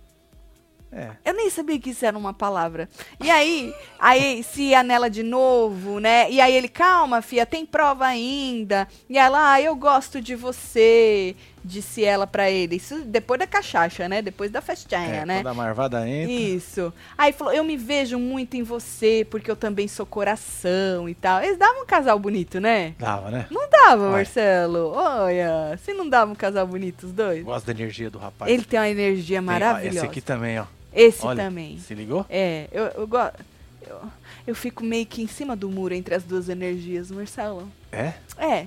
É. 0.93 1.11
Eu 1.25 1.35
nem 1.35 1.49
sabia 1.51 1.79
que 1.79 1.91
isso 1.91 2.05
era 2.05 2.19
uma 2.19 2.33
palavra. 2.35 2.89
E 3.23 3.31
aí, 3.31 3.73
aí 3.99 4.43
se 4.43 4.63
ia 4.71 4.83
nela 4.83 5.09
de 5.09 5.23
novo, 5.23 6.01
né? 6.01 6.29
E 6.31 6.41
aí 6.41 6.53
ele, 6.55 6.69
calma, 6.69 7.23
fia, 7.23 7.47
tem 7.47 7.65
prova 7.65 8.07
ainda. 8.07 8.89
E 9.09 9.17
ela, 9.17 9.53
ah, 9.53 9.61
eu 9.61 9.77
gosto 9.77 10.21
de 10.21 10.35
você, 10.35 11.37
disse 11.65 12.05
ela 12.05 12.27
pra 12.27 12.51
ele. 12.51 12.77
Isso 12.77 13.03
depois 13.05 13.39
da 13.39 13.47
cachaça, 13.47 14.09
né? 14.09 14.23
Depois 14.23 14.51
da 14.51 14.61
festinha, 14.61 15.01
é 15.01 15.27
né? 15.27 15.37
Quando 15.39 15.49
a 15.49 15.55
marvada 15.55 16.09
entra. 16.09 16.33
Isso. 16.33 16.93
Aí 17.17 17.33
falou, 17.33 17.53
eu 17.53 17.65
me 17.65 17.77
vejo 17.77 18.19
muito 18.19 18.57
em 18.57 18.63
você, 18.63 19.27
porque 19.31 19.51
eu 19.51 19.57
também 19.57 19.89
sou 19.89 20.07
coração 20.07 21.09
e 21.09 21.15
tal. 21.15 21.43
Eles 21.43 21.59
davam 21.59 21.83
um 21.83 21.87
casal 21.87 22.19
bonito, 22.19 22.61
né? 22.61 22.95
Dava, 22.99 23.31
né? 23.31 23.47
Não 23.51 23.69
dava. 23.69 24.11
Marcelo. 24.11 24.93
Olha, 24.95 25.79
se 25.85 25.93
não 25.93 26.09
dava 26.09 26.33
um 26.33 26.35
casal 26.35 26.67
bonito 26.67 27.05
os 27.05 27.13
dois. 27.13 27.45
Gosto 27.45 27.67
da 27.67 27.73
energia 27.73 28.11
do 28.11 28.19
rapaz. 28.19 28.51
Ele 28.51 28.65
tem 28.65 28.79
uma 28.79 28.89
energia 28.89 29.39
Tem, 29.39 29.49
ó, 29.49 29.53
maravilhosa. 29.53 29.99
Esse 29.99 30.07
aqui 30.07 30.21
também, 30.21 30.59
ó. 30.59 30.67
Esse 30.93 31.25
Olha, 31.25 31.45
também. 31.45 31.79
Se 31.79 31.95
ligou? 31.95 32.27
É, 32.29 32.67
eu, 32.73 32.85
eu 32.87 33.07
gosto. 33.07 33.45
Eu, 33.87 34.01
eu 34.47 34.55
fico 34.55 34.85
meio 34.85 35.07
que 35.07 35.23
em 35.23 35.27
cima 35.27 35.55
do 35.55 35.71
muro 35.71 35.95
entre 35.95 36.15
as 36.15 36.25
duas 36.25 36.49
energias, 36.49 37.11
Marcelo. 37.11 37.71
É? 37.93 38.15
É, 38.39 38.67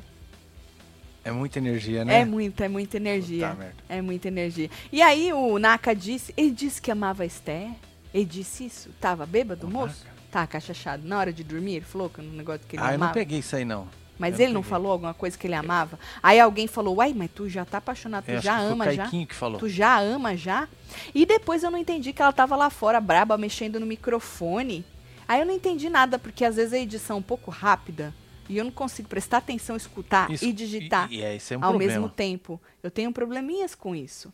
É 1.24 1.32
muita 1.32 1.58
energia, 1.58 2.04
né? 2.04 2.20
é 2.20 2.26
muita, 2.26 2.66
é 2.66 2.68
muita 2.68 2.98
energia. 2.98 3.50
Puta. 3.50 3.74
É 3.88 4.02
muita 4.02 4.28
energia. 4.28 4.70
E 4.92 5.02
aí 5.02 5.32
o 5.32 5.58
Naka 5.58 5.96
disse, 5.96 6.34
ele 6.36 6.52
disse 6.52 6.82
que 6.82 6.92
amava 6.92 7.24
a 7.24 7.26
Esther. 7.26 7.70
Ele 8.14 8.26
disse 8.26 8.66
isso? 8.66 8.90
Tava 9.00 9.26
bêbado, 9.26 9.66
O 9.66 9.70
moço? 9.70 10.06
Tá, 10.30 10.46
cachachado. 10.46 11.08
Na 11.08 11.18
hora 11.18 11.32
de 11.32 11.44
dormir, 11.44 11.76
ele 11.76 11.86
falou 11.86 12.10
que 12.10 12.22
no 12.22 12.36
negócio 12.36 12.62
que 12.68 12.76
ele 12.76 12.84
ah, 12.84 12.88
eu 12.88 12.90
não 12.90 12.96
amava. 13.06 13.14
peguei 13.14 13.40
isso 13.40 13.56
aí, 13.56 13.64
não. 13.64 13.88
Mas 14.20 14.40
eu 14.40 14.46
ele 14.46 14.54
não 14.54 14.62
peguei. 14.62 14.70
falou 14.72 14.92
alguma 14.92 15.14
coisa 15.14 15.38
que 15.38 15.48
ele 15.48 15.56
amava? 15.56 15.98
Aí 16.22 16.40
alguém 16.40 16.68
falou, 16.68 16.98
uai, 16.98 17.14
mas 17.16 17.32
tu 17.34 17.48
já 17.48 17.64
tá 17.64 17.78
apaixonado, 17.78 18.26
tu 18.26 18.32
Eu 18.32 18.42
já 18.42 18.60
ama 18.60 18.92
já? 18.92 19.08
Que 19.08 19.28
falou. 19.30 19.60
Tu 19.60 19.70
já 19.70 20.00
ama 20.00 20.36
já? 20.36 20.68
E 21.16 21.26
depois 21.26 21.64
eu 21.64 21.72
não 21.72 21.78
entendi 21.78 22.12
que 22.12 22.22
ela 22.22 22.34
tava 22.34 22.56
lá 22.56 22.70
fora, 22.70 23.00
braba, 23.00 23.38
mexendo 23.38 23.80
no 23.80 23.86
microfone. 23.86 24.86
Aí 25.28 25.40
eu 25.40 25.46
não 25.46 25.54
entendi 25.54 25.90
nada, 25.90 26.20
porque 26.20 26.44
às 26.44 26.58
vezes 26.58 26.74
a 26.74 26.80
edição 26.80 27.16
é 27.16 27.20
um 27.20 27.24
pouco 27.24 27.50
rápida 27.50 28.14
e 28.50 28.58
eu 28.58 28.64
não 28.64 28.72
consigo 28.72 29.08
prestar 29.08 29.38
atenção, 29.38 29.76
escutar 29.76 30.30
Isso- 30.32 30.46
e 30.46 30.52
digitar 30.54 31.12
E, 31.12 31.18
e 31.18 31.22
é, 31.24 31.36
é 31.36 31.58
um 31.58 31.64
ao 31.64 31.70
problema. 31.72 31.94
mesmo 31.94 32.10
tempo. 32.10 32.62
Eu 32.82 32.92
tenho 32.92 33.12
probleminhas 33.12 33.74
com 33.76 33.96
isso. 33.96 34.32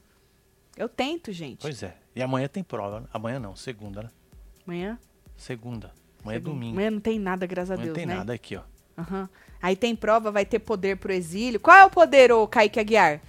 Eu 0.76 0.88
tento, 0.90 1.32
gente. 1.32 1.60
Pois 1.62 1.84
é. 1.84 1.96
E 2.16 2.22
amanhã 2.22 2.48
tem 2.48 2.64
prova. 2.64 3.02
né? 3.02 3.08
Amanhã 3.14 3.40
não, 3.40 3.56
segunda, 3.56 4.04
né? 4.04 4.10
Amanhã. 4.66 5.00
Segunda. 5.38 5.92
Amanhã 6.24 6.38
é 6.38 6.40
segundo- 6.40 6.54
domingo. 6.54 6.74
Amanhã 6.74 6.92
não 6.92 7.00
tem 7.00 7.20
nada, 7.20 7.46
graças 7.46 7.72
a 7.72 7.74
Amanhã 7.76 7.86
Deus, 7.88 7.96
tem 7.98 8.06
né? 8.06 8.16
nada 8.16 8.34
aqui, 8.34 8.56
ó. 8.56 8.62
Aham. 8.98 9.30
Aí 9.62 9.76
tem 9.76 9.96
prova, 9.96 10.32
vai 10.32 10.46
ter 10.46 10.60
poder 10.60 10.98
pro 10.98 11.12
exílio. 11.14 11.60
Qual 11.60 11.76
é 11.76 11.86
o 11.86 11.90
poder, 11.90 12.32
ô 12.32 12.48
Kaique 12.48 12.80
Aguiar? 12.80 13.22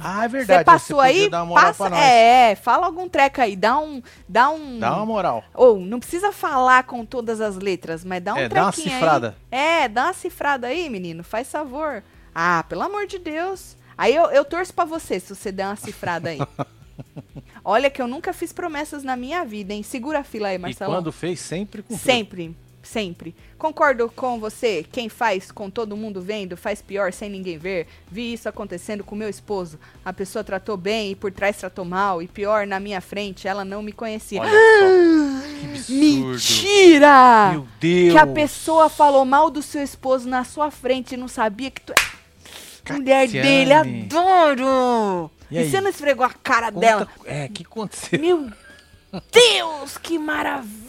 Ah, 0.00 0.24
é 0.24 0.28
verdade. 0.28 0.58
Você 0.60 0.64
passou 0.64 0.96
podia 0.98 1.10
aí? 1.24 1.30
Dar 1.30 1.38
uma 1.42 1.46
moral 1.46 1.64
Passa, 1.66 1.88
nós. 1.90 1.98
é, 2.00 2.54
fala 2.56 2.86
algum 2.86 3.08
treco 3.08 3.40
aí, 3.40 3.54
dá 3.56 3.78
um, 3.78 4.02
dá 4.28 4.50
um, 4.50 4.78
Dá 4.78 4.94
uma 4.96 5.06
moral. 5.06 5.44
ou 5.54 5.78
não 5.78 5.98
precisa 6.00 6.32
falar 6.32 6.84
com 6.84 7.04
todas 7.04 7.40
as 7.40 7.56
letras, 7.56 8.04
mas 8.04 8.22
dá 8.22 8.34
um 8.34 8.38
É, 8.38 8.48
dá 8.48 8.62
uma 8.64 8.72
cifrada. 8.72 9.36
aí. 9.50 9.58
É, 9.58 9.88
dá 9.88 10.04
uma 10.04 10.12
cifrada 10.12 10.66
aí, 10.66 10.88
menino, 10.90 11.22
faz 11.22 11.50
favor. 11.50 12.02
Ah, 12.34 12.64
pelo 12.68 12.82
amor 12.82 13.06
de 13.06 13.18
Deus. 13.18 13.76
Aí 13.96 14.14
eu, 14.14 14.24
eu 14.30 14.44
torço 14.44 14.74
pra 14.74 14.84
você 14.84 15.20
se 15.20 15.34
você 15.34 15.52
der 15.52 15.66
uma 15.66 15.76
cifrada 15.76 16.30
aí. 16.30 16.38
Olha 17.64 17.88
que 17.88 18.02
eu 18.02 18.06
nunca 18.06 18.32
fiz 18.32 18.52
promessas 18.52 19.02
na 19.02 19.16
minha 19.16 19.44
vida, 19.44 19.72
hein? 19.72 19.82
Segura 19.82 20.18
a 20.20 20.24
fila 20.24 20.48
aí, 20.48 20.56
E 20.56 20.58
Marcelo. 20.58 20.92
quando 20.92 21.10
fez, 21.12 21.40
sempre 21.40 21.82
cumpriu. 21.82 21.98
Sempre, 21.98 22.56
sempre. 22.84 23.34
Concordo 23.58 24.08
com 24.14 24.38
você. 24.38 24.84
Quem 24.92 25.08
faz 25.08 25.50
com 25.50 25.68
todo 25.70 25.96
mundo 25.96 26.20
vendo, 26.20 26.56
faz 26.56 26.80
pior 26.82 27.12
sem 27.12 27.28
ninguém 27.30 27.56
ver. 27.58 27.86
Vi 28.10 28.32
isso 28.34 28.48
acontecendo 28.48 29.02
com 29.02 29.16
meu 29.16 29.28
esposo. 29.28 29.78
A 30.04 30.12
pessoa 30.12 30.44
tratou 30.44 30.76
bem 30.76 31.12
e 31.12 31.14
por 31.16 31.32
trás 31.32 31.56
tratou 31.56 31.84
mal. 31.84 32.20
E 32.22 32.28
pior, 32.28 32.66
na 32.66 32.78
minha 32.78 33.00
frente, 33.00 33.48
ela 33.48 33.64
não 33.64 33.82
me 33.82 33.92
conhecia. 33.92 34.40
Olha 34.40 34.50
só. 34.50 35.58
Que 35.60 35.66
absurdo. 35.66 36.00
Mentira! 36.28 37.50
Meu 37.52 37.66
Deus. 37.80 38.12
Que 38.12 38.18
a 38.18 38.26
pessoa 38.26 38.88
falou 38.88 39.24
mal 39.24 39.50
do 39.50 39.62
seu 39.62 39.82
esposo 39.82 40.28
na 40.28 40.44
sua 40.44 40.70
frente 40.70 41.14
e 41.14 41.16
não 41.16 41.28
sabia 41.28 41.70
que 41.70 41.80
tu 41.80 41.92
é 41.92 42.92
mulher 42.92 43.26
dele. 43.28 43.72
Adoro! 43.72 45.30
E 45.50 45.58
E, 45.58 45.70
você 45.70 45.80
não 45.80 45.88
esfregou 45.90 46.24
a 46.24 46.30
cara 46.30 46.70
Conta- 46.72 46.86
dela? 46.86 47.08
É, 47.24 47.46
o 47.46 47.48
que 47.50 47.62
aconteceu? 47.62 48.18
Meu 48.18 48.50
Deus, 49.32 49.96
que 49.98 50.18
maravilha! 50.18 50.83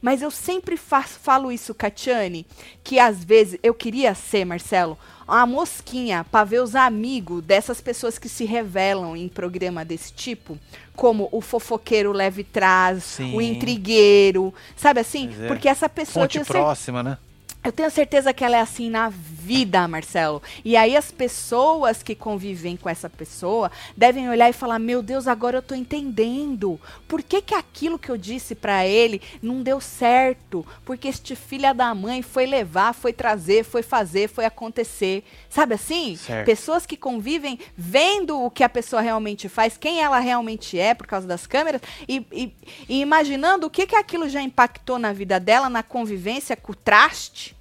Mas 0.00 0.22
eu 0.22 0.30
sempre 0.30 0.76
faço, 0.76 1.18
falo 1.18 1.50
isso, 1.50 1.74
Catiane, 1.74 2.46
que 2.82 2.98
às 2.98 3.24
vezes 3.24 3.58
eu 3.62 3.74
queria 3.74 4.14
ser, 4.14 4.44
Marcelo, 4.44 4.98
uma 5.26 5.46
mosquinha 5.46 6.24
pra 6.30 6.44
ver 6.44 6.62
os 6.62 6.74
amigos 6.74 7.42
dessas 7.42 7.80
pessoas 7.80 8.18
que 8.18 8.28
se 8.28 8.44
revelam 8.44 9.16
em 9.16 9.28
programa 9.28 9.84
desse 9.84 10.12
tipo, 10.12 10.58
como 10.94 11.28
o 11.32 11.40
fofoqueiro 11.40 12.12
leve 12.12 12.44
trás, 12.44 13.02
Sim. 13.02 13.34
o 13.34 13.40
intrigueiro, 13.40 14.54
sabe 14.76 15.00
assim? 15.00 15.34
É. 15.40 15.48
Porque 15.48 15.68
essa 15.68 15.88
pessoa 15.88 16.24
Fonte 16.24 16.44
próxima, 16.44 17.02
né? 17.02 17.18
Eu 17.66 17.72
tenho 17.72 17.90
certeza 17.90 18.32
que 18.32 18.44
ela 18.44 18.56
é 18.56 18.60
assim 18.60 18.88
na 18.88 19.08
vida, 19.08 19.88
Marcelo. 19.88 20.40
E 20.64 20.76
aí 20.76 20.96
as 20.96 21.10
pessoas 21.10 22.00
que 22.00 22.14
convivem 22.14 22.76
com 22.76 22.88
essa 22.88 23.10
pessoa 23.10 23.72
devem 23.96 24.28
olhar 24.30 24.48
e 24.48 24.52
falar: 24.52 24.78
"Meu 24.78 25.02
Deus, 25.02 25.26
agora 25.26 25.58
eu 25.58 25.62
tô 25.62 25.74
entendendo. 25.74 26.80
Por 27.08 27.22
que 27.24 27.42
que 27.42 27.54
aquilo 27.54 27.98
que 27.98 28.08
eu 28.08 28.16
disse 28.16 28.54
pra 28.54 28.86
ele 28.86 29.20
não 29.42 29.62
deu 29.62 29.80
certo? 29.80 30.64
Porque 30.84 31.08
este 31.08 31.34
filha 31.34 31.72
da 31.72 31.92
mãe 31.92 32.22
foi 32.22 32.46
levar, 32.46 32.94
foi 32.94 33.12
trazer, 33.12 33.64
foi 33.64 33.82
fazer, 33.82 34.28
foi 34.28 34.44
acontecer". 34.44 35.24
Sabe 35.50 35.74
assim? 35.74 36.14
Certo. 36.16 36.46
Pessoas 36.46 36.86
que 36.86 36.96
convivem 36.96 37.58
vendo 37.76 38.40
o 38.40 38.48
que 38.50 38.62
a 38.62 38.68
pessoa 38.68 39.02
realmente 39.02 39.48
faz, 39.48 39.76
quem 39.76 40.00
ela 40.00 40.20
realmente 40.20 40.78
é 40.78 40.94
por 40.94 41.06
causa 41.08 41.26
das 41.26 41.46
câmeras 41.48 41.80
e, 42.08 42.24
e- 42.30 42.52
e 42.88 43.00
imaginando 43.00 43.66
o 43.66 43.70
que 43.70 43.86
que 43.88 43.96
aquilo 43.96 44.28
já 44.28 44.40
impactou 44.40 44.98
na 45.00 45.12
vida 45.12 45.40
dela, 45.40 45.68
na 45.68 45.82
convivência 45.82 46.54
com 46.56 46.70
o 46.70 46.74
traste. 46.76 47.55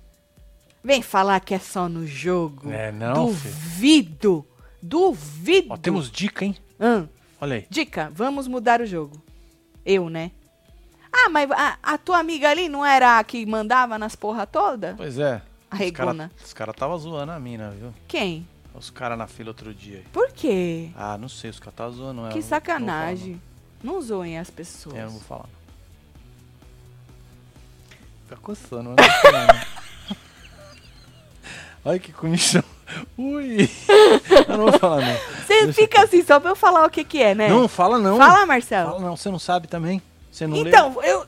Vem 0.86 1.02
falar 1.02 1.40
que 1.40 1.56
é 1.56 1.58
só 1.58 1.90
no 1.90 2.06
jogo. 2.06 2.72
É, 2.72 2.92
não, 2.92 3.34
filho. 3.34 3.54
Duvido. 3.56 4.46
Duvido. 4.80 5.68
Ó, 5.72 5.78
temos 5.78 6.12
dica, 6.12 6.46
hein? 6.46 6.56
Hã? 6.80 7.10
Olha 7.42 7.56
aí. 7.56 7.66
Dica, 7.72 8.12
vamos 8.14 8.48
mudar 8.48 8.82
o 8.82 8.86
jogo. 8.86 9.20
Eu, 9.84 10.12
né? 10.12 10.30
Ah, 11.12 11.28
mas 11.30 11.50
a, 11.50 11.80
a 11.82 11.98
tua 11.98 12.20
amiga 12.20 12.50
ali 12.52 12.70
não 12.70 12.86
era 12.86 13.18
a 13.18 13.24
que 13.24 13.44
mandava 13.48 13.98
nas 13.98 14.16
porra 14.16 14.46
toda? 14.46 14.94
Pois 14.96 15.18
é. 15.18 15.42
A 15.72 15.76
regona. 15.76 16.30
cara- 16.30 16.46
Os 16.46 16.54
caras 16.54 16.74
estavam 16.76 16.98
zoando 17.00 17.32
a 17.32 17.40
mina, 17.40 17.72
viu? 17.72 17.92
Quem? 18.08 18.48
Os 18.76 18.92
caras 18.92 19.18
na 19.18 19.26
fila 19.26 19.50
outro 19.50 19.74
dia. 19.74 19.98
aí. 19.98 20.06
Por 20.14 20.32
quê? 20.34 20.92
Ah, 20.96 21.18
não 21.18 21.28
sei, 21.30 21.50
os 21.50 21.58
caras 21.60 21.74
estavam 21.74 21.94
zoando 21.94 22.20
ela. 22.22 22.30
que 22.30 22.36
não- 22.36 22.42
não 22.44 22.48
sacanagem. 22.50 23.42
Não 23.84 24.00
zoem 24.02 24.38
as 24.38 24.52
pessoas. 24.52 24.96
É, 24.96 25.00
eu 25.02 25.06
não 25.06 25.14
vou 25.14 25.22
falar. 25.22 25.46
não. 25.52 25.66
Fica 28.28 28.36
coçando, 28.42 28.92
mas 28.96 29.08
não 29.34 29.76
Olha 31.86 32.00
que 32.00 32.12
comichão. 32.12 32.64
Ui! 33.18 33.70
Eu 34.48 34.58
não 34.58 34.72
vou 34.72 34.80
falar, 34.80 35.02
não. 35.02 35.18
Você 35.46 35.72
fica 35.72 36.04
assim 36.04 36.24
só 36.24 36.40
pra 36.40 36.50
eu 36.50 36.56
falar 36.56 36.86
o 36.86 36.90
que 36.90 37.04
que 37.04 37.22
é, 37.22 37.36
né? 37.36 37.48
Não, 37.48 37.68
fala 37.68 38.00
não. 38.00 38.18
Fala, 38.18 38.46
Marcelo. 38.46 38.90
Fala 38.90 39.02
não, 39.02 39.16
você 39.16 39.30
não 39.30 39.40
sabe 39.40 39.68
também. 39.68 40.02
Você 40.32 40.48
não 40.48 40.58
então, 40.58 41.02
eu... 41.04 41.26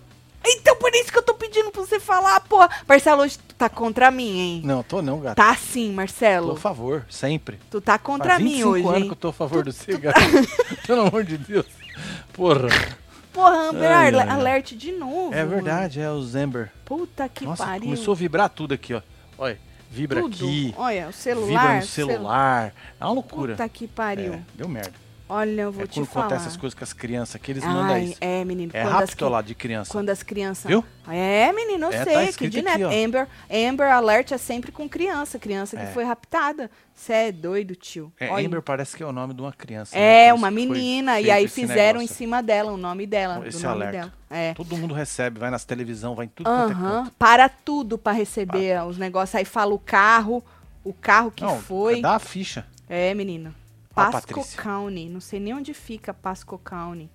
Então, 0.49 0.75
por 0.77 0.93
isso 0.95 1.11
que 1.11 1.17
eu 1.17 1.23
tô 1.23 1.33
pedindo 1.33 1.71
pra 1.71 1.81
você 1.81 1.99
falar, 1.99 2.39
pô. 2.41 2.57
Marcelo, 2.87 3.23
hoje 3.23 3.37
tu 3.37 3.53
tá 3.55 3.67
contra 3.67 4.09
mim, 4.09 4.39
hein? 4.39 4.61
Não, 4.63 4.81
tô 4.81 5.01
não, 5.01 5.19
gato. 5.19 5.35
Tá 5.35 5.53
sim, 5.55 5.87
Tô 5.87 5.91
a 5.91 5.95
Marcelo. 5.95 6.55
favor, 6.55 7.05
sempre. 7.09 7.59
Tu 7.69 7.81
tá 7.81 7.97
contra 7.99 8.31
Faz 8.31 8.43
mim 8.43 8.51
25 8.51 8.69
hoje, 8.69 8.83
anos 8.87 8.97
hein? 8.97 9.05
que 9.07 9.11
eu 9.11 9.15
tô 9.15 9.27
a 9.27 9.33
favor 9.33 9.63
do 9.63 9.73
você, 9.73 9.97
gato. 9.97 10.19
Pelo 10.87 11.01
amor 11.01 11.23
de 11.25 11.37
Deus. 11.37 11.65
Porra. 12.31 12.69
Porra, 13.33 13.69
Amber 13.69 13.91
Ai, 13.91 14.15
ai, 14.15 14.19
ai. 14.19 14.29
Alert 14.29 14.71
de 14.73 14.91
novo. 14.93 15.33
É 15.33 15.45
verdade, 15.45 15.99
é 15.99 16.09
o 16.09 16.21
Zember. 16.23 16.71
Puta 16.85 17.27
que 17.27 17.45
Nossa, 17.45 17.65
pariu. 17.65 17.83
começou 17.83 18.13
a 18.13 18.15
vibrar 18.15 18.49
tudo 18.49 18.73
aqui, 18.73 18.93
ó. 18.93 19.01
Olha, 19.37 19.59
vibra 19.89 20.21
Tudo. 20.21 20.35
aqui. 20.35 20.73
Olha, 20.77 21.07
o 21.09 21.13
celular. 21.13 21.47
Vibra 21.61 21.75
no 21.75 21.85
celu- 21.85 22.11
celular. 22.11 22.73
É 22.99 23.05
uma 23.05 23.13
loucura. 23.13 23.53
Puta 23.53 23.69
que 23.69 23.87
pariu. 23.87 24.33
É, 24.35 24.39
deu 24.55 24.67
merda. 24.67 24.93
Olha, 25.29 25.61
eu 25.63 25.71
vou 25.71 25.83
é 25.83 25.87
te 25.87 25.95
quando 25.99 26.05
falar. 26.07 26.25
acontece 26.27 26.47
essas 26.47 26.57
coisas 26.57 26.77
com 26.77 26.83
as 26.85 26.93
crianças 26.93 27.41
que 27.41 27.51
eles 27.51 27.63
mandam 27.63 27.95
Ai, 27.95 28.03
isso. 28.05 28.17
é, 28.21 28.45
menino. 28.45 28.71
É 28.73 28.81
quando 28.81 28.91
rápido 28.93 29.03
as, 29.09 29.13
que 29.13 29.23
lá 29.25 29.41
de 29.41 29.55
criança. 29.55 29.91
Quando 29.91 30.09
as 30.09 30.23
crianças. 30.23 30.65
Viu? 30.65 30.85
É, 31.09 31.51
menino, 31.51 31.87
eu 31.87 31.91
É, 31.91 31.97
tá 31.97 32.03
sei. 32.05 32.23
que 32.23 32.29
escrito 32.29 32.51
de 32.61 32.67
aqui. 32.67 32.83
Amber, 32.83 33.27
Amber 33.51 33.91
Alert 33.91 34.31
é 34.31 34.37
sempre 34.37 34.71
com 34.71 34.87
criança. 34.87 35.37
Criança 35.37 35.75
que 35.75 35.83
É. 35.83 35.87
foi 35.87 36.03
raptada. 36.05 36.71
Você 36.95 37.13
é 37.13 37.31
doido, 37.31 37.75
tio. 37.75 38.11
É, 38.19 38.29
Olha. 38.29 38.47
Amber 38.47 38.61
parece 38.61 38.95
que 38.95 39.03
é 39.03 39.05
o 39.05 39.11
nome 39.11 39.33
de 39.33 39.41
uma 39.41 39.51
criança. 39.51 39.95
né? 39.97 40.27
É, 40.27 40.29
Por 40.31 40.37
uma 40.39 40.47
que 40.49 40.55
menina. 40.55 41.19
E 41.19 41.29
aí 41.29 41.47
fizeram 41.47 41.99
em 41.99 42.03
negócio. 42.03 42.15
cima 42.15 42.41
dela 42.41 42.71
o 42.71 42.77
nome 42.77 43.05
dela. 43.05 43.45
Esse 43.47 43.57
do 43.59 43.63
nome 43.67 43.75
alerta. 43.83 43.97
dela. 43.99 44.13
É. 44.29 44.53
Todo 44.53 44.77
mundo 44.77 44.93
recebe, 44.93 45.39
vai 45.39 45.49
nas 45.51 45.63
televisão, 45.65 46.15
vai 46.15 46.25
em 46.25 46.29
tudo 46.29 46.49
quanto 46.49 47.07
é. 47.07 47.11
Para 47.19 47.49
tudo 47.49 47.97
pra 47.97 48.13
receber 48.13 48.81
os 48.85 48.97
negócios. 48.97 49.35
Aí 49.35 49.45
fala 49.45 49.73
o 49.73 49.79
carro. 49.79 50.43
O 50.83 50.93
carro 50.93 51.29
que 51.31 51.43
Não, 51.43 51.59
foi. 51.59 52.01
dá 52.01 52.15
a 52.15 52.19
ficha. 52.19 52.65
É, 52.89 53.13
menino. 53.13 53.53
Pasco. 54.11 54.45
County. 54.55 55.09
Não 55.09 55.19
sei 55.19 55.39
nem 55.39 55.53
onde 55.53 55.73
fica 55.73 56.13
Pasco 56.13 56.57
County. 56.57 57.09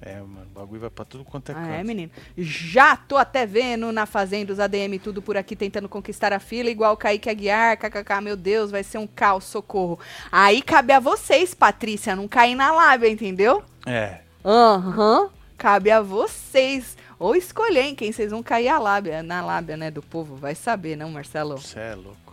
É, 0.00 0.14
mano, 0.20 0.46
o 0.54 0.58
bagulho 0.60 0.80
vai 0.82 0.90
pra 0.90 1.04
tudo 1.04 1.24
quanto 1.24 1.50
é 1.50 1.52
Ah, 1.52 1.58
canto. 1.58 1.70
é, 1.72 1.82
menino? 1.82 2.12
Já 2.36 2.96
tô 2.96 3.16
até 3.16 3.44
vendo 3.44 3.90
na 3.90 4.06
Fazenda 4.06 4.52
os 4.52 4.60
ADM 4.60 4.96
tudo 5.02 5.20
por 5.20 5.36
aqui 5.36 5.56
tentando 5.56 5.88
conquistar 5.88 6.32
a 6.32 6.38
fila, 6.38 6.70
igual 6.70 6.94
o 6.94 6.96
Kaique 6.96 7.28
Aguiar, 7.28 7.76
kkk, 7.76 8.20
meu 8.22 8.36
Deus, 8.36 8.70
vai 8.70 8.84
ser 8.84 8.98
um 8.98 9.08
caos, 9.08 9.42
socorro. 9.44 9.98
Aí 10.30 10.62
cabe 10.62 10.92
a 10.92 11.00
vocês, 11.00 11.52
Patrícia, 11.52 12.14
não 12.14 12.28
cair 12.28 12.54
na 12.54 12.70
lábia, 12.70 13.08
entendeu? 13.10 13.60
É. 13.84 14.20
Aham, 14.44 15.30
cabe 15.56 15.90
a 15.90 16.00
vocês. 16.00 16.96
Ou 17.18 17.34
escolher 17.34 17.82
em 17.82 17.94
quem 17.96 18.12
vocês 18.12 18.30
vão 18.30 18.40
cair 18.40 18.68
a 18.68 18.78
lábia, 18.78 19.20
na 19.24 19.44
lábia, 19.44 19.76
né, 19.76 19.90
do 19.90 20.00
povo, 20.00 20.36
vai 20.36 20.54
saber, 20.54 20.94
não, 20.94 21.10
Marcelo? 21.10 21.58
Você 21.58 21.80
é 21.80 21.94
louco. 21.96 22.27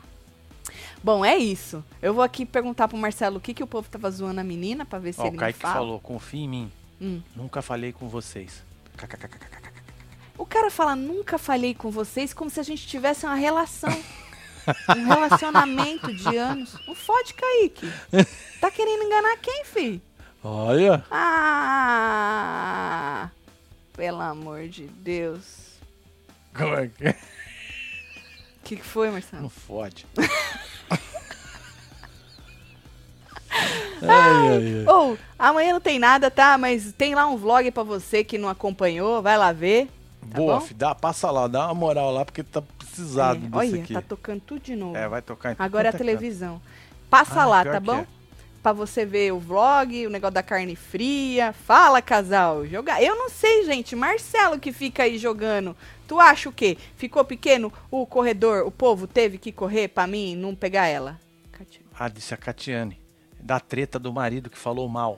Bom, 1.05 1.23
é 1.23 1.37
isso. 1.37 1.85
Eu 2.01 2.15
vou 2.15 2.23
aqui 2.23 2.47
perguntar 2.47 2.87
pro 2.87 2.97
Marcelo 2.97 3.37
o 3.37 3.39
que, 3.39 3.53
que 3.53 3.61
o 3.61 3.67
povo 3.67 3.87
tava 3.87 4.09
zoando 4.09 4.39
a 4.41 4.43
menina, 4.43 4.83
pra 4.87 4.97
ver 4.97 5.13
se 5.13 5.21
Ó, 5.21 5.27
ele 5.27 5.35
o 5.35 5.39
Kaique 5.39 5.59
me 5.59 5.61
fala. 5.61 5.75
falou, 5.75 5.99
confia 5.99 6.41
em 6.43 6.49
mim. 6.49 6.71
Hum. 6.99 7.21
Nunca 7.35 7.61
falei 7.61 7.93
com 7.93 8.09
vocês. 8.09 8.63
O 10.35 10.47
cara 10.47 10.71
fala, 10.71 10.95
nunca 10.95 11.37
falei 11.37 11.75
com 11.75 11.91
vocês, 11.91 12.33
como 12.33 12.49
se 12.49 12.59
a 12.59 12.63
gente 12.63 12.87
tivesse 12.87 13.23
uma 13.23 13.35
relação. 13.35 13.95
um 14.97 15.05
relacionamento 15.07 16.11
de 16.11 16.35
anos. 16.37 16.75
Não 16.87 16.95
fode, 16.95 17.35
Kaique. 17.35 17.87
Tá 18.59 18.71
querendo 18.71 19.03
enganar 19.03 19.37
quem, 19.37 19.63
fi? 19.63 20.01
Olha. 20.43 21.05
Ah! 22.09 22.49
Pelo 23.93 24.21
amor 24.21 24.67
de 24.69 24.87
Deus. 24.87 25.75
Como 26.57 26.73
é 26.73 26.87
que 26.87 27.09
é? 27.09 27.11
O 27.11 28.63
que, 28.63 28.77
que 28.77 28.83
foi, 28.83 29.11
Marcelo? 29.11 29.43
Não 29.43 29.49
fode. 29.51 30.07
ai, 34.01 34.47
ai, 34.47 34.75
ai. 34.79 34.85
Ou, 34.87 35.17
amanhã 35.37 35.73
não 35.73 35.81
tem 35.81 35.99
nada, 35.99 36.29
tá? 36.29 36.57
Mas 36.57 36.93
tem 36.93 37.15
lá 37.15 37.27
um 37.27 37.37
vlog 37.37 37.69
pra 37.71 37.83
você 37.83 38.23
que 38.23 38.37
não 38.37 38.49
acompanhou. 38.49 39.21
Vai 39.21 39.37
lá 39.37 39.51
ver. 39.51 39.87
Tá 40.31 40.37
Boa, 40.37 40.59
bom? 40.59 40.67
dá, 40.75 40.95
passa 40.95 41.29
lá, 41.29 41.47
dá 41.47 41.65
uma 41.65 41.75
moral 41.75 42.11
lá, 42.11 42.25
porque 42.25 42.43
tá 42.43 42.61
precisado 42.79 43.37
É, 43.37 43.39
disso 43.41 43.57
olha, 43.57 43.83
aqui. 43.83 43.93
tá 43.93 44.01
tocando 44.01 44.41
tudo 44.41 44.61
de 44.61 44.75
novo. 44.75 44.97
É, 44.97 45.07
vai 45.07 45.21
tocar 45.21 45.51
em 45.51 45.55
Agora 45.59 45.89
é 45.89 45.91
a 45.91 45.95
é 45.95 45.97
televisão. 45.97 46.61
Passa 47.09 47.41
Ah, 47.41 47.45
lá, 47.45 47.63
tá 47.63 47.79
bom? 47.79 47.99
é. 47.99 48.07
Pra 48.63 48.73
você 48.73 49.05
ver 49.05 49.31
o 49.31 49.39
vlog, 49.39 50.07
o 50.07 50.09
negócio 50.09 50.33
da 50.33 50.41
carne 50.41 50.75
fria. 50.75 51.53
Fala, 51.53 52.01
casal. 52.01 52.65
Jogar. 52.65 53.01
Eu 53.01 53.15
não 53.15 53.29
sei, 53.29 53.63
gente. 53.63 53.95
Marcelo 53.95 54.59
que 54.59 54.71
fica 54.71 55.03
aí 55.03 55.19
jogando. 55.19 55.77
Tu 56.07 56.19
acha 56.19 56.49
o 56.49 56.51
quê? 56.51 56.77
Ficou 56.95 57.23
pequeno 57.25 57.71
o 57.89 58.05
corredor? 58.05 58.65
O 58.65 58.71
povo 58.71 59.07
teve 59.07 59.37
que 59.37 59.51
correr 59.51 59.87
pra 59.87 60.05
mim 60.07 60.35
não 60.35 60.53
pegar 60.55 60.87
ela? 60.87 61.19
Catiana. 61.51 61.85
Ah, 61.97 62.07
disse 62.09 62.33
a 62.33 62.37
Catiane. 62.37 62.99
Da 63.39 63.59
treta 63.59 63.97
do 63.97 64.11
marido 64.13 64.49
que 64.49 64.57
falou 64.57 64.87
mal. 64.87 65.17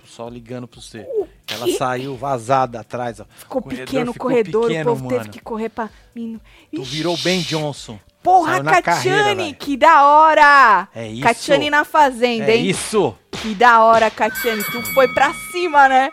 Tô 0.00 0.06
só 0.06 0.28
ligando 0.28 0.66
pra 0.66 0.80
você. 0.80 1.06
Ela 1.50 1.66
quê? 1.66 1.72
saiu 1.72 2.16
vazada 2.16 2.80
atrás, 2.80 3.20
ó. 3.20 3.26
Ficou 3.36 3.62
corredor 3.62 3.86
pequeno 3.86 4.10
o 4.10 4.14
corredor, 4.14 4.66
pequeno, 4.68 4.90
o 4.92 4.94
povo 4.96 5.08
teve 5.08 5.20
mano. 5.20 5.30
que 5.32 5.40
correr 5.40 5.68
pra 5.70 5.88
mim. 6.14 6.40
Tu 6.74 6.82
Ixi. 6.82 6.96
virou 6.96 7.16
Ben 7.18 7.40
Johnson. 7.40 7.98
Porra, 8.22 8.62
Catiane, 8.82 9.54
que 9.54 9.76
da 9.76 10.04
hora! 10.04 10.88
É 10.94 11.06
isso. 11.08 11.22
Catiane 11.22 11.70
na 11.70 11.84
fazenda, 11.84 12.50
É 12.50 12.56
hein? 12.56 12.66
isso. 12.66 13.16
Que 13.30 13.54
da 13.54 13.82
hora, 13.84 14.10
Catiane. 14.10 14.62
Tu 14.64 14.82
foi 14.92 15.08
pra 15.14 15.32
cima, 15.52 15.88
né? 15.88 16.10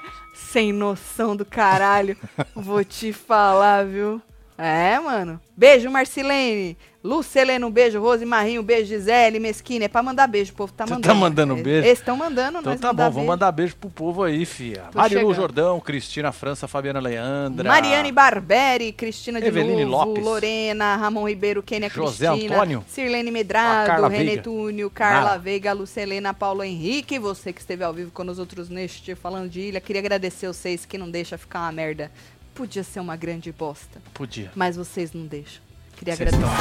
Sem 0.56 0.72
noção 0.72 1.36
do 1.36 1.44
caralho. 1.44 2.16
Vou 2.56 2.82
te 2.82 3.12
falar, 3.12 3.86
viu? 3.86 4.22
É, 4.58 4.98
mano. 4.98 5.38
Beijo, 5.54 5.92
Marcilene. 5.92 6.78
Luceleno, 7.06 7.68
um 7.68 7.72
beijo. 7.72 8.02
Rose 8.02 8.26
Marinho, 8.26 8.62
um 8.62 8.64
beijo. 8.64 8.88
Gisele, 8.88 9.40
Mesquina. 9.40 9.86
É 9.86 9.88
pra 9.88 10.02
mandar 10.02 10.26
beijo, 10.26 10.52
o 10.52 10.56
povo 10.56 10.74
tá 10.74 10.86
Você 10.86 10.94
mandando. 10.94 11.08
tá 11.08 11.14
mandando 11.14 11.56
beijo? 11.56 11.86
Eles 11.88 12.00
estão 12.00 12.18
mandando, 12.18 12.58
Então 12.60 12.72
nós 12.72 12.82
tá 12.82 12.92
bom, 12.92 13.12
vamos 13.12 13.28
mandar 13.28 13.52
beijo 13.52 13.76
pro 13.76 13.90
povo 13.92 14.24
aí, 14.24 14.44
fia. 14.44 14.86
Tô 14.92 14.98
Marilu 14.98 15.22
chegando. 15.22 15.36
Jordão, 15.36 15.80
Cristina 15.80 16.32
França, 16.32 16.68
Fabiana 16.68 17.00
Leandra. 17.00 17.70
Mariane 17.70 18.12
Barberi, 18.12 18.92
Cristina 18.92 19.40
de 19.40 19.46
Eveline 19.48 19.86
Lopes. 19.86 20.24
Lorena, 20.24 20.96
Ramon 20.96 21.28
Ribeiro, 21.30 21.62
Kênia 21.62 21.90
José 21.90 22.28
Cristina, 22.28 22.56
Antônio. 22.56 22.84
Sirlene 22.88 23.30
A 23.30 23.32
Medrado, 23.32 23.88
Carla 23.88 24.08
René 24.10 24.26
Veiga. 24.26 24.42
Túnio, 24.42 24.90
Carla 24.90 25.26
Nara. 25.30 25.40
Veiga, 25.40 25.74
Lucelena, 25.74 26.34
Paulo 26.34 26.64
Henrique, 26.64 27.20
você 27.20 27.54
que 27.54 27.62
esteve 27.62 27.84
ao 27.84 27.94
vivo 27.94 28.10
com 28.12 28.24
os 28.24 28.40
outros 28.40 28.68
neste 28.68 29.14
Falando 29.14 29.48
de 29.48 29.62
Ilha. 29.62 29.80
Queria 29.80 30.00
agradecer 30.02 30.48
vocês 30.48 30.86
que 30.86 30.98
não 30.98 31.12
deixa 31.12 31.38
ficar 31.38 31.60
uma 31.62 31.72
merda. 31.72 32.12
Podia 32.56 32.84
ser 32.84 33.00
uma 33.00 33.16
grande 33.16 33.52
bosta, 33.52 34.02
Podia. 34.14 34.52
mas 34.56 34.76
vocês 34.76 35.14
não 35.14 35.26
deixam. 35.28 35.64
Queria 35.98 36.16
Vocês 36.16 36.34
agradecer 36.34 36.56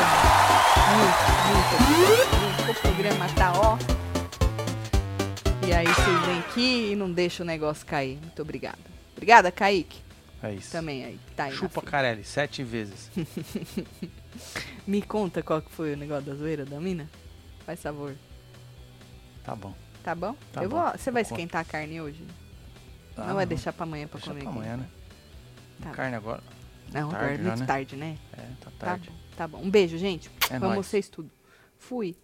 muito, 0.97 1.25
muito, 1.49 2.67
muito. 2.67 2.71
O 2.71 2.81
programa 2.83 3.27
tá 3.35 3.53
ó. 3.53 3.79
E 5.67 5.73
aí 5.73 5.87
vocês 5.87 6.27
vêm 6.27 6.39
aqui 6.41 6.93
e 6.93 6.97
não 6.97 7.11
deixam 7.13 7.45
o 7.45 7.47
negócio 7.47 7.85
cair. 7.87 8.19
Muito 8.21 8.41
obrigada. 8.43 8.79
Obrigada, 9.13 9.51
Kaique. 9.51 10.03
É 10.43 10.53
isso. 10.55 10.71
Também 10.73 11.05
aí. 11.05 11.21
Tá 11.35 11.45
aí 11.45 11.53
Chupa. 11.53 11.81
Carelli, 11.83 12.23
sete 12.25 12.63
vezes. 12.63 13.11
Me 14.87 15.01
conta 15.01 15.43
qual 15.43 15.63
que 15.63 15.71
foi 15.71 15.95
o 15.95 15.97
negócio 15.97 16.25
da 16.25 16.35
zoeira 16.35 16.65
da 16.67 16.79
mina? 16.81 17.09
Faz 17.65 17.81
favor. 17.83 18.15
Tá 19.43 19.55
bom. 19.55 19.75
Tá 20.03 20.15
bom? 20.15 20.37
Tá 20.53 20.63
eu 20.63 20.69
bom. 20.69 20.81
vou. 20.83 20.91
Você 20.93 21.11
vai 21.11 21.23
Eu 21.23 21.27
conto. 21.27 21.39
esquentar 21.39 21.63
a 21.63 21.65
carne 21.65 22.01
hoje? 22.01 22.23
Tá, 23.17 23.25
não 23.25 23.35
vai 23.37 23.47
deixar 23.47 23.73
pra 23.73 23.85
amanhã 23.85 24.07
pra 24.07 24.19
Deixa 24.19 24.31
comer? 24.33 24.43
pra 24.43 24.51
aqui? 24.51 24.59
amanhã, 24.59 24.77
né? 24.77 24.87
Tá. 25.83 25.91
Carne 25.91 26.17
agora. 26.17 26.43
Não, 26.93 27.09
tarde 27.11 27.17
agora 27.17 27.33
é 27.33 27.37
já, 27.37 27.43
muito 27.45 27.61
né? 27.61 27.67
tarde, 27.67 27.97
né? 27.97 28.19
É, 28.35 28.37
tá 28.61 28.71
Tá 28.79 28.87
tarde. 28.87 29.09
bom. 29.11 29.17
Tá 29.37 29.49
bom. 29.49 29.59
Um 29.63 29.71
beijo, 29.71 29.99
gente. 29.99 30.31
É 30.51 30.59
Vamos 30.59 30.77
nóis. 30.77 30.87
vocês 30.87 31.09
tudo. 31.09 31.31
Fui. 31.79 32.17